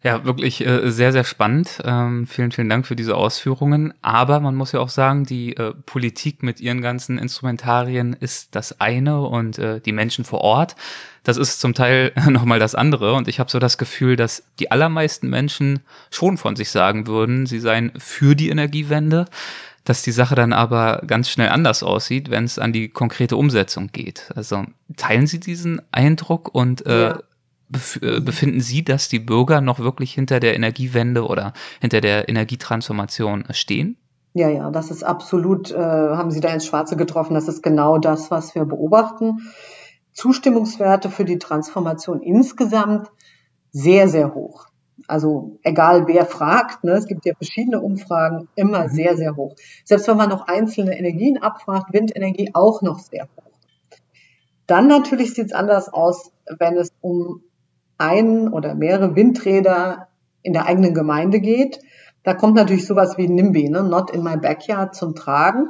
Ja, 0.04 0.26
wirklich 0.26 0.66
äh, 0.66 0.92
sehr, 0.92 1.12
sehr 1.12 1.24
spannend. 1.24 1.82
Ähm, 1.84 2.28
vielen, 2.28 2.52
vielen 2.52 2.70
Dank 2.70 2.86
für 2.86 2.96
diese 2.96 3.16
Ausführungen. 3.16 3.96
Aber 4.04 4.40
man 4.40 4.54
muss 4.54 4.72
ja 4.72 4.80
auch 4.80 4.90
sagen, 4.90 5.26
die 5.26 5.58
äh, 5.58 5.74
Politik 5.86 6.44
mit 6.44 6.62
ihren 6.62 6.82
ganzen 6.82 7.18
Instrumentarien 7.18 8.14
ist 8.14 8.56
das 8.56 8.80
eine 8.80 9.22
und 9.22 9.58
äh, 9.58 9.82
die 9.82 9.94
Menschen 9.94 10.24
vor 10.24 10.42
Ort, 10.42 10.76
das 11.24 11.38
ist 11.38 11.60
zum 11.60 11.74
Teil 11.74 12.14
nochmal 12.30 12.60
das 12.60 12.76
andere. 12.76 13.16
Und 13.16 13.28
ich 13.28 13.40
habe 13.40 13.50
so 13.50 13.58
das 13.58 13.80
Gefühl, 13.80 14.16
dass 14.16 14.44
die 14.60 14.70
allermeisten 14.70 15.30
Menschen 15.30 15.80
schon 16.12 16.38
von 16.38 16.56
sich 16.56 16.70
sagen 16.70 17.08
würden, 17.08 17.48
sie 17.48 17.60
seien 17.60 17.92
für 17.98 18.36
die 18.36 18.50
Energiewende 18.50 19.26
dass 19.88 20.02
die 20.02 20.12
Sache 20.12 20.36
dann 20.36 20.52
aber 20.52 21.02
ganz 21.08 21.30
schnell 21.30 21.48
anders 21.48 21.82
aussieht, 21.82 22.30
wenn 22.30 22.44
es 22.44 22.60
an 22.60 22.74
die 22.74 22.90
konkrete 22.90 23.38
Umsetzung 23.38 23.90
geht. 23.94 24.30
Also 24.36 24.66
teilen 24.98 25.28
Sie 25.28 25.40
diesen 25.40 25.82
Eindruck 25.94 26.54
und 26.54 26.86
äh, 26.86 27.12
ja. 27.12 27.20
Äh, 28.02 28.22
befinden 28.22 28.62
Sie, 28.62 28.84
dass 28.84 29.10
die 29.10 29.20
Bürger 29.20 29.62
noch 29.62 29.80
wirklich 29.80 30.14
hinter 30.14 30.40
der 30.40 30.56
Energiewende 30.56 31.26
oder 31.26 31.54
hinter 31.82 32.00
der 32.02 32.30
Energietransformation 32.30 33.46
stehen? 33.52 33.98
Ja, 34.34 34.50
ja, 34.50 34.70
das 34.70 34.92
ist 34.92 35.04
absolut, 35.04 35.72
äh, 35.72 35.78
haben 35.78 36.32
Sie 36.32 36.40
da 36.40 36.50
ins 36.50 36.66
Schwarze 36.66 36.96
getroffen. 36.96 37.34
Das 37.34 37.48
ist 37.48 37.64
genau 37.64 37.98
das, 37.98 38.32
was 38.32 38.56
wir 38.56 38.66
beobachten. 38.66 39.40
Zustimmungswerte 40.14 41.10
für 41.10 41.26
die 41.26 41.40
Transformation 41.40 42.22
insgesamt 42.22 43.10
sehr, 43.72 44.08
sehr 44.08 44.34
hoch. 44.34 44.68
Also 45.08 45.60
egal 45.64 46.08
wer 46.08 46.26
fragt, 46.26 46.84
ne, 46.84 46.94
es 46.94 47.08
gibt 47.08 47.26
ja 47.26 47.34
verschiedene 47.36 47.82
Umfragen, 47.82 48.48
immer 48.56 48.86
mhm. 48.86 48.90
sehr, 48.90 49.18
sehr 49.18 49.36
hoch. 49.36 49.56
Selbst 49.86 50.08
wenn 50.08 50.18
man 50.18 50.30
noch 50.30 50.48
einzelne 50.48 50.98
Energien 50.98 51.38
abfragt, 51.38 51.94
Windenergie 51.94 52.52
auch 52.54 52.82
noch 52.82 53.00
sehr 53.00 53.24
hoch. 53.24 53.52
Dann 54.68 54.88
natürlich 54.88 55.34
sieht 55.34 55.48
es 55.48 55.54
anders 55.54 55.90
aus, 55.90 56.32
wenn 56.60 56.76
es 56.76 56.92
um 57.02 57.42
ein 57.98 58.48
oder 58.48 58.76
mehrere 58.76 59.16
Windräder 59.16 60.08
in 60.42 60.54
der 60.54 60.66
eigenen 60.66 60.94
Gemeinde 60.94 61.40
geht. 61.40 61.80
Da 62.24 62.34
kommt 62.34 62.56
natürlich 62.56 62.86
sowas 62.86 63.18
wie 63.18 63.28
NIMBY, 63.28 63.70
ne? 63.70 63.84
Not 63.84 64.12
in 64.12 64.24
my 64.24 64.38
backyard 64.38 64.96
zum 64.96 65.16
Tragen. 65.16 65.70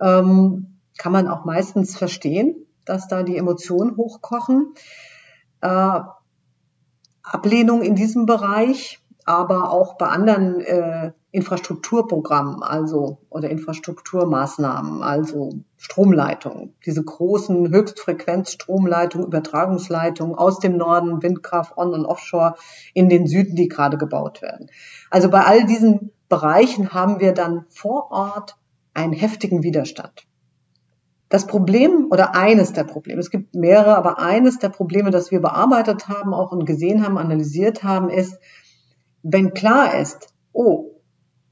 Ähm, 0.00 0.78
kann 0.98 1.12
man 1.12 1.28
auch 1.28 1.44
meistens 1.44 1.96
verstehen, 1.96 2.66
dass 2.84 3.08
da 3.08 3.22
die 3.22 3.36
Emotionen 3.36 3.96
hochkochen. 3.96 4.74
Äh, 5.60 6.00
Ablehnung 7.22 7.82
in 7.82 7.94
diesem 7.94 8.26
Bereich, 8.26 9.00
aber 9.24 9.70
auch 9.70 9.96
bei 9.96 10.08
anderen 10.08 10.60
äh, 10.60 11.12
Infrastrukturprogrammen, 11.34 12.62
also 12.62 13.18
oder 13.28 13.50
Infrastrukturmaßnahmen, 13.50 15.02
also 15.02 15.54
Stromleitungen, 15.76 16.74
diese 16.86 17.02
großen 17.02 17.70
Höchstfrequenzstromleitungen, 17.70 19.26
Übertragungsleitungen 19.26 20.36
aus 20.36 20.60
dem 20.60 20.76
Norden, 20.76 21.24
Windkraft 21.24 21.76
on 21.76 21.92
und 21.92 22.06
offshore 22.06 22.54
in 22.94 23.08
den 23.08 23.26
Süden, 23.26 23.56
die 23.56 23.66
gerade 23.66 23.98
gebaut 23.98 24.42
werden. 24.42 24.70
Also 25.10 25.28
bei 25.28 25.44
all 25.44 25.66
diesen 25.66 26.12
Bereichen 26.28 26.94
haben 26.94 27.18
wir 27.18 27.32
dann 27.32 27.64
vor 27.68 28.12
Ort 28.12 28.56
einen 28.94 29.12
heftigen 29.12 29.64
Widerstand. 29.64 30.28
Das 31.28 31.48
Problem 31.48 32.06
oder 32.12 32.36
eines 32.36 32.74
der 32.74 32.84
Probleme, 32.84 33.18
es 33.18 33.30
gibt 33.30 33.56
mehrere, 33.56 33.96
aber 33.96 34.20
eines 34.20 34.60
der 34.60 34.68
Probleme, 34.68 35.10
das 35.10 35.32
wir 35.32 35.40
bearbeitet 35.40 36.06
haben, 36.06 36.32
auch 36.32 36.52
und 36.52 36.64
gesehen 36.64 37.04
haben, 37.04 37.18
analysiert 37.18 37.82
haben, 37.82 38.08
ist, 38.08 38.38
wenn 39.24 39.52
klar 39.52 39.98
ist, 39.98 40.28
oh, 40.52 40.93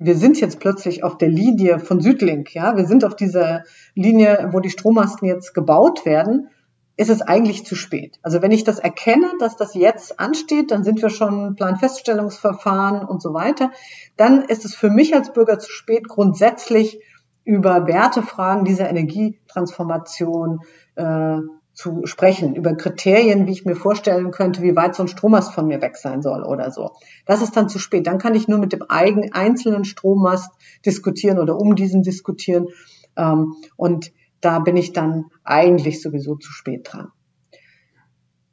wir 0.04 0.16
sind 0.16 0.40
jetzt 0.40 0.58
plötzlich 0.58 1.04
auf 1.04 1.18
der 1.18 1.28
Linie 1.28 1.78
von 1.78 2.00
Südlink, 2.00 2.54
ja, 2.54 2.76
wir 2.76 2.86
sind 2.86 3.04
auf 3.04 3.16
dieser 3.16 3.64
Linie, 3.94 4.50
wo 4.52 4.60
die 4.60 4.70
Strommasten 4.70 5.28
jetzt 5.28 5.54
gebaut 5.54 6.04
werden, 6.04 6.48
ist 6.96 7.10
es 7.10 7.22
eigentlich 7.22 7.64
zu 7.64 7.74
spät. 7.74 8.18
Also 8.22 8.42
wenn 8.42 8.50
ich 8.50 8.64
das 8.64 8.78
erkenne, 8.78 9.26
dass 9.38 9.56
das 9.56 9.74
jetzt 9.74 10.20
ansteht, 10.20 10.70
dann 10.70 10.84
sind 10.84 11.00
wir 11.00 11.10
schon 11.10 11.56
Planfeststellungsverfahren 11.56 13.06
und 13.06 13.22
so 13.22 13.32
weiter, 13.32 13.70
dann 14.16 14.42
ist 14.44 14.64
es 14.64 14.74
für 14.74 14.90
mich 14.90 15.14
als 15.14 15.32
Bürger 15.32 15.58
zu 15.58 15.70
spät, 15.70 16.08
grundsätzlich 16.08 17.00
über 17.44 17.86
Wertefragen 17.86 18.64
dieser 18.64 18.88
Energietransformation 18.88 20.60
äh, 20.96 21.38
zu 21.74 22.06
sprechen, 22.06 22.54
über 22.54 22.74
Kriterien, 22.74 23.46
wie 23.46 23.52
ich 23.52 23.64
mir 23.64 23.76
vorstellen 23.76 24.30
könnte, 24.30 24.62
wie 24.62 24.76
weit 24.76 24.94
so 24.94 25.02
ein 25.02 25.08
Strommast 25.08 25.52
von 25.54 25.66
mir 25.66 25.80
weg 25.80 25.96
sein 25.96 26.20
soll 26.20 26.42
oder 26.42 26.70
so. 26.70 26.90
Das 27.24 27.40
ist 27.40 27.56
dann 27.56 27.68
zu 27.68 27.78
spät. 27.78 28.06
Dann 28.06 28.18
kann 28.18 28.34
ich 28.34 28.46
nur 28.46 28.58
mit 28.58 28.72
dem 28.72 28.82
eigenen 28.82 29.32
einzelnen 29.32 29.84
Strommast 29.84 30.52
diskutieren 30.84 31.38
oder 31.38 31.56
um 31.58 31.74
diesen 31.74 32.02
diskutieren. 32.02 32.68
Ähm, 33.16 33.54
und 33.76 34.12
da 34.40 34.58
bin 34.58 34.76
ich 34.76 34.92
dann 34.92 35.26
eigentlich 35.44 36.02
sowieso 36.02 36.36
zu 36.36 36.52
spät 36.52 36.88
dran. 36.90 37.08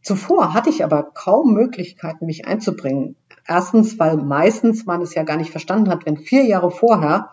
Zuvor 0.01 0.53
hatte 0.53 0.70
ich 0.70 0.84
aber 0.84 1.03
kaum 1.13 1.53
Möglichkeiten, 1.53 2.26
mich 2.26 2.47
einzubringen. 2.47 3.17
Erstens, 3.45 3.99
weil 3.99 4.17
meistens 4.17 4.86
man 4.86 5.01
es 5.01 5.13
ja 5.13 5.24
gar 5.24 5.38
nicht 5.38 5.51
verstanden 5.51 5.89
hat, 5.89 6.05
wenn 6.05 6.17
vier 6.17 6.45
Jahre 6.45 6.72
vorher 6.72 7.32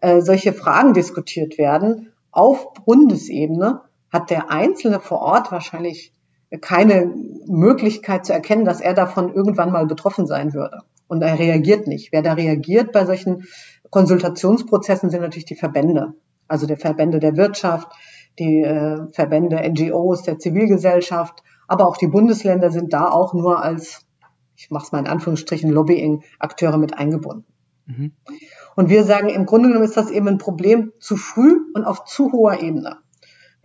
äh, 0.00 0.20
solche 0.20 0.52
Fragen 0.52 0.94
diskutiert 0.94 1.58
werden 1.58 2.12
auf 2.30 2.72
Bundesebene, 2.84 3.82
hat 4.10 4.30
der 4.30 4.50
Einzelne 4.50 5.00
vor 5.00 5.20
Ort 5.20 5.52
wahrscheinlich 5.52 6.12
keine 6.60 7.12
Möglichkeit 7.46 8.24
zu 8.24 8.32
erkennen, 8.32 8.64
dass 8.64 8.80
er 8.80 8.94
davon 8.94 9.34
irgendwann 9.34 9.70
mal 9.70 9.86
betroffen 9.86 10.26
sein 10.26 10.54
würde. 10.54 10.80
Und 11.06 11.22
er 11.22 11.38
reagiert 11.38 11.86
nicht. 11.86 12.12
Wer 12.12 12.22
da 12.22 12.34
reagiert 12.34 12.92
bei 12.92 13.04
solchen 13.04 13.44
Konsultationsprozessen 13.90 15.10
sind 15.10 15.20
natürlich 15.20 15.44
die 15.44 15.56
Verbände. 15.56 16.14
Also 16.46 16.66
der 16.66 16.78
Verbände 16.78 17.18
der 17.18 17.36
Wirtschaft, 17.36 17.88
die 18.38 18.62
äh, 18.62 19.06
Verbände 19.12 19.56
NGOs, 19.68 20.22
der 20.22 20.38
Zivilgesellschaft, 20.38 21.42
aber 21.66 21.86
auch 21.86 21.96
die 21.96 22.06
Bundesländer 22.06 22.70
sind 22.70 22.92
da 22.92 23.10
auch 23.10 23.34
nur 23.34 23.62
als, 23.62 24.06
ich 24.56 24.70
mache 24.70 24.84
es 24.84 24.92
mal 24.92 25.00
in 25.00 25.06
Anführungsstrichen, 25.06 25.70
Lobbying-Akteure 25.70 26.78
mit 26.78 26.96
eingebunden. 26.96 27.44
Mhm. 27.86 28.12
Und 28.76 28.88
wir 28.88 29.04
sagen, 29.04 29.28
im 29.28 29.44
Grunde 29.44 29.68
genommen 29.68 29.84
ist 29.84 29.96
das 29.96 30.10
eben 30.10 30.28
ein 30.28 30.38
Problem 30.38 30.92
zu 30.98 31.16
früh 31.16 31.58
und 31.74 31.84
auf 31.84 32.04
zu 32.04 32.32
hoher 32.32 32.62
Ebene 32.62 32.98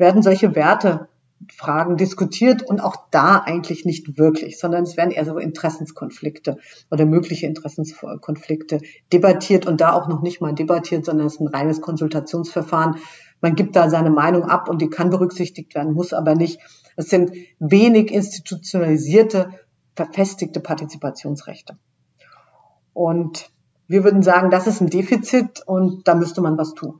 werden 0.04 0.22
solche 0.22 0.54
Wertefragen 0.54 1.96
diskutiert 1.96 2.62
und 2.62 2.82
auch 2.82 3.08
da 3.10 3.38
eigentlich 3.38 3.86
nicht 3.86 4.18
wirklich, 4.18 4.60
sondern 4.60 4.84
es 4.84 4.98
werden 4.98 5.12
eher 5.12 5.24
so 5.24 5.38
Interessenskonflikte 5.38 6.58
oder 6.92 7.06
mögliche 7.06 7.48
Interessenskonflikte 7.48 8.82
debattiert 9.14 9.66
und 9.66 9.80
da 9.80 9.94
auch 9.94 10.10
noch 10.10 10.22
nicht 10.22 10.42
mal 10.42 10.54
debattiert, 10.54 11.06
sondern 11.06 11.28
es 11.28 11.36
ist 11.36 11.40
ein 11.40 11.48
reines 11.48 11.80
Konsultationsverfahren. 11.80 12.98
Man 13.40 13.56
gibt 13.56 13.78
da 13.78 13.90
seine 13.90 14.10
Meinung 14.10 14.44
ab 14.44 14.68
und 14.68 14.82
die 14.82 14.90
kann 14.90 15.10
berücksichtigt 15.10 15.74
werden, 15.74 15.94
muss 15.94 16.12
aber 16.12 16.36
nicht. 16.36 16.60
Es 16.98 17.08
sind 17.08 17.32
wenig 17.60 18.12
institutionalisierte, 18.12 19.52
verfestigte 19.96 20.60
Partizipationsrechte. 20.60 21.78
Und 22.92 23.52
wir 23.88 24.04
würden 24.04 24.22
sagen, 24.22 24.52
das 24.52 24.68
ist 24.68 24.82
ein 24.82 24.90
Defizit 24.90 25.64
und 25.66 26.10
da 26.10 26.14
müsste 26.14 26.42
man 26.42 26.58
was 26.58 26.74
tun 26.74 27.00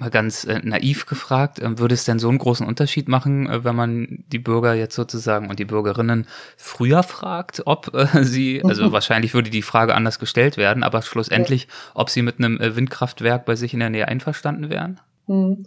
mal 0.00 0.10
ganz 0.10 0.44
äh, 0.44 0.60
naiv 0.64 1.06
gefragt, 1.06 1.58
äh, 1.58 1.78
würde 1.78 1.94
es 1.94 2.04
denn 2.04 2.18
so 2.18 2.28
einen 2.28 2.38
großen 2.38 2.66
Unterschied 2.66 3.06
machen, 3.06 3.48
äh, 3.48 3.64
wenn 3.64 3.76
man 3.76 4.24
die 4.28 4.38
Bürger 4.38 4.74
jetzt 4.74 4.96
sozusagen 4.96 5.48
und 5.48 5.58
die 5.58 5.66
Bürgerinnen 5.66 6.26
früher 6.56 7.02
fragt, 7.02 7.62
ob 7.66 7.94
äh, 7.94 8.06
sie, 8.24 8.62
also 8.64 8.86
mhm. 8.86 8.92
wahrscheinlich 8.92 9.34
würde 9.34 9.50
die 9.50 9.62
Frage 9.62 9.94
anders 9.94 10.18
gestellt 10.18 10.56
werden, 10.56 10.82
aber 10.82 11.02
schlussendlich, 11.02 11.68
ob 11.94 12.08
sie 12.08 12.22
mit 12.22 12.38
einem 12.38 12.58
äh, 12.58 12.74
Windkraftwerk 12.74 13.44
bei 13.44 13.56
sich 13.56 13.74
in 13.74 13.80
der 13.80 13.90
Nähe 13.90 14.08
einverstanden 14.08 14.70
wären? 14.70 15.00
Mhm. 15.26 15.66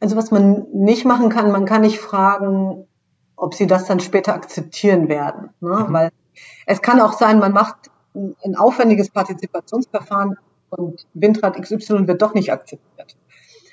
Also 0.00 0.16
was 0.16 0.30
man 0.30 0.66
nicht 0.72 1.04
machen 1.04 1.28
kann, 1.28 1.52
man 1.52 1.66
kann 1.66 1.82
nicht 1.82 2.00
fragen, 2.00 2.86
ob 3.36 3.54
sie 3.54 3.66
das 3.66 3.84
dann 3.84 4.00
später 4.00 4.34
akzeptieren 4.34 5.08
werden, 5.08 5.50
ne? 5.60 5.86
Mhm. 5.88 5.92
weil 5.92 6.10
es 6.64 6.80
kann 6.80 7.00
auch 7.00 7.12
sein, 7.12 7.38
man 7.38 7.52
macht 7.52 7.90
ein 8.14 8.56
aufwendiges 8.56 9.10
Partizipationsverfahren 9.10 10.38
und 10.70 11.06
Windrad 11.12 11.60
XY 11.60 12.06
wird 12.06 12.22
doch 12.22 12.34
nicht 12.34 12.50
akzeptiert. 12.50 13.16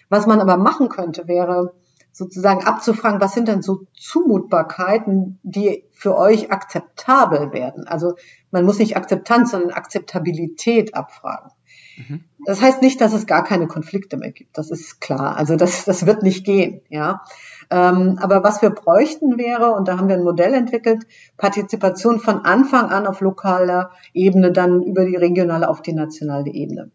Was 0.10 0.28
man 0.28 0.42
aber 0.42 0.58
machen 0.58 0.90
könnte, 0.90 1.28
wäre 1.28 1.74
sozusagen 2.12 2.66
abzufragen, 2.66 3.22
was 3.22 3.34
sind 3.34 3.48
denn 3.48 3.62
so 3.62 3.86
Zumutbarkeiten, 3.94 5.40
die 5.44 5.86
für 5.92 6.18
euch 6.18 6.52
akzeptabel 6.52 7.54
werden. 7.54 7.88
Also 7.88 8.16
man 8.52 8.66
muss 8.66 8.80
nicht 8.80 8.98
Akzeptanz, 8.98 9.52
sondern 9.52 9.72
Akzeptabilität 9.72 10.96
abfragen. 10.96 11.52
Mhm. 11.98 12.24
Das 12.46 12.62
heißt 12.62 12.82
nicht, 12.82 13.00
dass 13.02 13.14
es 13.14 13.28
gar 13.28 13.44
keine 13.44 13.68
Konflikte 13.68 14.18
mehr 14.18 14.32
gibt. 14.32 14.58
Das 14.58 14.72
ist 14.72 15.00
klar. 15.02 15.38
Also 15.38 15.56
das, 15.56 15.86
das 15.86 16.06
wird 16.06 16.24
nicht 16.24 16.46
gehen, 16.46 16.82
ja. 16.90 17.22
Ähm, 17.70 18.18
aber 18.20 18.44
was 18.44 18.62
wir 18.62 18.72
bräuchten 18.72 19.38
wäre, 19.38 19.74
und 19.74 19.88
da 19.88 19.98
haben 19.98 20.08
wir 20.08 20.16
ein 20.16 20.24
Modell 20.24 20.54
entwickelt, 20.54 21.06
Partizipation 21.38 22.20
von 22.20 22.40
Anfang 22.40 22.90
an 22.90 23.06
auf 23.06 23.22
lokaler 23.22 23.92
Ebene, 24.14 24.52
dann 24.52 24.82
über 24.82 25.06
die 25.06 25.16
regionale 25.16 25.70
auf 25.70 25.82
die 25.82 25.94
nationale 25.94 26.50
Ebene. 26.50 26.92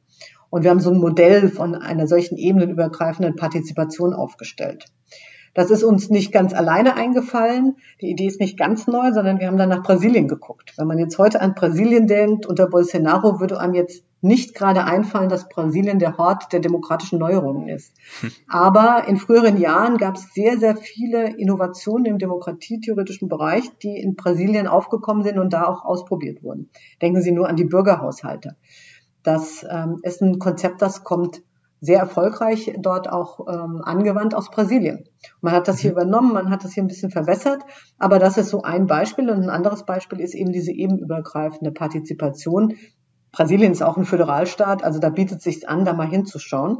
Und 0.54 0.62
wir 0.62 0.70
haben 0.70 0.78
so 0.78 0.90
ein 0.90 0.98
Modell 0.98 1.48
von 1.48 1.74
einer 1.74 2.06
solchen 2.06 2.38
ebenenübergreifenden 2.38 3.34
Partizipation 3.34 4.14
aufgestellt. 4.14 4.84
Das 5.52 5.68
ist 5.72 5.82
uns 5.82 6.10
nicht 6.10 6.30
ganz 6.30 6.54
alleine 6.54 6.94
eingefallen. 6.94 7.74
Die 8.00 8.08
Idee 8.08 8.28
ist 8.28 8.38
nicht 8.38 8.56
ganz 8.56 8.86
neu, 8.86 9.12
sondern 9.12 9.40
wir 9.40 9.48
haben 9.48 9.56
dann 9.56 9.68
nach 9.68 9.82
Brasilien 9.82 10.28
geguckt. 10.28 10.74
Wenn 10.76 10.86
man 10.86 11.00
jetzt 11.00 11.18
heute 11.18 11.40
an 11.40 11.56
Brasilien 11.56 12.06
denkt, 12.06 12.46
unter 12.46 12.68
Bolsonaro 12.68 13.40
würde 13.40 13.58
einem 13.58 13.74
jetzt 13.74 14.04
nicht 14.20 14.54
gerade 14.54 14.84
einfallen, 14.84 15.28
dass 15.28 15.48
Brasilien 15.48 15.98
der 15.98 16.18
Hort 16.18 16.52
der 16.52 16.60
demokratischen 16.60 17.18
Neuerungen 17.18 17.68
ist. 17.68 17.92
Aber 18.48 19.08
in 19.08 19.16
früheren 19.16 19.60
Jahren 19.60 19.98
gab 19.98 20.14
es 20.14 20.34
sehr, 20.34 20.58
sehr 20.58 20.76
viele 20.76 21.36
Innovationen 21.36 22.06
im 22.06 22.18
demokratietheoretischen 22.18 23.28
Bereich, 23.28 23.64
die 23.82 23.96
in 23.96 24.14
Brasilien 24.14 24.68
aufgekommen 24.68 25.24
sind 25.24 25.40
und 25.40 25.52
da 25.52 25.64
auch 25.64 25.84
ausprobiert 25.84 26.44
wurden. 26.44 26.70
Denken 27.02 27.22
Sie 27.22 27.32
nur 27.32 27.48
an 27.48 27.56
die 27.56 27.64
Bürgerhaushalte. 27.64 28.54
Das 29.24 29.66
ähm, 29.68 29.98
ist 30.02 30.22
ein 30.22 30.38
Konzept, 30.38 30.80
das 30.80 31.02
kommt 31.02 31.42
sehr 31.80 31.98
erfolgreich 31.98 32.72
dort 32.78 33.10
auch 33.10 33.40
ähm, 33.46 33.82
angewandt 33.84 34.34
aus 34.34 34.50
Brasilien. 34.50 35.04
Man 35.40 35.52
hat 35.52 35.68
das 35.68 35.80
hier 35.80 35.90
mhm. 35.90 35.96
übernommen, 35.96 36.32
man 36.32 36.50
hat 36.50 36.64
das 36.64 36.72
hier 36.72 36.82
ein 36.82 36.88
bisschen 36.88 37.10
verbessert, 37.10 37.62
aber 37.98 38.18
das 38.18 38.38
ist 38.38 38.48
so 38.48 38.62
ein 38.62 38.86
Beispiel 38.86 39.28
und 39.28 39.42
ein 39.42 39.50
anderes 39.50 39.84
Beispiel 39.84 40.20
ist 40.20 40.34
eben 40.34 40.52
diese 40.52 40.72
ebenübergreifende 40.72 41.72
Partizipation. 41.72 42.76
Brasilien 43.32 43.72
ist 43.72 43.82
auch 43.82 43.96
ein 43.96 44.06
Föderalstaat, 44.06 44.82
also 44.84 44.98
da 44.98 45.10
bietet 45.10 45.38
es 45.38 45.44
sich 45.44 45.68
an, 45.68 45.84
da 45.84 45.92
mal 45.92 46.08
hinzuschauen. 46.08 46.78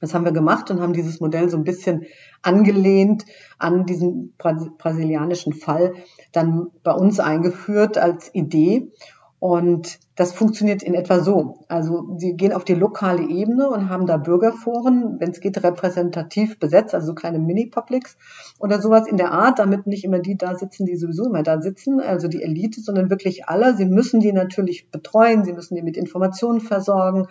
Das 0.00 0.14
haben 0.14 0.24
wir 0.24 0.32
gemacht 0.32 0.70
und 0.70 0.80
haben 0.80 0.92
dieses 0.92 1.20
Modell 1.20 1.48
so 1.48 1.56
ein 1.56 1.64
bisschen 1.64 2.04
angelehnt 2.42 3.24
an 3.58 3.84
diesen 3.86 4.34
brasilianischen 4.38 5.54
Fall 5.54 5.94
dann 6.32 6.68
bei 6.84 6.92
uns 6.92 7.18
eingeführt 7.18 7.98
als 7.98 8.32
Idee. 8.34 8.92
Und 9.40 10.00
das 10.16 10.32
funktioniert 10.32 10.82
in 10.82 10.94
etwa 10.94 11.20
so. 11.20 11.60
Also 11.68 12.16
sie 12.16 12.36
gehen 12.36 12.52
auf 12.52 12.64
die 12.64 12.74
lokale 12.74 13.22
Ebene 13.22 13.68
und 13.68 13.88
haben 13.88 14.06
da 14.06 14.16
Bürgerforen, 14.16 15.20
wenn 15.20 15.30
es 15.30 15.38
geht, 15.38 15.62
repräsentativ 15.62 16.58
besetzt, 16.58 16.92
also 16.92 17.08
so 17.08 17.14
kleine 17.14 17.38
Mini-Publics 17.38 18.16
oder 18.58 18.82
sowas 18.82 19.06
in 19.06 19.16
der 19.16 19.30
Art, 19.30 19.60
damit 19.60 19.86
nicht 19.86 20.04
immer 20.04 20.18
die 20.18 20.36
da 20.36 20.56
sitzen, 20.56 20.86
die 20.86 20.96
sowieso 20.96 21.26
immer 21.26 21.44
da 21.44 21.60
sitzen, 21.60 22.00
also 22.00 22.26
die 22.26 22.42
Elite, 22.42 22.80
sondern 22.80 23.10
wirklich 23.10 23.48
alle. 23.48 23.76
Sie 23.76 23.86
müssen 23.86 24.18
die 24.18 24.32
natürlich 24.32 24.90
betreuen, 24.90 25.44
sie 25.44 25.52
müssen 25.52 25.76
die 25.76 25.82
mit 25.82 25.96
Informationen 25.96 26.60
versorgen. 26.60 27.28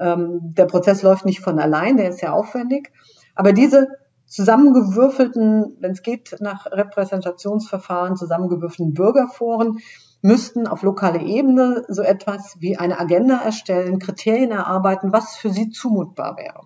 Ähm, 0.00 0.52
der 0.56 0.66
Prozess 0.66 1.02
läuft 1.02 1.26
nicht 1.26 1.40
von 1.40 1.60
allein, 1.60 1.96
der 1.96 2.08
ist 2.08 2.18
sehr 2.18 2.34
aufwendig. 2.34 2.90
Aber 3.36 3.52
diese 3.52 3.86
zusammengewürfelten, 4.26 5.76
wenn 5.78 5.92
es 5.92 6.02
geht, 6.02 6.36
nach 6.40 6.66
Repräsentationsverfahren 6.66 8.16
zusammengewürfelten 8.16 8.94
Bürgerforen, 8.94 9.78
müssten 10.26 10.66
auf 10.66 10.82
lokaler 10.82 11.22
Ebene 11.22 11.84
so 11.88 12.02
etwas 12.02 12.56
wie 12.58 12.76
eine 12.76 12.98
Agenda 12.98 13.40
erstellen, 13.40 14.00
Kriterien 14.00 14.50
erarbeiten, 14.50 15.12
was 15.12 15.36
für 15.36 15.50
sie 15.50 15.70
zumutbar 15.70 16.36
wäre. 16.36 16.62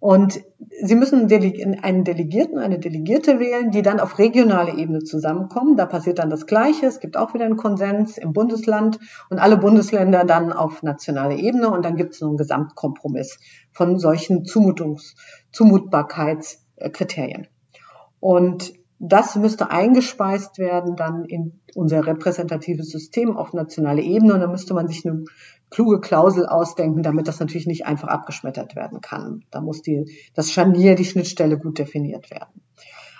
Und 0.00 0.42
Sie 0.82 0.96
müssen 0.96 1.20
einen 1.20 2.04
Delegierten, 2.04 2.58
eine 2.58 2.78
Delegierte 2.78 3.38
wählen, 3.38 3.70
die 3.70 3.80
dann 3.80 4.00
auf 4.00 4.18
regionaler 4.18 4.76
Ebene 4.76 5.02
zusammenkommen. 5.02 5.78
Da 5.78 5.86
passiert 5.86 6.18
dann 6.18 6.28
das 6.28 6.46
Gleiche. 6.46 6.84
Es 6.84 7.00
gibt 7.00 7.16
auch 7.16 7.32
wieder 7.32 7.46
einen 7.46 7.56
Konsens 7.56 8.18
im 8.18 8.34
Bundesland 8.34 8.98
und 9.30 9.38
alle 9.38 9.56
Bundesländer 9.56 10.24
dann 10.24 10.52
auf 10.52 10.82
nationaler 10.82 11.36
Ebene. 11.36 11.70
Und 11.70 11.86
dann 11.86 11.96
gibt 11.96 12.12
es 12.12 12.18
so 12.18 12.26
einen 12.26 12.36
Gesamtkompromiss 12.36 13.38
von 13.72 13.98
solchen 13.98 14.44
Zumutungs-, 14.44 15.14
Zumutbarkeitskriterien. 15.52 17.46
Und 18.20 18.74
das 18.98 19.36
müsste 19.36 19.70
eingespeist 19.70 20.58
werden 20.58 20.96
dann 20.96 21.24
in 21.24 21.60
unser 21.74 22.06
repräsentatives 22.06 22.90
System 22.90 23.36
auf 23.36 23.52
nationaler 23.52 24.02
Ebene 24.02 24.34
und 24.34 24.40
da 24.40 24.46
müsste 24.46 24.74
man 24.74 24.88
sich 24.88 25.04
eine 25.04 25.24
kluge 25.70 26.00
Klausel 26.00 26.46
ausdenken, 26.46 27.02
damit 27.02 27.26
das 27.26 27.40
natürlich 27.40 27.66
nicht 27.66 27.86
einfach 27.86 28.08
abgeschmettert 28.08 28.76
werden 28.76 29.00
kann. 29.00 29.44
Da 29.50 29.60
muss 29.60 29.82
die, 29.82 30.10
das 30.34 30.52
Scharnier, 30.52 30.94
die 30.94 31.04
Schnittstelle 31.04 31.58
gut 31.58 31.78
definiert 31.78 32.30
werden. 32.30 32.62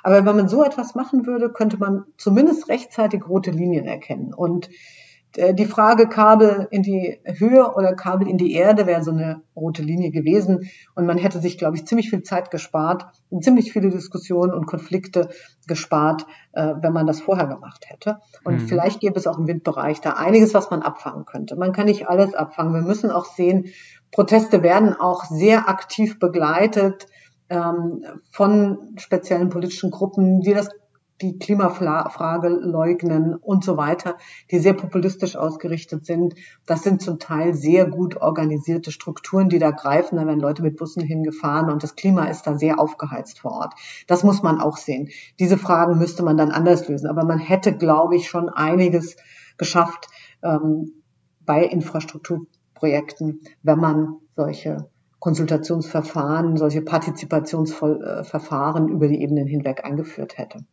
Aber 0.05 0.25
wenn 0.25 0.37
man 0.37 0.49
so 0.49 0.63
etwas 0.63 0.95
machen 0.95 1.27
würde, 1.27 1.51
könnte 1.51 1.79
man 1.79 2.05
zumindest 2.19 2.69
rechtzeitig 2.69 3.27
rote 3.29 3.51
Linien 3.51 3.87
erkennen. 3.87 4.35
Und 4.35 4.69
die 5.37 5.67
Frage 5.67 6.09
Kabel 6.09 6.69
in 6.71 6.83
die 6.83 7.19
Höhe 7.25 7.75
oder 7.75 7.95
Kabel 7.95 8.29
in 8.29 8.39
die 8.39 8.53
Erde 8.53 8.87
wäre 8.87 9.03
so 9.03 9.11
eine 9.11 9.43
rote 9.57 9.83
Linie 9.83 10.11
gewesen. 10.11 10.71
Und 10.95 11.07
man 11.07 11.19
hätte 11.19 11.41
sich, 11.41 11.59
glaube 11.59 11.77
ich, 11.77 11.87
ziemlich 11.87 12.11
viel 12.11 12.23
Zeit 12.23 12.51
gespart 12.51 13.07
und 13.31 13.43
ziemlich 13.43 13.73
viele 13.73 13.91
Diskussionen 13.91 14.53
und 14.53 14.67
Konflikte 14.67 15.31
gespart, 15.67 16.27
äh, 16.53 16.75
wenn 16.81 16.93
man 16.93 17.07
das 17.07 17.21
vorher 17.21 17.47
gemacht 17.47 17.85
hätte. 17.89 18.19
Und 18.45 18.63
mhm. 18.63 18.69
vielleicht 18.69 19.01
gäbe 19.01 19.19
es 19.19 19.27
auch 19.27 19.39
im 19.39 19.49
Windbereich 19.49 20.01
da 20.01 20.13
einiges, 20.13 20.55
was 20.55 20.71
man 20.71 20.83
abfangen 20.83 21.25
könnte. 21.25 21.57
Man 21.57 21.73
kann 21.73 21.87
nicht 21.87 22.09
alles 22.09 22.35
abfangen. 22.35 22.75
Wir 22.75 22.83
müssen 22.83 23.11
auch 23.11 23.25
sehen, 23.25 23.67
Proteste 24.13 24.63
werden 24.63 24.95
auch 24.95 25.25
sehr 25.25 25.69
aktiv 25.69 26.21
begleitet 26.21 27.09
ähm, 27.49 28.05
von 28.31 28.95
speziellen 28.97 29.49
politischen 29.49 29.91
Gruppen, 29.91 30.41
die 30.41 30.55
das 30.55 30.69
die 31.21 31.39
Klimafrage 31.39 32.49
leugnen 32.49 33.37
und 33.37 33.63
so 33.65 33.77
weiter, 33.77 34.17
die 34.51 34.59
sehr 34.59 34.73
populistisch 34.75 35.37
ausgerichtet 35.37 36.07
sind. 36.07 36.35
Das 36.67 36.83
sind 36.83 37.03
zum 37.03 37.21
Teil 37.21 37.55
sehr 37.55 37.87
gut 37.87 38.17
organisierte 38.17 38.91
Strukturen, 38.91 39.49
die 39.49 39.61
da 39.61 39.71
greifen. 39.71 40.17
Da 40.17 40.27
werden 40.27 40.41
Leute 40.41 40.63
mit 40.63 40.77
Bussen 40.77 41.03
hingefahren 41.03 41.71
und 41.71 41.83
das 41.83 41.95
Klima 41.95 42.27
ist 42.27 42.47
da 42.47 42.59
sehr 42.59 42.79
aufgeheizt 42.81 43.41
vor 43.41 43.53
Ort. 43.53 43.75
Das 44.09 44.25
muss 44.25 44.43
man 44.43 44.61
auch 44.61 44.77
sehen. 44.77 45.09
Diese 45.39 45.57
Fragen 45.57 45.99
müsste 45.99 46.25
man 46.25 46.37
dann 46.37 46.51
anders 46.51 46.89
lösen. 46.89 47.09
Aber 47.09 47.25
man 47.25 47.39
hätte, 47.39 47.77
glaube 47.77 48.17
ich, 48.17 48.29
schon 48.29 48.49
einiges 48.49 49.17
geschafft 49.57 50.09
ähm, 50.43 50.95
bei 51.47 51.65
Infrastrukturprojekten, 51.65 53.43
wenn 53.63 53.79
man 53.79 54.17
solche 54.35 54.91
Konsultationsverfahren, 55.21 56.57
solche 56.57 56.83
Partizipationsverfahren 56.83 58.89
über 58.89 59.07
die 59.09 59.23
Ebenen 59.23 59.47
hinweg 59.47 59.85
eingeführt 59.85 60.37
hätte. 60.37 60.65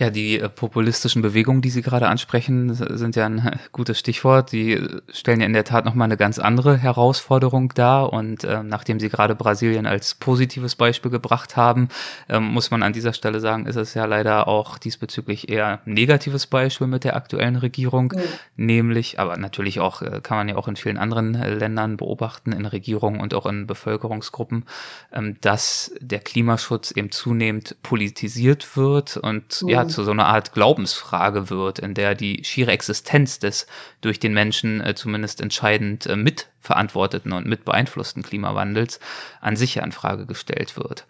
Ja, 0.00 0.08
die 0.08 0.40
äh, 0.40 0.48
populistischen 0.48 1.20
Bewegungen, 1.20 1.60
die 1.60 1.68
Sie 1.68 1.82
gerade 1.82 2.08
ansprechen, 2.08 2.72
sind 2.72 3.16
ja 3.16 3.26
ein 3.26 3.60
gutes 3.72 3.98
Stichwort. 3.98 4.50
Die 4.50 4.72
äh, 4.72 5.02
stellen 5.12 5.40
ja 5.40 5.46
in 5.46 5.52
der 5.52 5.64
Tat 5.64 5.84
nochmal 5.84 6.06
eine 6.06 6.16
ganz 6.16 6.38
andere 6.38 6.78
Herausforderung 6.78 7.74
dar. 7.74 8.10
Und 8.10 8.42
äh, 8.44 8.62
nachdem 8.62 8.98
Sie 8.98 9.10
gerade 9.10 9.34
Brasilien 9.34 9.84
als 9.84 10.14
positives 10.14 10.74
Beispiel 10.74 11.10
gebracht 11.10 11.58
haben, 11.58 11.88
äh, 12.30 12.40
muss 12.40 12.70
man 12.70 12.82
an 12.82 12.94
dieser 12.94 13.12
Stelle 13.12 13.40
sagen, 13.40 13.66
ist 13.66 13.76
es 13.76 13.92
ja 13.92 14.06
leider 14.06 14.48
auch 14.48 14.78
diesbezüglich 14.78 15.50
eher 15.50 15.80
ein 15.84 15.92
negatives 15.92 16.46
Beispiel 16.46 16.86
mit 16.86 17.04
der 17.04 17.14
aktuellen 17.14 17.56
Regierung. 17.56 18.14
Mhm. 18.16 18.22
Nämlich, 18.56 19.20
aber 19.20 19.36
natürlich 19.36 19.80
auch, 19.80 20.00
äh, 20.00 20.20
kann 20.22 20.38
man 20.38 20.48
ja 20.48 20.56
auch 20.56 20.66
in 20.66 20.76
vielen 20.76 20.96
anderen 20.96 21.34
Ländern 21.34 21.98
beobachten, 21.98 22.52
in 22.52 22.64
Regierungen 22.64 23.20
und 23.20 23.34
auch 23.34 23.44
in 23.44 23.66
Bevölkerungsgruppen, 23.66 24.64
ähm, 25.12 25.36
dass 25.42 25.92
der 26.00 26.20
Klimaschutz 26.20 26.90
eben 26.90 27.10
zunehmend 27.10 27.76
politisiert 27.82 28.78
wird 28.78 29.18
und 29.18 29.60
mhm. 29.60 29.68
ja, 29.68 29.89
zu 29.90 30.04
so 30.04 30.10
einer 30.10 30.26
Art 30.26 30.52
Glaubensfrage 30.52 31.50
wird, 31.50 31.78
in 31.78 31.94
der 31.94 32.14
die 32.14 32.44
schiere 32.44 32.70
Existenz 32.70 33.38
des 33.38 33.66
durch 34.00 34.18
den 34.18 34.32
Menschen 34.32 34.80
äh, 34.80 34.94
zumindest 34.94 35.40
entscheidend 35.40 36.06
äh, 36.06 36.16
mitverantworteten 36.16 37.32
und 37.32 37.46
mitbeeinflussten 37.46 38.22
Klimawandels 38.22 39.00
an 39.40 39.56
sich 39.56 39.74
ja 39.74 39.84
in 39.84 39.92
Frage 39.92 40.26
gestellt 40.26 40.76
wird. 40.76 41.06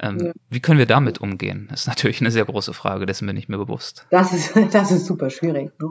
Ähm, 0.00 0.18
ja. 0.18 0.32
Wie 0.50 0.60
können 0.60 0.78
wir 0.78 0.86
damit 0.86 1.20
umgehen? 1.20 1.68
Das 1.70 1.82
ist 1.82 1.86
natürlich 1.86 2.20
eine 2.20 2.32
sehr 2.32 2.44
große 2.44 2.72
Frage, 2.72 3.06
dessen 3.06 3.26
bin 3.26 3.36
ich 3.36 3.48
mir 3.48 3.58
bewusst. 3.58 4.06
Das 4.10 4.32
ist, 4.32 4.52
das 4.72 4.90
ist 4.90 5.06
super 5.06 5.30
schwierig. 5.30 5.70
Ne? 5.78 5.88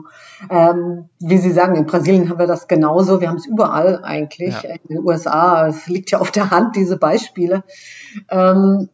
Ähm, 0.50 1.08
wie 1.20 1.38
Sie 1.38 1.52
sagen, 1.52 1.74
in 1.76 1.86
Brasilien 1.86 2.28
haben 2.28 2.38
wir 2.38 2.46
das 2.46 2.68
genauso. 2.68 3.20
Wir 3.20 3.28
haben 3.28 3.38
es 3.38 3.46
überall 3.46 4.04
eigentlich. 4.04 4.54
Ja. 4.62 4.70
In 4.70 4.96
den 4.96 4.98
USA, 4.98 5.68
es 5.68 5.86
liegt 5.86 6.10
ja 6.10 6.18
auf 6.18 6.30
der 6.30 6.50
Hand, 6.50 6.76
diese 6.76 6.98
Beispiele. 6.98 7.64
Ähm, 8.28 8.90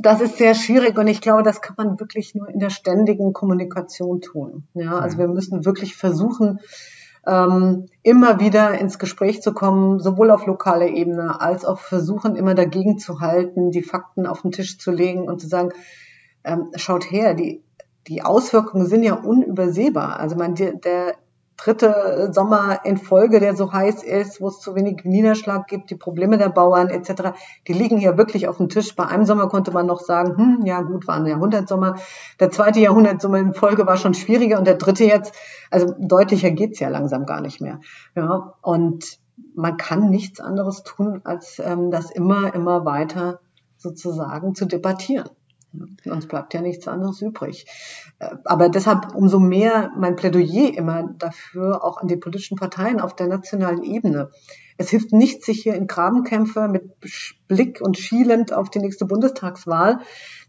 das 0.00 0.20
ist 0.20 0.38
sehr 0.38 0.54
schwierig 0.54 0.96
und 0.98 1.06
ich 1.06 1.20
glaube, 1.20 1.42
das 1.42 1.60
kann 1.60 1.74
man 1.76 2.00
wirklich 2.00 2.34
nur 2.34 2.48
in 2.48 2.58
der 2.58 2.70
ständigen 2.70 3.32
Kommunikation 3.32 4.20
tun. 4.20 4.64
Ja, 4.74 4.98
also 4.98 5.18
wir 5.18 5.28
müssen 5.28 5.64
wirklich 5.64 5.96
versuchen, 5.96 6.60
ähm, 7.26 7.86
immer 8.02 8.40
wieder 8.40 8.78
ins 8.78 8.98
Gespräch 8.98 9.42
zu 9.42 9.52
kommen, 9.52 10.00
sowohl 10.00 10.30
auf 10.30 10.46
lokaler 10.46 10.88
Ebene 10.88 11.40
als 11.40 11.64
auch 11.64 11.78
versuchen, 11.78 12.36
immer 12.36 12.54
dagegen 12.54 12.98
zu 12.98 13.20
halten, 13.20 13.70
die 13.70 13.82
Fakten 13.82 14.26
auf 14.26 14.42
den 14.42 14.52
Tisch 14.52 14.78
zu 14.78 14.90
legen 14.90 15.28
und 15.28 15.40
zu 15.40 15.46
sagen, 15.46 15.70
ähm, 16.44 16.70
schaut 16.76 17.10
her, 17.10 17.34
die, 17.34 17.62
die 18.08 18.22
Auswirkungen 18.22 18.86
sind 18.86 19.02
ja 19.02 19.14
unübersehbar. 19.14 20.18
Also 20.18 20.36
man, 20.36 20.54
der, 20.54 21.14
dritte 21.62 22.30
Sommer 22.32 22.80
in 22.84 22.96
Folge, 22.96 23.40
der 23.40 23.54
so 23.54 23.72
heiß 23.72 24.02
ist, 24.02 24.40
wo 24.40 24.48
es 24.48 24.60
zu 24.60 24.74
wenig 24.74 25.04
Niederschlag 25.04 25.66
gibt, 25.66 25.90
die 25.90 25.96
Probleme 25.96 26.38
der 26.38 26.48
Bauern 26.48 26.88
etc., 26.88 27.32
die 27.66 27.72
liegen 27.72 27.98
hier 27.98 28.16
wirklich 28.16 28.48
auf 28.48 28.56
dem 28.56 28.68
Tisch. 28.68 28.96
Bei 28.96 29.06
einem 29.06 29.24
Sommer 29.26 29.48
konnte 29.48 29.70
man 29.70 29.86
noch 29.86 30.00
sagen, 30.00 30.36
hm, 30.36 30.66
ja 30.66 30.80
gut, 30.82 31.06
war 31.06 31.16
ein 31.16 31.26
Jahrhundertsommer. 31.26 31.96
Der 32.38 32.50
zweite 32.50 32.80
Jahrhundertsommer 32.80 33.38
in 33.38 33.54
Folge 33.54 33.86
war 33.86 33.96
schon 33.96 34.14
schwieriger 34.14 34.58
und 34.58 34.66
der 34.66 34.76
dritte 34.76 35.04
jetzt, 35.04 35.34
also 35.70 35.94
deutlicher 35.98 36.50
geht's 36.50 36.80
ja 36.80 36.88
langsam 36.88 37.26
gar 37.26 37.40
nicht 37.40 37.60
mehr. 37.60 37.80
Ja, 38.14 38.54
und 38.62 39.18
man 39.54 39.76
kann 39.76 40.10
nichts 40.10 40.40
anderes 40.40 40.82
tun, 40.82 41.20
als 41.24 41.58
ähm, 41.58 41.90
das 41.90 42.10
immer, 42.10 42.54
immer 42.54 42.84
weiter 42.84 43.40
sozusagen 43.76 44.54
zu 44.54 44.66
debattieren. 44.66 45.30
Uns 46.04 46.26
bleibt 46.26 46.54
ja 46.54 46.60
nichts 46.60 46.88
anderes 46.88 47.22
übrig. 47.22 47.66
Äh, 48.18 48.36
aber 48.44 48.68
deshalb 48.68 49.14
umso 49.14 49.38
mehr 49.38 49.90
mein 49.96 50.16
Plädoyer 50.16 50.76
immer 50.76 51.10
dafür, 51.18 51.84
auch 51.84 51.98
an 51.98 52.08
die 52.08 52.16
politischen 52.16 52.56
Parteien 52.56 53.00
auf 53.00 53.14
der 53.14 53.28
nationalen 53.28 53.82
Ebene. 53.82 54.30
Es 54.78 54.90
hilft 54.90 55.12
nicht, 55.12 55.44
sich 55.44 55.62
hier 55.62 55.74
in 55.74 55.86
Grabenkämpfe 55.86 56.66
mit 56.68 56.90
Blick 57.48 57.80
und 57.80 57.98
schielend 57.98 58.52
auf 58.52 58.70
die 58.70 58.78
nächste 58.78 59.04
Bundestagswahl 59.04 60.00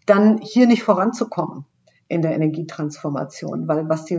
dann 0.06 0.40
hier 0.42 0.68
nicht 0.68 0.84
voranzukommen 0.84 1.66
in 2.08 2.22
der 2.22 2.34
Energietransformation. 2.34 3.68
Weil 3.68 3.88
was 3.90 4.06
die 4.06 4.18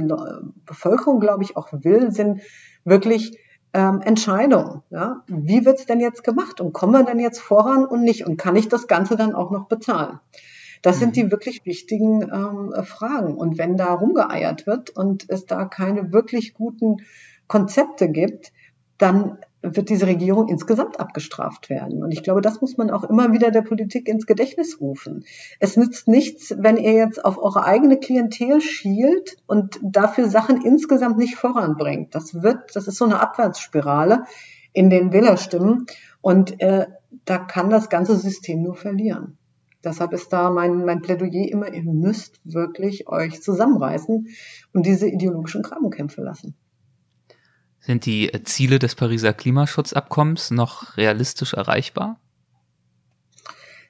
Bevölkerung, 0.66 1.18
glaube 1.18 1.42
ich, 1.42 1.56
auch 1.56 1.68
will, 1.72 2.12
sind 2.12 2.42
wirklich 2.84 3.38
ähm, 3.74 4.00
Entscheidung. 4.02 4.82
Ja? 4.90 5.22
Wie 5.26 5.64
wird's 5.64 5.86
denn 5.86 6.00
jetzt 6.00 6.24
gemacht 6.24 6.60
und 6.60 6.72
kommen 6.72 6.92
wir 6.92 7.04
denn 7.04 7.18
jetzt 7.18 7.40
voran 7.40 7.84
und 7.84 8.02
nicht? 8.02 8.26
Und 8.26 8.36
kann 8.36 8.56
ich 8.56 8.68
das 8.68 8.86
Ganze 8.86 9.16
dann 9.16 9.34
auch 9.34 9.50
noch 9.50 9.66
bezahlen? 9.66 10.20
Das 10.82 10.98
sind 10.98 11.16
die 11.16 11.24
mhm. 11.24 11.30
wirklich 11.30 11.64
wichtigen 11.64 12.22
ähm, 12.22 12.84
Fragen. 12.84 13.34
Und 13.36 13.56
wenn 13.56 13.76
da 13.76 13.94
rumgeeiert 13.94 14.66
wird 14.66 14.90
und 14.90 15.24
es 15.28 15.46
da 15.46 15.64
keine 15.64 16.12
wirklich 16.12 16.54
guten 16.54 16.98
Konzepte 17.46 18.08
gibt, 18.08 18.52
dann 18.98 19.38
wird 19.62 19.90
diese 19.90 20.06
Regierung 20.06 20.48
insgesamt 20.48 20.98
abgestraft 20.98 21.70
werden. 21.70 22.02
Und 22.02 22.12
ich 22.12 22.22
glaube, 22.22 22.40
das 22.40 22.60
muss 22.60 22.76
man 22.76 22.90
auch 22.90 23.04
immer 23.04 23.32
wieder 23.32 23.50
der 23.52 23.62
Politik 23.62 24.08
ins 24.08 24.26
Gedächtnis 24.26 24.80
rufen. 24.80 25.24
Es 25.60 25.76
nützt 25.76 26.08
nichts, 26.08 26.54
wenn 26.58 26.76
ihr 26.76 26.92
jetzt 26.92 27.24
auf 27.24 27.38
eure 27.38 27.64
eigene 27.64 27.98
Klientel 27.98 28.60
schielt 28.60 29.36
und 29.46 29.78
dafür 29.82 30.28
Sachen 30.28 30.62
insgesamt 30.62 31.16
nicht 31.16 31.36
voranbringt. 31.36 32.14
Das 32.14 32.42
wird, 32.42 32.74
das 32.74 32.88
ist 32.88 32.96
so 32.96 33.04
eine 33.04 33.20
Abwärtsspirale 33.20 34.24
in 34.72 34.90
den 34.90 35.12
Wählerstimmen 35.12 35.86
und 36.20 36.60
äh, 36.60 36.86
da 37.24 37.38
kann 37.38 37.70
das 37.70 37.88
ganze 37.88 38.16
System 38.16 38.62
nur 38.62 38.74
verlieren. 38.74 39.38
Deshalb 39.84 40.12
ist 40.12 40.32
da 40.32 40.50
mein, 40.50 40.84
mein 40.84 41.02
Plädoyer 41.02 41.48
immer, 41.50 41.72
ihr 41.72 41.82
müsst 41.82 42.40
wirklich 42.44 43.08
euch 43.08 43.42
zusammenreißen 43.42 44.28
und 44.72 44.86
diese 44.86 45.08
ideologischen 45.08 45.62
Grabenkämpfe 45.62 46.22
lassen. 46.22 46.54
Sind 47.80 48.06
die 48.06 48.30
Ziele 48.44 48.78
des 48.78 48.94
Pariser 48.94 49.32
Klimaschutzabkommens 49.32 50.52
noch 50.52 50.96
realistisch 50.96 51.54
erreichbar? 51.54 52.20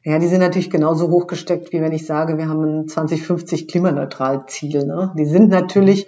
Ja, 0.03 0.19
die 0.19 0.29
sind 0.29 0.41
natürlich 0.41 0.71
genauso 0.71 1.11
hochgesteckt, 1.11 1.73
wie 1.73 1.81
wenn 1.81 1.93
ich 1.93 2.07
sage, 2.07 2.39
wir 2.39 2.49
haben 2.49 2.65
ein 2.65 2.89
2050 2.89 3.69
klimaneutral 3.69 4.47
Ziel. 4.47 4.85
Ne? 4.87 5.13
Die 5.17 5.27
sind 5.27 5.51
natürlich, 5.51 6.07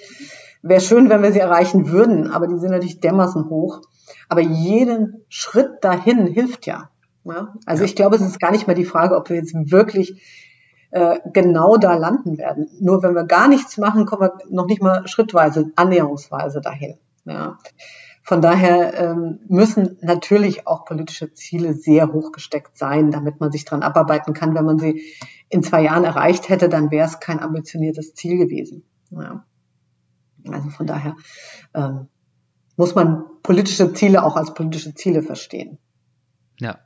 wäre 0.63 0.81
schön, 0.81 1.11
wenn 1.11 1.23
wir 1.23 1.33
sie 1.33 1.39
erreichen 1.39 1.91
würden, 1.91 2.29
aber 2.31 2.49
die 2.49 2.59
sind 2.59 2.71
natürlich 2.71 3.01
dermaßen 3.01 3.51
hoch. 3.51 3.83
Aber 4.29 4.41
jeden 4.41 5.25
Schritt 5.29 5.83
dahin 5.83 6.27
hilft 6.27 6.67
ja. 6.67 6.91
Ja? 7.25 7.55
Also 7.67 7.83
ja. 7.83 7.87
ich 7.87 7.97
glaube, 7.97 8.17
es 8.17 8.23
ist 8.23 8.41
gar 8.41 8.51
nicht 8.51 8.67
mehr 8.67 8.77
die 8.77 8.85
Frage, 8.85 9.17
ob 9.17 9.29
wir 9.29 9.37
jetzt 9.37 9.55
wirklich 9.55 10.23
äh, 10.91 11.19
genau 11.33 11.77
da 11.77 11.97
landen 11.97 12.39
werden. 12.39 12.69
Nur 12.81 13.03
wenn 13.03 13.15
wir 13.15 13.25
gar 13.25 13.49
nichts 13.49 13.79
machen, 13.79 14.07
kommen 14.07 14.23
wir 14.23 14.39
noch 14.51 14.67
nicht 14.67 14.83
mal 14.83 15.09
schrittweise, 15.09 15.73
annäherungsweise 15.77 16.61
dahin. 16.61 16.99
Ja. 17.25 17.59
Von 18.23 18.41
daher 18.41 18.95
ähm, 18.95 19.41
müssen 19.49 19.99
natürlich 20.01 20.67
auch 20.67 20.87
politische 20.87 21.35
Ziele 21.35 21.75
sehr 21.75 22.13
hoch 22.13 22.33
gesteckt 22.33 22.79
sein, 22.79 23.11
damit 23.11 23.39
man 23.41 23.53
sich 23.53 23.65
dran 23.67 23.83
abarbeiten 23.83 24.33
kann. 24.33 24.55
Wenn 24.55 24.65
man 24.65 24.79
sie 24.79 25.03
in 25.51 25.63
zwei 25.63 25.83
Jahren 25.83 26.05
erreicht 26.05 26.49
hätte, 26.49 26.69
dann 26.69 26.91
wäre 26.91 27.07
es 27.07 27.21
kein 27.21 27.41
ambitioniertes 27.41 28.15
Ziel 28.15 28.39
gewesen. 28.39 28.85
Ja. 29.11 29.45
Also 30.49 30.71
von 30.71 30.87
daher 30.87 31.17
ähm, 31.75 32.09
muss 32.77 32.95
man 32.95 33.25
politische 33.43 33.93
Ziele 33.93 34.23
auch 34.23 34.37
als 34.37 34.55
politische 34.55 34.95
Ziele 34.95 35.23
verstehen. 35.23 35.79
Ja, 36.61 36.79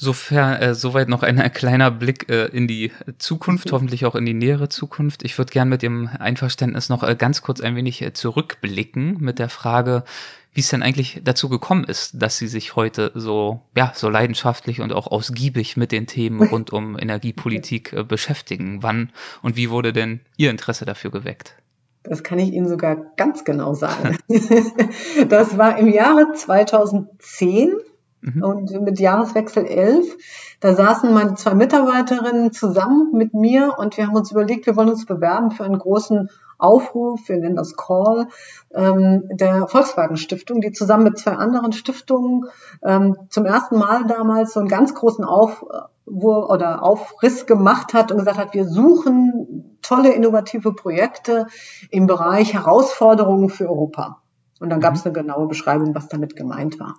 Sofern, 0.00 0.62
äh, 0.62 0.74
soweit 0.76 1.08
noch 1.08 1.24
ein, 1.24 1.40
ein 1.40 1.52
kleiner 1.52 1.90
Blick 1.90 2.30
äh, 2.30 2.46
in 2.46 2.68
die 2.68 2.92
Zukunft, 3.18 3.66
mhm. 3.66 3.72
hoffentlich 3.72 4.06
auch 4.06 4.14
in 4.14 4.24
die 4.26 4.32
nähere 4.32 4.68
Zukunft. 4.68 5.24
Ich 5.24 5.36
würde 5.38 5.52
gern 5.52 5.68
mit 5.68 5.82
dem 5.82 6.08
Einverständnis 6.20 6.88
noch 6.88 7.02
äh, 7.02 7.16
ganz 7.16 7.42
kurz 7.42 7.60
ein 7.60 7.74
wenig 7.74 8.00
äh, 8.02 8.12
zurückblicken 8.12 9.16
mit 9.18 9.40
der 9.40 9.48
Frage, 9.48 10.04
wie 10.52 10.60
es 10.60 10.68
denn 10.68 10.84
eigentlich 10.84 11.20
dazu 11.24 11.48
gekommen 11.48 11.82
ist, 11.82 12.22
dass 12.22 12.38
Sie 12.38 12.46
sich 12.46 12.76
heute 12.76 13.10
so, 13.16 13.62
ja, 13.76 13.90
so 13.92 14.08
leidenschaftlich 14.08 14.80
und 14.80 14.92
auch 14.92 15.08
ausgiebig 15.08 15.76
mit 15.76 15.90
den 15.90 16.06
Themen 16.06 16.46
rund 16.48 16.72
um 16.72 16.96
Energiepolitik 16.96 17.92
äh, 17.92 18.04
beschäftigen. 18.04 18.84
Wann 18.84 19.10
und 19.42 19.56
wie 19.56 19.68
wurde 19.68 19.92
denn 19.92 20.20
Ihr 20.36 20.52
Interesse 20.52 20.84
dafür 20.84 21.10
geweckt? 21.10 21.56
Das 22.04 22.22
kann 22.22 22.38
ich 22.38 22.52
Ihnen 22.52 22.68
sogar 22.68 22.94
ganz 23.16 23.44
genau 23.44 23.74
sagen. 23.74 24.16
das 25.28 25.58
war 25.58 25.76
im 25.76 25.88
Jahre 25.88 26.34
2010 26.34 27.74
Mhm. 28.20 28.42
Und 28.42 28.80
mit 28.82 28.98
Jahreswechsel 28.98 29.64
11, 29.64 30.16
da 30.60 30.74
saßen 30.74 31.12
meine 31.12 31.34
zwei 31.34 31.54
Mitarbeiterinnen 31.54 32.52
zusammen 32.52 33.12
mit 33.12 33.32
mir 33.32 33.74
und 33.78 33.96
wir 33.96 34.06
haben 34.06 34.16
uns 34.16 34.32
überlegt, 34.32 34.66
wir 34.66 34.76
wollen 34.76 34.90
uns 34.90 35.06
bewerben 35.06 35.50
für 35.50 35.64
einen 35.64 35.78
großen 35.78 36.28
Aufruf, 36.58 37.28
wir 37.28 37.36
nennen 37.36 37.54
das 37.54 37.76
Call, 37.76 38.26
ähm, 38.74 39.22
der 39.30 39.68
Volkswagen 39.68 40.16
Stiftung, 40.16 40.60
die 40.60 40.72
zusammen 40.72 41.04
mit 41.04 41.18
zwei 41.18 41.32
anderen 41.32 41.72
Stiftungen 41.72 42.46
ähm, 42.82 43.16
zum 43.28 43.46
ersten 43.46 43.78
Mal 43.78 44.06
damals 44.06 44.54
so 44.54 44.60
einen 44.60 44.68
ganz 44.68 44.94
großen 44.94 45.24
Aufwur 45.24 46.50
oder 46.50 46.82
Aufriss 46.82 47.46
gemacht 47.46 47.94
hat 47.94 48.10
und 48.10 48.18
gesagt 48.18 48.38
hat, 48.38 48.54
wir 48.54 48.66
suchen 48.66 49.78
tolle 49.82 50.12
innovative 50.12 50.72
Projekte 50.72 51.46
im 51.90 52.08
Bereich 52.08 52.54
Herausforderungen 52.54 53.48
für 53.48 53.68
Europa. 53.68 54.20
Und 54.58 54.70
dann 54.70 54.80
gab 54.80 54.94
es 54.94 55.04
mhm. 55.04 55.12
eine 55.12 55.22
genaue 55.22 55.46
Beschreibung, 55.46 55.94
was 55.94 56.08
damit 56.08 56.34
gemeint 56.34 56.80
war. 56.80 56.96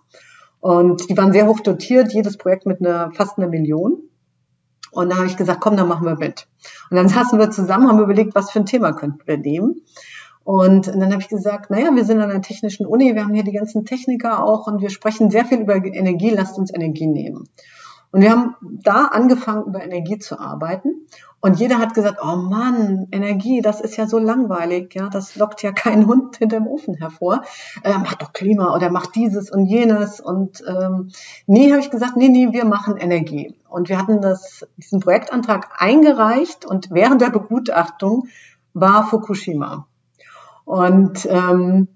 Und 0.59 1.09
die 1.09 1.17
waren 1.17 1.31
sehr 1.31 1.47
hoch 1.47 1.59
dotiert, 1.61 2.13
jedes 2.13 2.37
Projekt 2.37 2.65
mit 2.65 2.81
einer 2.81 3.11
fast 3.13 3.37
einer 3.37 3.47
Million. 3.47 4.03
Und 4.91 5.09
da 5.09 5.17
habe 5.17 5.27
ich 5.27 5.37
gesagt, 5.37 5.61
komm, 5.61 5.77
dann 5.77 5.87
machen 5.87 6.05
wir 6.05 6.17
mit. 6.17 6.47
Und 6.89 6.97
dann 6.97 7.09
saßen 7.09 7.39
wir 7.39 7.51
zusammen, 7.51 7.87
haben 7.87 7.99
überlegt, 7.99 8.35
was 8.35 8.51
für 8.51 8.59
ein 8.59 8.65
Thema 8.65 8.91
könnten 8.91 9.25
wir 9.25 9.37
nehmen. 9.37 9.81
Und 10.43 10.87
dann 10.87 11.11
habe 11.11 11.21
ich 11.21 11.27
gesagt, 11.27 11.69
naja, 11.69 11.91
wir 11.93 12.03
sind 12.05 12.19
an 12.21 12.29
der 12.29 12.41
technischen 12.41 12.87
Uni, 12.87 13.13
wir 13.13 13.23
haben 13.23 13.35
hier 13.35 13.43
die 13.43 13.51
ganzen 13.51 13.85
Techniker 13.85 14.43
auch 14.43 14.65
und 14.65 14.81
wir 14.81 14.89
sprechen 14.89 15.29
sehr 15.29 15.45
viel 15.45 15.59
über 15.59 15.75
Energie, 15.75 16.31
lasst 16.31 16.57
uns 16.57 16.73
Energie 16.73 17.05
nehmen. 17.05 17.47
Und 18.11 18.21
wir 18.21 18.31
haben 18.31 18.55
da 18.61 19.05
angefangen, 19.05 19.65
über 19.65 19.83
Energie 19.83 20.17
zu 20.17 20.39
arbeiten. 20.39 21.05
Und 21.41 21.59
jeder 21.59 21.77
hat 21.77 21.93
gesagt, 21.93 22.17
oh 22.21 22.35
Mann, 22.35 23.07
Energie, 23.11 23.61
das 23.61 23.79
ist 23.79 23.95
ja 23.95 24.07
so 24.07 24.19
langweilig, 24.19 24.93
ja, 24.95 25.07
das 25.07 25.37
lockt 25.37 25.63
ja 25.63 25.71
keinen 25.71 26.05
Hund 26.05 26.37
hinterm 26.37 26.67
Ofen 26.67 26.95
hervor. 26.95 27.43
Äh, 27.83 27.97
macht 27.97 28.21
doch 28.21 28.33
Klima 28.33 28.75
oder 28.75 28.89
macht 28.89 29.15
dieses 29.15 29.49
und 29.49 29.65
jenes. 29.65 30.19
Und 30.19 30.63
ähm, 30.67 31.11
nee, 31.45 31.71
habe 31.71 31.79
ich 31.79 31.91
gesagt, 31.91 32.17
nee, 32.17 32.27
nee, 32.29 32.51
wir 32.51 32.65
machen 32.65 32.97
Energie. 32.97 33.55
Und 33.69 33.87
wir 33.87 33.97
hatten 33.97 34.21
das, 34.21 34.67
diesen 34.77 34.99
Projektantrag 34.99 35.69
eingereicht 35.77 36.65
und 36.65 36.89
während 36.91 37.21
der 37.21 37.29
Begutachtung 37.29 38.27
war 38.73 39.05
Fukushima. 39.05 39.87
Und 40.65 41.25
ähm, 41.25 41.87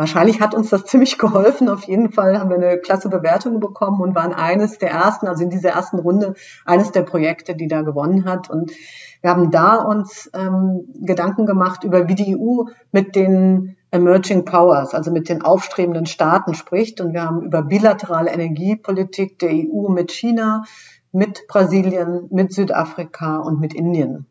Wahrscheinlich 0.00 0.40
hat 0.40 0.54
uns 0.54 0.70
das 0.70 0.84
ziemlich 0.86 1.18
geholfen. 1.18 1.68
Auf 1.68 1.84
jeden 1.84 2.10
Fall 2.10 2.40
haben 2.40 2.48
wir 2.48 2.56
eine 2.56 2.78
klasse 2.78 3.10
Bewertung 3.10 3.60
bekommen 3.60 4.00
und 4.00 4.14
waren 4.14 4.32
eines 4.32 4.78
der 4.78 4.90
ersten, 4.90 5.26
also 5.28 5.44
in 5.44 5.50
dieser 5.50 5.72
ersten 5.72 5.98
Runde, 5.98 6.32
eines 6.64 6.90
der 6.90 7.02
Projekte, 7.02 7.54
die 7.54 7.68
da 7.68 7.82
gewonnen 7.82 8.24
hat. 8.24 8.48
Und 8.48 8.72
wir 9.20 9.28
haben 9.28 9.50
da 9.50 9.76
uns 9.76 10.30
ähm, 10.32 10.86
Gedanken 10.94 11.44
gemacht 11.44 11.84
über, 11.84 12.08
wie 12.08 12.14
die 12.14 12.34
EU 12.34 12.64
mit 12.92 13.14
den 13.14 13.76
Emerging 13.90 14.46
Powers, 14.46 14.94
also 14.94 15.10
mit 15.10 15.28
den 15.28 15.42
aufstrebenden 15.42 16.06
Staaten 16.06 16.54
spricht. 16.54 17.02
Und 17.02 17.12
wir 17.12 17.22
haben 17.22 17.42
über 17.42 17.60
bilaterale 17.60 18.30
Energiepolitik 18.30 19.38
der 19.38 19.50
EU 19.50 19.90
mit 19.90 20.12
China, 20.12 20.64
mit 21.12 21.46
Brasilien, 21.46 22.26
mit 22.30 22.54
Südafrika 22.54 23.36
und 23.36 23.60
mit 23.60 23.74
Indien 23.74 24.24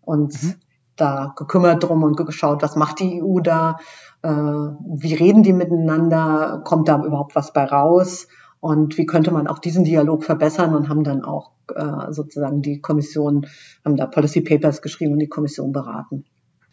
uns 0.00 0.42
mhm. 0.42 0.54
da 0.96 1.32
gekümmert 1.36 1.84
drum 1.84 2.02
und 2.02 2.16
geschaut, 2.16 2.62
was 2.62 2.74
macht 2.74 2.98
die 2.98 3.22
EU 3.22 3.38
da 3.38 3.78
wie 4.28 5.14
reden 5.14 5.42
die 5.42 5.52
miteinander, 5.52 6.62
kommt 6.64 6.88
da 6.88 7.04
überhaupt 7.04 7.34
was 7.34 7.52
bei 7.52 7.64
raus? 7.64 8.28
Und 8.60 8.96
wie 8.96 9.04
könnte 9.06 9.30
man 9.30 9.46
auch 9.46 9.58
diesen 9.58 9.84
Dialog 9.84 10.24
verbessern? 10.24 10.74
Und 10.74 10.88
haben 10.88 11.04
dann 11.04 11.22
auch 11.22 11.50
äh, 11.74 12.12
sozusagen 12.12 12.62
die 12.62 12.80
Kommission, 12.80 13.46
haben 13.84 13.96
da 13.96 14.06
Policy 14.06 14.40
Papers 14.40 14.80
geschrieben 14.80 15.12
und 15.12 15.18
die 15.18 15.28
Kommission 15.28 15.72
beraten. 15.72 16.24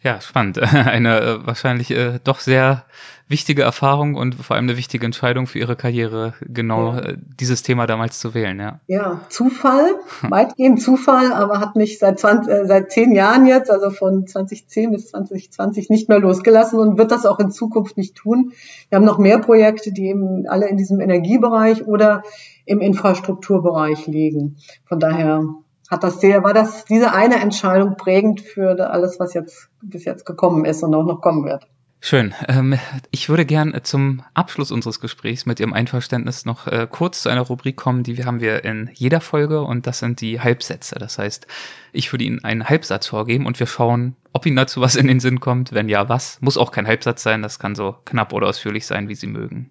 Ja, 0.04 0.20
spannend. 0.20 0.60
Eine 0.62 1.22
äh, 1.22 1.45
wahrscheinlich 1.45 1.91
äh, 1.91 2.20
doch 2.24 2.39
sehr 2.39 2.86
wichtige 3.32 3.62
Erfahrung 3.62 4.16
und 4.16 4.36
vor 4.36 4.56
allem 4.56 4.66
eine 4.66 4.78
wichtige 4.78 5.06
Entscheidung 5.06 5.47
für 5.47 5.58
Ihre 5.58 5.78
Karriere, 5.78 6.34
genau 6.41 6.93
ja. 6.93 6.99
äh, 6.99 7.18
dieses 7.39 7.64
Thema 7.64 7.88
damals 7.88 8.20
zu 8.20 8.34
wählen. 8.34 8.60
Ja, 8.60 8.80
ja 8.88 9.22
Zufall, 9.30 9.95
weitgehend 10.22 10.82
Zufall, 10.82 11.32
aber 11.32 11.60
hat 11.60 11.76
mich 11.76 11.97
seit, 11.97 12.20
20, 12.20 12.52
äh, 12.52 12.66
seit 12.66 12.91
zehn 12.91 13.16
Jahren 13.16 13.45
jetzt, 13.45 13.72
also 13.72 13.89
von 13.89 14.28
2010 14.28 14.91
bis 14.91 15.08
2020 15.12 15.89
nicht 15.89 16.10
mehr 16.10 16.20
losgelassen 16.20 16.78
und 16.78 16.97
wird 16.97 17.12
das 17.12 17.26
auch 17.26 17.39
in 17.39 17.52
Zukunft 17.52 17.95
nicht 17.95 18.16
tun. 18.16 18.52
Wir 18.89 18.97
haben 18.97 19.06
noch 19.06 19.18
mehr 19.18 19.39
Projekte, 19.39 19.93
die 19.93 20.10
eben 20.10 20.45
alle 20.47 20.68
in 20.68 20.76
diesem 20.76 20.99
Energiebereich 20.99 21.88
oder 21.88 22.24
im 22.66 22.82
Infrastrukturbereich 22.82 24.08
liegen. 24.08 24.58
Von 24.86 24.99
daher 24.99 25.45
hat 25.92 26.04
das 26.04 26.22
sehr, 26.22 26.44
war 26.44 26.54
das 26.54 26.86
diese 26.86 27.14
eine 27.14 27.42
Entscheidung 27.42 27.98
prägend 27.98 28.39
für 28.39 28.89
alles, 28.89 29.20
was 29.20 29.34
jetzt 29.34 29.70
bis 29.82 30.06
jetzt 30.06 30.26
gekommen 30.26 30.64
ist 30.64 30.82
und 30.84 30.96
auch 30.96 31.06
noch 31.06 31.20
kommen 31.20 31.44
wird. 31.44 31.68
Schön. 32.04 32.34
Ähm, 32.48 32.80
ich 33.12 33.30
würde 33.30 33.46
gern 33.46 33.80
zum 33.84 34.24
Abschluss 34.34 34.72
unseres 34.72 35.00
Gesprächs 35.00 35.46
mit 35.46 35.60
Ihrem 35.60 35.74
Einverständnis 35.74 36.46
noch 36.46 36.66
äh, 36.66 36.88
kurz 36.89 37.22
zu 37.22 37.30
einer 37.30 37.42
Rubrik 37.42 37.76
kommen, 37.76 38.02
die 38.02 38.26
haben 38.26 38.39
wir 38.39 38.64
in 38.64 38.89
jeder 38.96 39.22
Folge 39.22 39.62
und 39.62 39.86
das 39.86 40.00
sind 40.00 40.20
die 40.20 40.39
Halbsätze. 40.39 40.96
Das 40.96 41.20
heißt, 41.20 41.46
ich 41.92 42.12
würde 42.12 42.24
Ihnen 42.24 42.44
einen 42.44 42.68
Halbsatz 42.68 43.06
vorgeben 43.06 43.46
und 43.46 43.60
wir 43.60 43.68
schauen, 43.68 44.16
ob 44.34 44.48
Ihnen 44.48 44.56
dazu 44.56 44.82
was 44.82 44.96
in 44.96 45.06
den 45.06 45.20
Sinn 45.20 45.42
kommt. 45.42 45.74
Wenn 45.74 45.89
ja, 45.89 46.10
was? 46.10 46.39
Muss 46.42 46.58
auch 46.58 46.72
kein 46.72 46.88
Halbsatz 46.88 47.22
sein, 47.22 47.44
das 47.44 47.60
kann 47.60 47.76
so 47.76 47.98
knapp 48.06 48.34
oder 48.34 48.48
ausführlich 48.48 48.88
sein, 48.88 49.08
wie 49.08 49.16
Sie 49.16 49.28
mögen. 49.28 49.70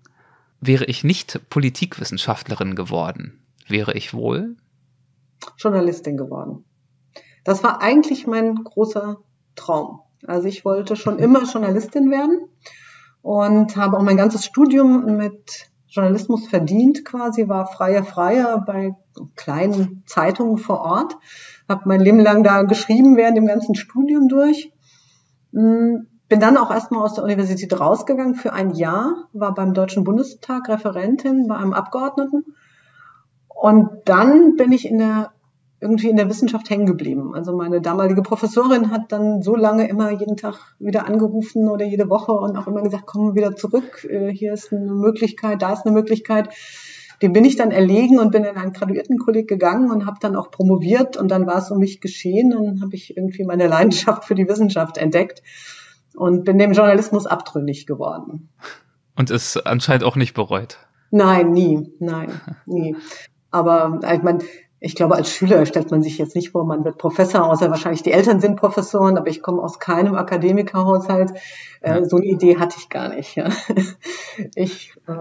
Wäre 0.60 0.84
ich 0.84 1.02
nicht 1.02 1.40
Politikwissenschaftlerin 1.50 2.76
geworden, 2.76 3.40
wäre 3.66 3.94
ich 3.94 4.14
wohl 4.14 4.54
Journalistin 5.60 6.16
geworden. 6.16 6.64
Das 7.44 7.62
war 7.62 7.82
eigentlich 7.82 8.26
mein 8.26 8.54
großer 8.56 9.18
Traum. 9.56 10.00
Also 10.26 10.48
ich 10.48 10.64
wollte 10.64 10.96
schon 10.96 11.18
immer 11.26 11.44
Journalistin 11.44 12.10
werden 12.10 12.48
und 13.22 13.76
habe 13.76 13.98
auch 13.98 14.02
mein 14.02 14.16
ganzes 14.16 14.44
Studium 14.44 15.16
mit 15.16 15.70
Journalismus 15.88 16.46
verdient 16.46 17.04
quasi, 17.04 17.48
war 17.48 17.66
freie 17.66 18.04
Freier 18.04 18.62
bei 18.64 18.94
kleinen 19.34 20.04
Zeitungen 20.06 20.56
vor 20.56 20.80
Ort, 20.80 21.16
habe 21.68 21.82
mein 21.86 22.00
Leben 22.00 22.20
lang 22.20 22.44
da 22.44 22.62
geschrieben 22.62 23.16
während 23.16 23.36
dem 23.36 23.46
ganzen 23.46 23.74
Studium 23.74 24.28
durch. 24.28 24.72
Hm, 25.52 26.06
bin 26.28 26.38
dann 26.38 26.56
auch 26.56 26.70
erstmal 26.70 27.02
aus 27.02 27.14
der 27.14 27.24
Universität 27.24 27.78
rausgegangen 27.78 28.36
für 28.36 28.52
ein 28.52 28.70
Jahr, 28.70 29.28
war 29.32 29.52
beim 29.52 29.74
Deutschen 29.74 30.04
Bundestag 30.04 30.68
Referentin 30.68 31.48
bei 31.48 31.56
einem 31.56 31.72
Abgeordneten. 31.72 32.54
Und 33.48 33.90
dann 34.04 34.54
bin 34.54 34.70
ich 34.70 34.86
in 34.86 34.98
der 34.98 35.32
irgendwie 35.80 36.10
in 36.10 36.16
der 36.16 36.28
Wissenschaft 36.28 36.68
hängen 36.68 36.86
geblieben. 36.86 37.34
Also 37.34 37.56
meine 37.56 37.80
damalige 37.80 38.22
Professorin 38.22 38.90
hat 38.90 39.12
dann 39.12 39.42
so 39.42 39.56
lange 39.56 39.88
immer 39.88 40.10
jeden 40.10 40.36
Tag 40.36 40.74
wieder 40.78 41.06
angerufen 41.06 41.68
oder 41.68 41.86
jede 41.86 42.10
Woche 42.10 42.32
und 42.32 42.56
auch 42.56 42.66
immer 42.66 42.82
gesagt, 42.82 43.06
komm 43.06 43.34
wieder 43.34 43.56
zurück, 43.56 44.06
äh, 44.08 44.30
hier 44.30 44.52
ist 44.52 44.72
eine 44.72 44.92
Möglichkeit, 44.92 45.62
da 45.62 45.72
ist 45.72 45.86
eine 45.86 45.94
Möglichkeit. 45.94 46.50
Dem 47.22 47.32
bin 47.32 47.44
ich 47.44 47.56
dann 47.56 47.70
erlegen 47.70 48.18
und 48.18 48.30
bin 48.30 48.44
in 48.44 48.56
einen 48.56 48.72
Graduiertenkolleg 48.72 49.46
gegangen 49.46 49.90
und 49.90 50.06
habe 50.06 50.18
dann 50.20 50.36
auch 50.36 50.50
promoviert 50.50 51.16
und 51.16 51.30
dann 51.30 51.46
war 51.46 51.58
es 51.58 51.70
um 51.70 51.78
mich 51.78 52.00
geschehen. 52.00 52.50
Dann 52.50 52.80
habe 52.82 52.94
ich 52.94 53.16
irgendwie 53.16 53.44
meine 53.44 53.66
Leidenschaft 53.66 54.24
für 54.24 54.34
die 54.34 54.48
Wissenschaft 54.48 54.96
entdeckt 54.96 55.42
und 56.14 56.44
bin 56.44 56.58
dem 56.58 56.72
Journalismus 56.72 57.26
abtrünnig 57.26 57.86
geworden. 57.86 58.48
Und 59.16 59.30
ist 59.30 59.66
anscheinend 59.66 60.04
auch 60.04 60.16
nicht 60.16 60.34
bereut. 60.34 60.78
Nein, 61.10 61.50
nie, 61.50 61.92
nein, 61.98 62.40
nie. 62.66 62.96
Aber 63.50 64.00
ich 64.14 64.22
meine, 64.22 64.38
ich 64.82 64.94
glaube, 64.94 65.14
als 65.14 65.30
Schüler 65.30 65.66
stellt 65.66 65.90
man 65.90 66.02
sich 66.02 66.16
jetzt 66.16 66.34
nicht 66.34 66.50
vor, 66.50 66.64
man 66.64 66.84
wird 66.84 66.96
Professor, 66.96 67.44
außer 67.44 67.70
wahrscheinlich 67.70 68.02
die 68.02 68.12
Eltern 68.12 68.40
sind 68.40 68.56
Professoren, 68.56 69.18
aber 69.18 69.28
ich 69.28 69.42
komme 69.42 69.62
aus 69.62 69.78
keinem 69.78 70.14
Akademikerhaushalt. 70.14 71.32
Äh, 71.82 72.06
so 72.06 72.16
eine 72.16 72.24
Idee 72.24 72.56
hatte 72.56 72.76
ich 72.78 72.88
gar 72.88 73.14
nicht. 73.14 73.36
Ja. 73.36 73.50
Ich 74.54 74.94
äh, 75.06 75.12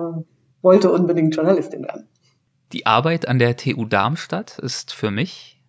wollte 0.62 0.92
unbedingt 0.92 1.36
Journalistin 1.36 1.84
werden. 1.84 2.08
Die 2.72 2.86
Arbeit 2.86 3.28
an 3.28 3.38
der 3.38 3.58
TU 3.58 3.84
Darmstadt 3.84 4.60
ist 4.60 4.94
für 4.94 5.12
mich 5.12 5.62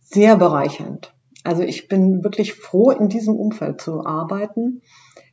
sehr 0.00 0.36
bereichernd. 0.36 1.14
Also 1.44 1.62
ich 1.62 1.86
bin 1.86 2.24
wirklich 2.24 2.54
froh, 2.54 2.90
in 2.90 3.08
diesem 3.08 3.36
Umfeld 3.36 3.80
zu 3.80 4.04
arbeiten. 4.04 4.82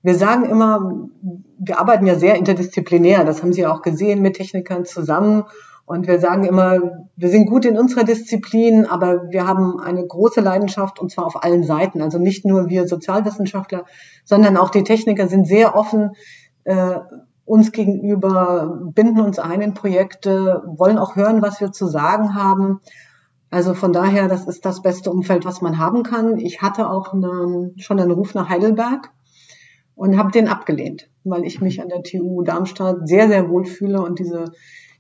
Wir 0.04 0.16
sagen 0.16 0.46
immer, 0.46 1.10
wir 1.58 1.80
arbeiten 1.80 2.06
ja 2.06 2.16
sehr 2.16 2.36
interdisziplinär, 2.36 3.24
das 3.24 3.42
haben 3.42 3.54
Sie 3.54 3.66
auch 3.66 3.82
gesehen, 3.82 4.22
mit 4.22 4.36
Technikern 4.36 4.86
zusammen 4.86 5.46
und 5.86 6.08
wir 6.08 6.20
sagen 6.20 6.44
immer, 6.44 7.06
wir 7.16 7.30
sind 7.30 7.50
gut 7.50 7.66
in 7.66 7.78
unserer 7.78 8.04
Disziplin, 8.04 8.86
aber 8.86 9.30
wir 9.30 9.46
haben 9.48 9.80
eine 9.80 10.06
große 10.06 10.42
Leidenschaft 10.42 11.00
und 11.00 11.12
zwar 11.12 11.26
auf 11.26 11.44
allen 11.44 11.64
Seiten. 11.64 12.02
Also 12.02 12.18
nicht 12.18 12.46
nur 12.46 12.70
wir 12.70 12.88
Sozialwissenschaftler, 12.88 13.86
sondern 14.24 14.58
auch 14.58 14.70
die 14.70 14.84
Techniker 14.84 15.28
sind 15.28 15.48
sehr 15.48 15.76
offen 15.76 16.12
äh, 16.64 17.00
uns 17.46 17.72
gegenüber, 17.72 18.80
binden 18.94 19.20
uns 19.20 19.40
ein 19.40 19.62
in 19.62 19.74
Projekte, 19.74 20.64
wollen 20.66 20.98
auch 20.98 21.16
hören, 21.16 21.42
was 21.42 21.60
wir 21.60 21.72
zu 21.72 21.88
sagen 21.88 22.36
haben. 22.36 22.80
Also 23.50 23.74
von 23.74 23.92
daher, 23.92 24.30
das 24.30 24.48
ist 24.48 24.66
das 24.66 24.82
beste 24.82 25.12
Umfeld, 25.12 25.44
was 25.44 25.62
man 25.62 25.78
haben 25.78 26.04
kann. 26.04 26.38
Ich 26.38 26.62
hatte 26.62 26.90
auch 26.90 27.12
eine, 27.12 27.72
schon 27.76 28.00
einen 28.00 28.12
Ruf 28.12 28.34
nach 28.34 28.48
Heidelberg 28.48 29.10
und 29.96 30.18
habe 30.18 30.32
den 30.32 30.48
abgelehnt, 30.48 31.10
weil 31.26 31.44
ich 31.44 31.60
mich 31.60 31.82
an 31.82 31.90
der 31.90 32.04
TU 32.04 32.42
Darmstadt 32.44 33.08
sehr, 33.08 33.28
sehr 33.28 33.50
wohl 33.50 33.66
fühle 33.66 34.02
und 34.02 34.20
diese 34.20 34.46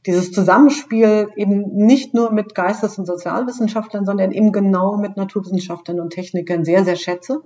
dieses 0.06 0.32
Zusammenspiel 0.32 1.30
eben 1.36 1.76
nicht 1.76 2.14
nur 2.14 2.32
mit 2.32 2.56
Geistes- 2.56 2.98
und 2.98 3.06
Sozialwissenschaftlern, 3.06 4.06
sondern 4.06 4.32
eben 4.32 4.52
genau 4.52 4.98
mit 4.98 5.16
Naturwissenschaftlern 5.16 6.00
und 6.00 6.12
Technikern 6.12 6.66
sehr, 6.66 6.84
sehr 6.84 6.96
schätze. 6.96 7.42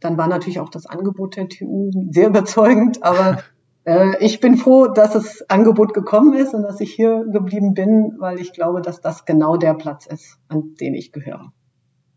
Dann 0.00 0.16
war 0.16 0.26
natürlich 0.26 0.60
auch 0.60 0.70
das 0.70 0.86
Angebot 0.86 1.36
der 1.36 1.48
TU 1.48 1.90
sehr 2.10 2.28
überzeugend, 2.28 3.02
aber 3.02 3.42
äh, 3.84 4.24
ich 4.24 4.40
bin 4.40 4.56
froh, 4.56 4.86
dass 4.86 5.12
das 5.12 5.42
Angebot 5.50 5.92
gekommen 5.92 6.32
ist 6.32 6.54
und 6.54 6.62
dass 6.62 6.80
ich 6.80 6.94
hier 6.94 7.26
geblieben 7.30 7.74
bin, 7.74 8.16
weil 8.18 8.40
ich 8.40 8.54
glaube, 8.54 8.80
dass 8.80 9.02
das 9.02 9.26
genau 9.26 9.58
der 9.58 9.74
Platz 9.74 10.06
ist, 10.06 10.38
an 10.48 10.74
den 10.80 10.94
ich 10.94 11.12
gehöre. 11.12 11.52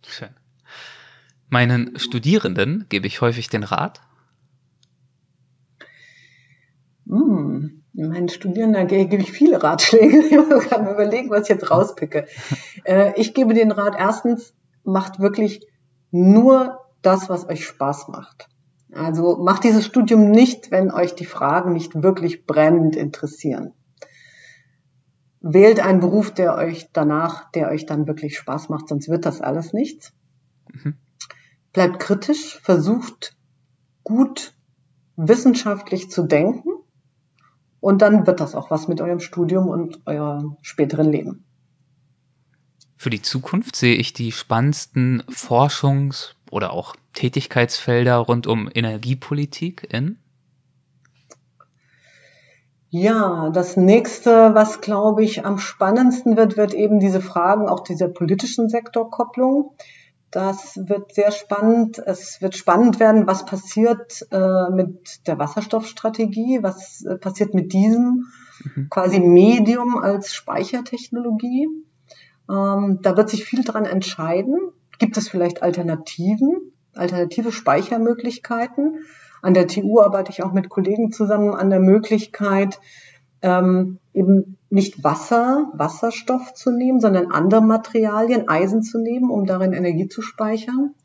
Schön. 0.05 0.29
Meinen 1.49 1.99
Studierenden 1.99 2.85
gebe 2.87 3.07
ich 3.07 3.19
häufig 3.19 3.49
den 3.49 3.63
Rat. 3.63 4.01
Hm 7.05 7.72
meinen 7.93 8.29
Studierenden 8.29 8.87
gebe 8.87 9.15
ich 9.17 9.31
viele 9.31 9.61
Ratschläge. 9.61 10.23
Ich 10.63 10.69
kann 10.69 10.83
mir 10.83 10.91
überlegen, 10.91 11.29
was 11.29 11.43
ich 11.43 11.49
jetzt 11.49 11.69
rauspicke. 11.69 12.27
Äh, 12.83 13.13
ich 13.19 13.33
gebe 13.33 13.53
den 13.53 13.71
Rat, 13.71 13.95
erstens, 13.97 14.53
macht 14.83 15.19
wirklich 15.19 15.65
nur 16.11 16.79
das, 17.01 17.29
was 17.29 17.47
euch 17.47 17.65
Spaß 17.65 18.07
macht. 18.09 18.49
Also 18.91 19.37
macht 19.37 19.63
dieses 19.63 19.85
Studium 19.85 20.31
nicht, 20.31 20.71
wenn 20.71 20.91
euch 20.91 21.15
die 21.15 21.25
Fragen 21.25 21.73
nicht 21.73 22.01
wirklich 22.01 22.45
brennend 22.45 22.95
interessieren. 22.95 23.73
Wählt 25.41 25.79
einen 25.79 25.99
Beruf, 25.99 26.31
der 26.31 26.55
euch 26.55 26.89
danach, 26.93 27.51
der 27.51 27.69
euch 27.69 27.85
dann 27.85 28.07
wirklich 28.07 28.37
Spaß 28.37 28.69
macht, 28.69 28.87
sonst 28.87 29.09
wird 29.09 29.25
das 29.25 29.41
alles 29.41 29.73
nichts. 29.73 30.13
Mhm. 30.71 30.95
Bleibt 31.73 31.99
kritisch, 31.99 32.59
versucht 32.61 33.35
gut 34.03 34.53
wissenschaftlich 35.15 36.09
zu 36.09 36.23
denken 36.23 36.69
und 37.83 38.01
dann 38.01 38.25
wird 38.25 38.39
das 38.39 38.55
auch 38.55 38.71
was 38.71 38.87
mit 38.87 39.01
eurem 39.01 39.19
Studium 39.19 39.67
und 39.67 39.99
eurem 40.05 40.55
späteren 40.61 41.11
Leben. 41.11 41.43
Für 42.95 43.09
die 43.09 43.21
Zukunft 43.21 43.75
sehe 43.75 43.95
ich 43.95 44.13
die 44.13 44.31
spannendsten 44.31 45.21
Forschungs- 45.23 46.35
oder 46.49 46.71
auch 46.71 46.95
Tätigkeitsfelder 47.11 48.15
rund 48.15 48.47
um 48.47 48.69
Energiepolitik 48.73 49.85
in? 49.91 50.17
Ja, 52.89 53.49
das 53.49 53.75
nächste, 53.75 54.55
was 54.55 54.79
glaube 54.79 55.21
ich 55.21 55.45
am 55.45 55.57
spannendsten 55.57 56.37
wird, 56.37 56.55
wird 56.55 56.73
eben 56.73 57.01
diese 57.01 57.19
Fragen 57.19 57.67
auch 57.67 57.81
dieser 57.81 58.07
politischen 58.07 58.69
Sektorkopplung. 58.69 59.75
Das 60.33 60.79
wird 60.87 61.13
sehr 61.13 61.29
spannend. 61.29 61.99
Es 61.99 62.41
wird 62.41 62.55
spannend 62.55 62.99
werden, 62.99 63.27
was 63.27 63.45
passiert 63.45 64.25
äh, 64.31 64.71
mit 64.71 65.27
der 65.27 65.37
Wasserstoffstrategie, 65.37 66.63
was 66.63 67.05
äh, 67.05 67.19
passiert 67.19 67.53
mit 67.53 67.71
diesem 67.71 68.25
mhm. 68.75 68.87
quasi 68.89 69.19
Medium 69.19 69.99
als 69.99 70.33
Speichertechnologie. 70.33 71.67
Ähm, 72.49 72.97
da 73.03 73.15
wird 73.15 73.29
sich 73.29 73.45
viel 73.45 73.63
dran 73.63 73.85
entscheiden. 73.85 74.57
Gibt 74.97 75.17
es 75.17 75.29
vielleicht 75.29 75.61
Alternativen, 75.61 76.71
alternative 76.95 77.51
Speichermöglichkeiten? 77.51 79.05
An 79.43 79.53
der 79.53 79.67
TU 79.67 79.99
arbeite 80.01 80.31
ich 80.31 80.41
auch 80.41 80.51
mit 80.51 80.67
Kollegen 80.67 81.11
zusammen 81.11 81.53
an 81.53 81.69
der 81.69 81.79
Möglichkeit, 81.79 82.79
ähm, 83.43 83.99
eben 84.15 84.57
nicht 84.73 85.03
Wasser, 85.03 85.71
Wasserstoff 85.75 86.55
zu 86.55 86.71
nehmen, 86.71 86.99
sondern 86.99 87.31
andere 87.31 87.61
Materialien, 87.61 88.49
Eisen 88.49 88.81
zu 88.81 88.99
nehmen, 88.99 89.29
um 89.29 89.45
darin 89.45 89.71
Energie 89.71 90.07
zu 90.07 90.23
speichern. 90.23 90.95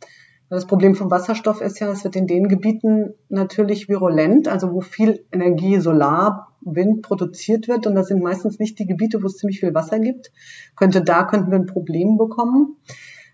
Das 0.48 0.66
Problem 0.66 0.94
vom 0.94 1.10
Wasserstoff 1.10 1.60
ist 1.60 1.78
ja, 1.78 1.90
es 1.90 2.02
wird 2.02 2.16
in 2.16 2.26
den 2.26 2.48
Gebieten 2.48 3.12
natürlich 3.28 3.90
virulent, 3.90 4.48
also 4.48 4.72
wo 4.72 4.80
viel 4.80 5.26
Energie, 5.30 5.78
Solar, 5.80 6.56
Wind 6.62 7.02
produziert 7.02 7.68
wird. 7.68 7.86
Und 7.86 7.94
das 7.94 8.08
sind 8.08 8.22
meistens 8.22 8.58
nicht 8.58 8.78
die 8.78 8.86
Gebiete, 8.86 9.22
wo 9.22 9.26
es 9.26 9.36
ziemlich 9.36 9.60
viel 9.60 9.74
Wasser 9.74 9.98
gibt. 9.98 10.32
Könnte, 10.74 11.02
da 11.02 11.24
könnten 11.24 11.50
wir 11.50 11.58
ein 11.58 11.66
Problem 11.66 12.16
bekommen. 12.16 12.76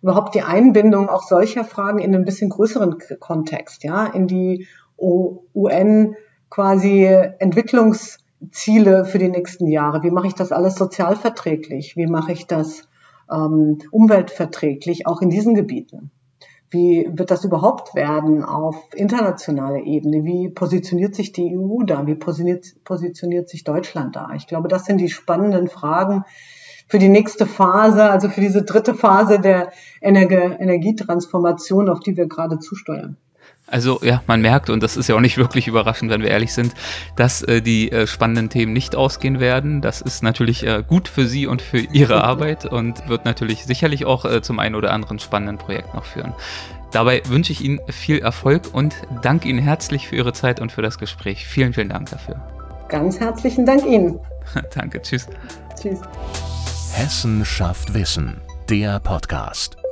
Überhaupt 0.03 0.35
die 0.35 0.43
Einbindung 0.43 1.09
auch 1.09 1.23
solcher 1.23 1.63
Fragen 1.63 2.01
in 2.01 2.13
einen 2.13 2.25
bisschen 2.25 2.51
größeren 2.51 2.97
Kontext, 3.21 3.85
ja, 3.85 4.07
in 4.07 4.27
die 4.27 4.67
UN 4.99 6.17
quasi 6.51 7.05
Entwicklungs 7.39 8.24
Ziele 8.51 9.05
für 9.05 9.19
die 9.19 9.29
nächsten 9.29 9.67
Jahre? 9.67 10.03
Wie 10.03 10.11
mache 10.11 10.27
ich 10.27 10.35
das 10.35 10.53
alles 10.53 10.77
sozialverträglich? 10.77 11.97
Wie 11.97 12.07
mache 12.07 12.33
ich 12.33 12.47
das 12.47 12.89
ähm, 13.31 13.79
umweltverträglich, 13.91 15.07
auch 15.07 15.23
in 15.23 15.31
diesen 15.31 15.55
Gebieten? 15.55 16.11
Wie 16.71 17.09
wird 17.13 17.31
das 17.31 17.45
überhaupt 17.45 17.95
werden 17.95 18.43
auf 18.43 18.77
internationaler 18.95 19.85
Ebene? 19.85 20.25
Wie 20.25 20.49
positioniert 20.49 21.15
sich 21.15 21.31
die 21.31 21.57
EU 21.57 21.85
da? 21.85 22.07
Wie 22.07 22.17
positioniert, 22.17 22.85
positioniert 22.85 23.49
sich 23.49 23.63
Deutschland 23.63 24.17
da? 24.17 24.31
Ich 24.35 24.49
glaube, 24.49 24.67
das 24.69 24.85
sind 24.85 24.99
die 24.99 25.09
spannenden 25.09 25.69
Fragen 25.69 26.25
für 26.89 26.99
die 26.99 27.09
nächste 27.09 27.47
Phase, 27.47 28.11
also 28.11 28.29
für 28.29 28.41
diese 28.41 28.63
dritte 28.63 28.95
Phase 28.95 29.39
der 29.39 29.73
Energietransformation, 30.01 31.89
auf 31.89 32.01
die 32.01 32.17
wir 32.17 32.27
gerade 32.27 32.59
zusteuern. 32.59 33.17
Also 33.75 33.99
ja, 34.05 34.23
man 34.29 34.41
merkt, 34.41 34.71
und 34.71 34.85
das 34.85 34.97
ist 34.97 35.09
ja 35.09 35.17
auch 35.17 35.21
nicht 35.21 35.37
wirklich 35.37 35.67
überraschend, 35.67 36.09
wenn 36.09 36.23
wir 36.23 36.31
ehrlich 36.31 36.53
sind, 36.53 36.75
dass 37.17 37.43
äh, 37.43 37.61
die 37.61 37.91
äh, 37.91 38.07
spannenden 38.07 38.49
Themen 38.49 38.73
nicht 38.73 38.95
ausgehen 38.95 39.41
werden. 39.41 39.81
Das 39.81 40.01
ist 40.01 40.23
natürlich 40.23 40.65
äh, 40.65 40.85
gut 40.87 41.09
für 41.09 41.27
Sie 41.27 41.49
und 41.49 41.61
für 41.61 41.79
Ihre 41.79 42.23
Arbeit 42.25 42.67
und 42.67 43.09
wird 43.09 43.25
natürlich 43.25 43.65
sicherlich 43.65 44.05
auch 44.05 44.27
äh, 44.27 44.43
zum 44.43 44.61
einen 44.61 44.77
oder 44.77 44.93
anderen 44.93 45.19
spannenden 45.19 45.59
Projekt 45.59 45.93
noch 45.93 46.05
führen. 46.05 46.35
Dabei 46.93 47.21
wünsche 47.27 47.51
ich 47.51 47.65
Ihnen 47.65 47.81
viel 47.89 48.21
Erfolg 48.21 48.73
und 48.73 48.95
danke 49.23 49.49
Ihnen 49.49 49.59
herzlich 49.59 50.07
für 50.07 50.15
Ihre 50.15 50.33
Zeit 50.33 50.61
und 50.61 50.71
für 50.71 50.83
das 50.83 50.97
Gespräch. 50.97 51.45
Vielen, 51.45 51.73
vielen 51.73 51.89
Dank 51.89 52.11
dafür. 52.11 52.37
Ganz 52.89 53.19
herzlichen 53.19 53.67
Dank 53.67 53.85
Ihnen. 53.85 54.21
danke, 54.77 55.03
tschüss. 55.03 55.27
Tschüss. 55.83 55.99
Hessen 56.93 57.45
schafft 57.45 57.93
Wissen, 57.93 58.41
der 58.71 59.01
Podcast. 59.01 59.84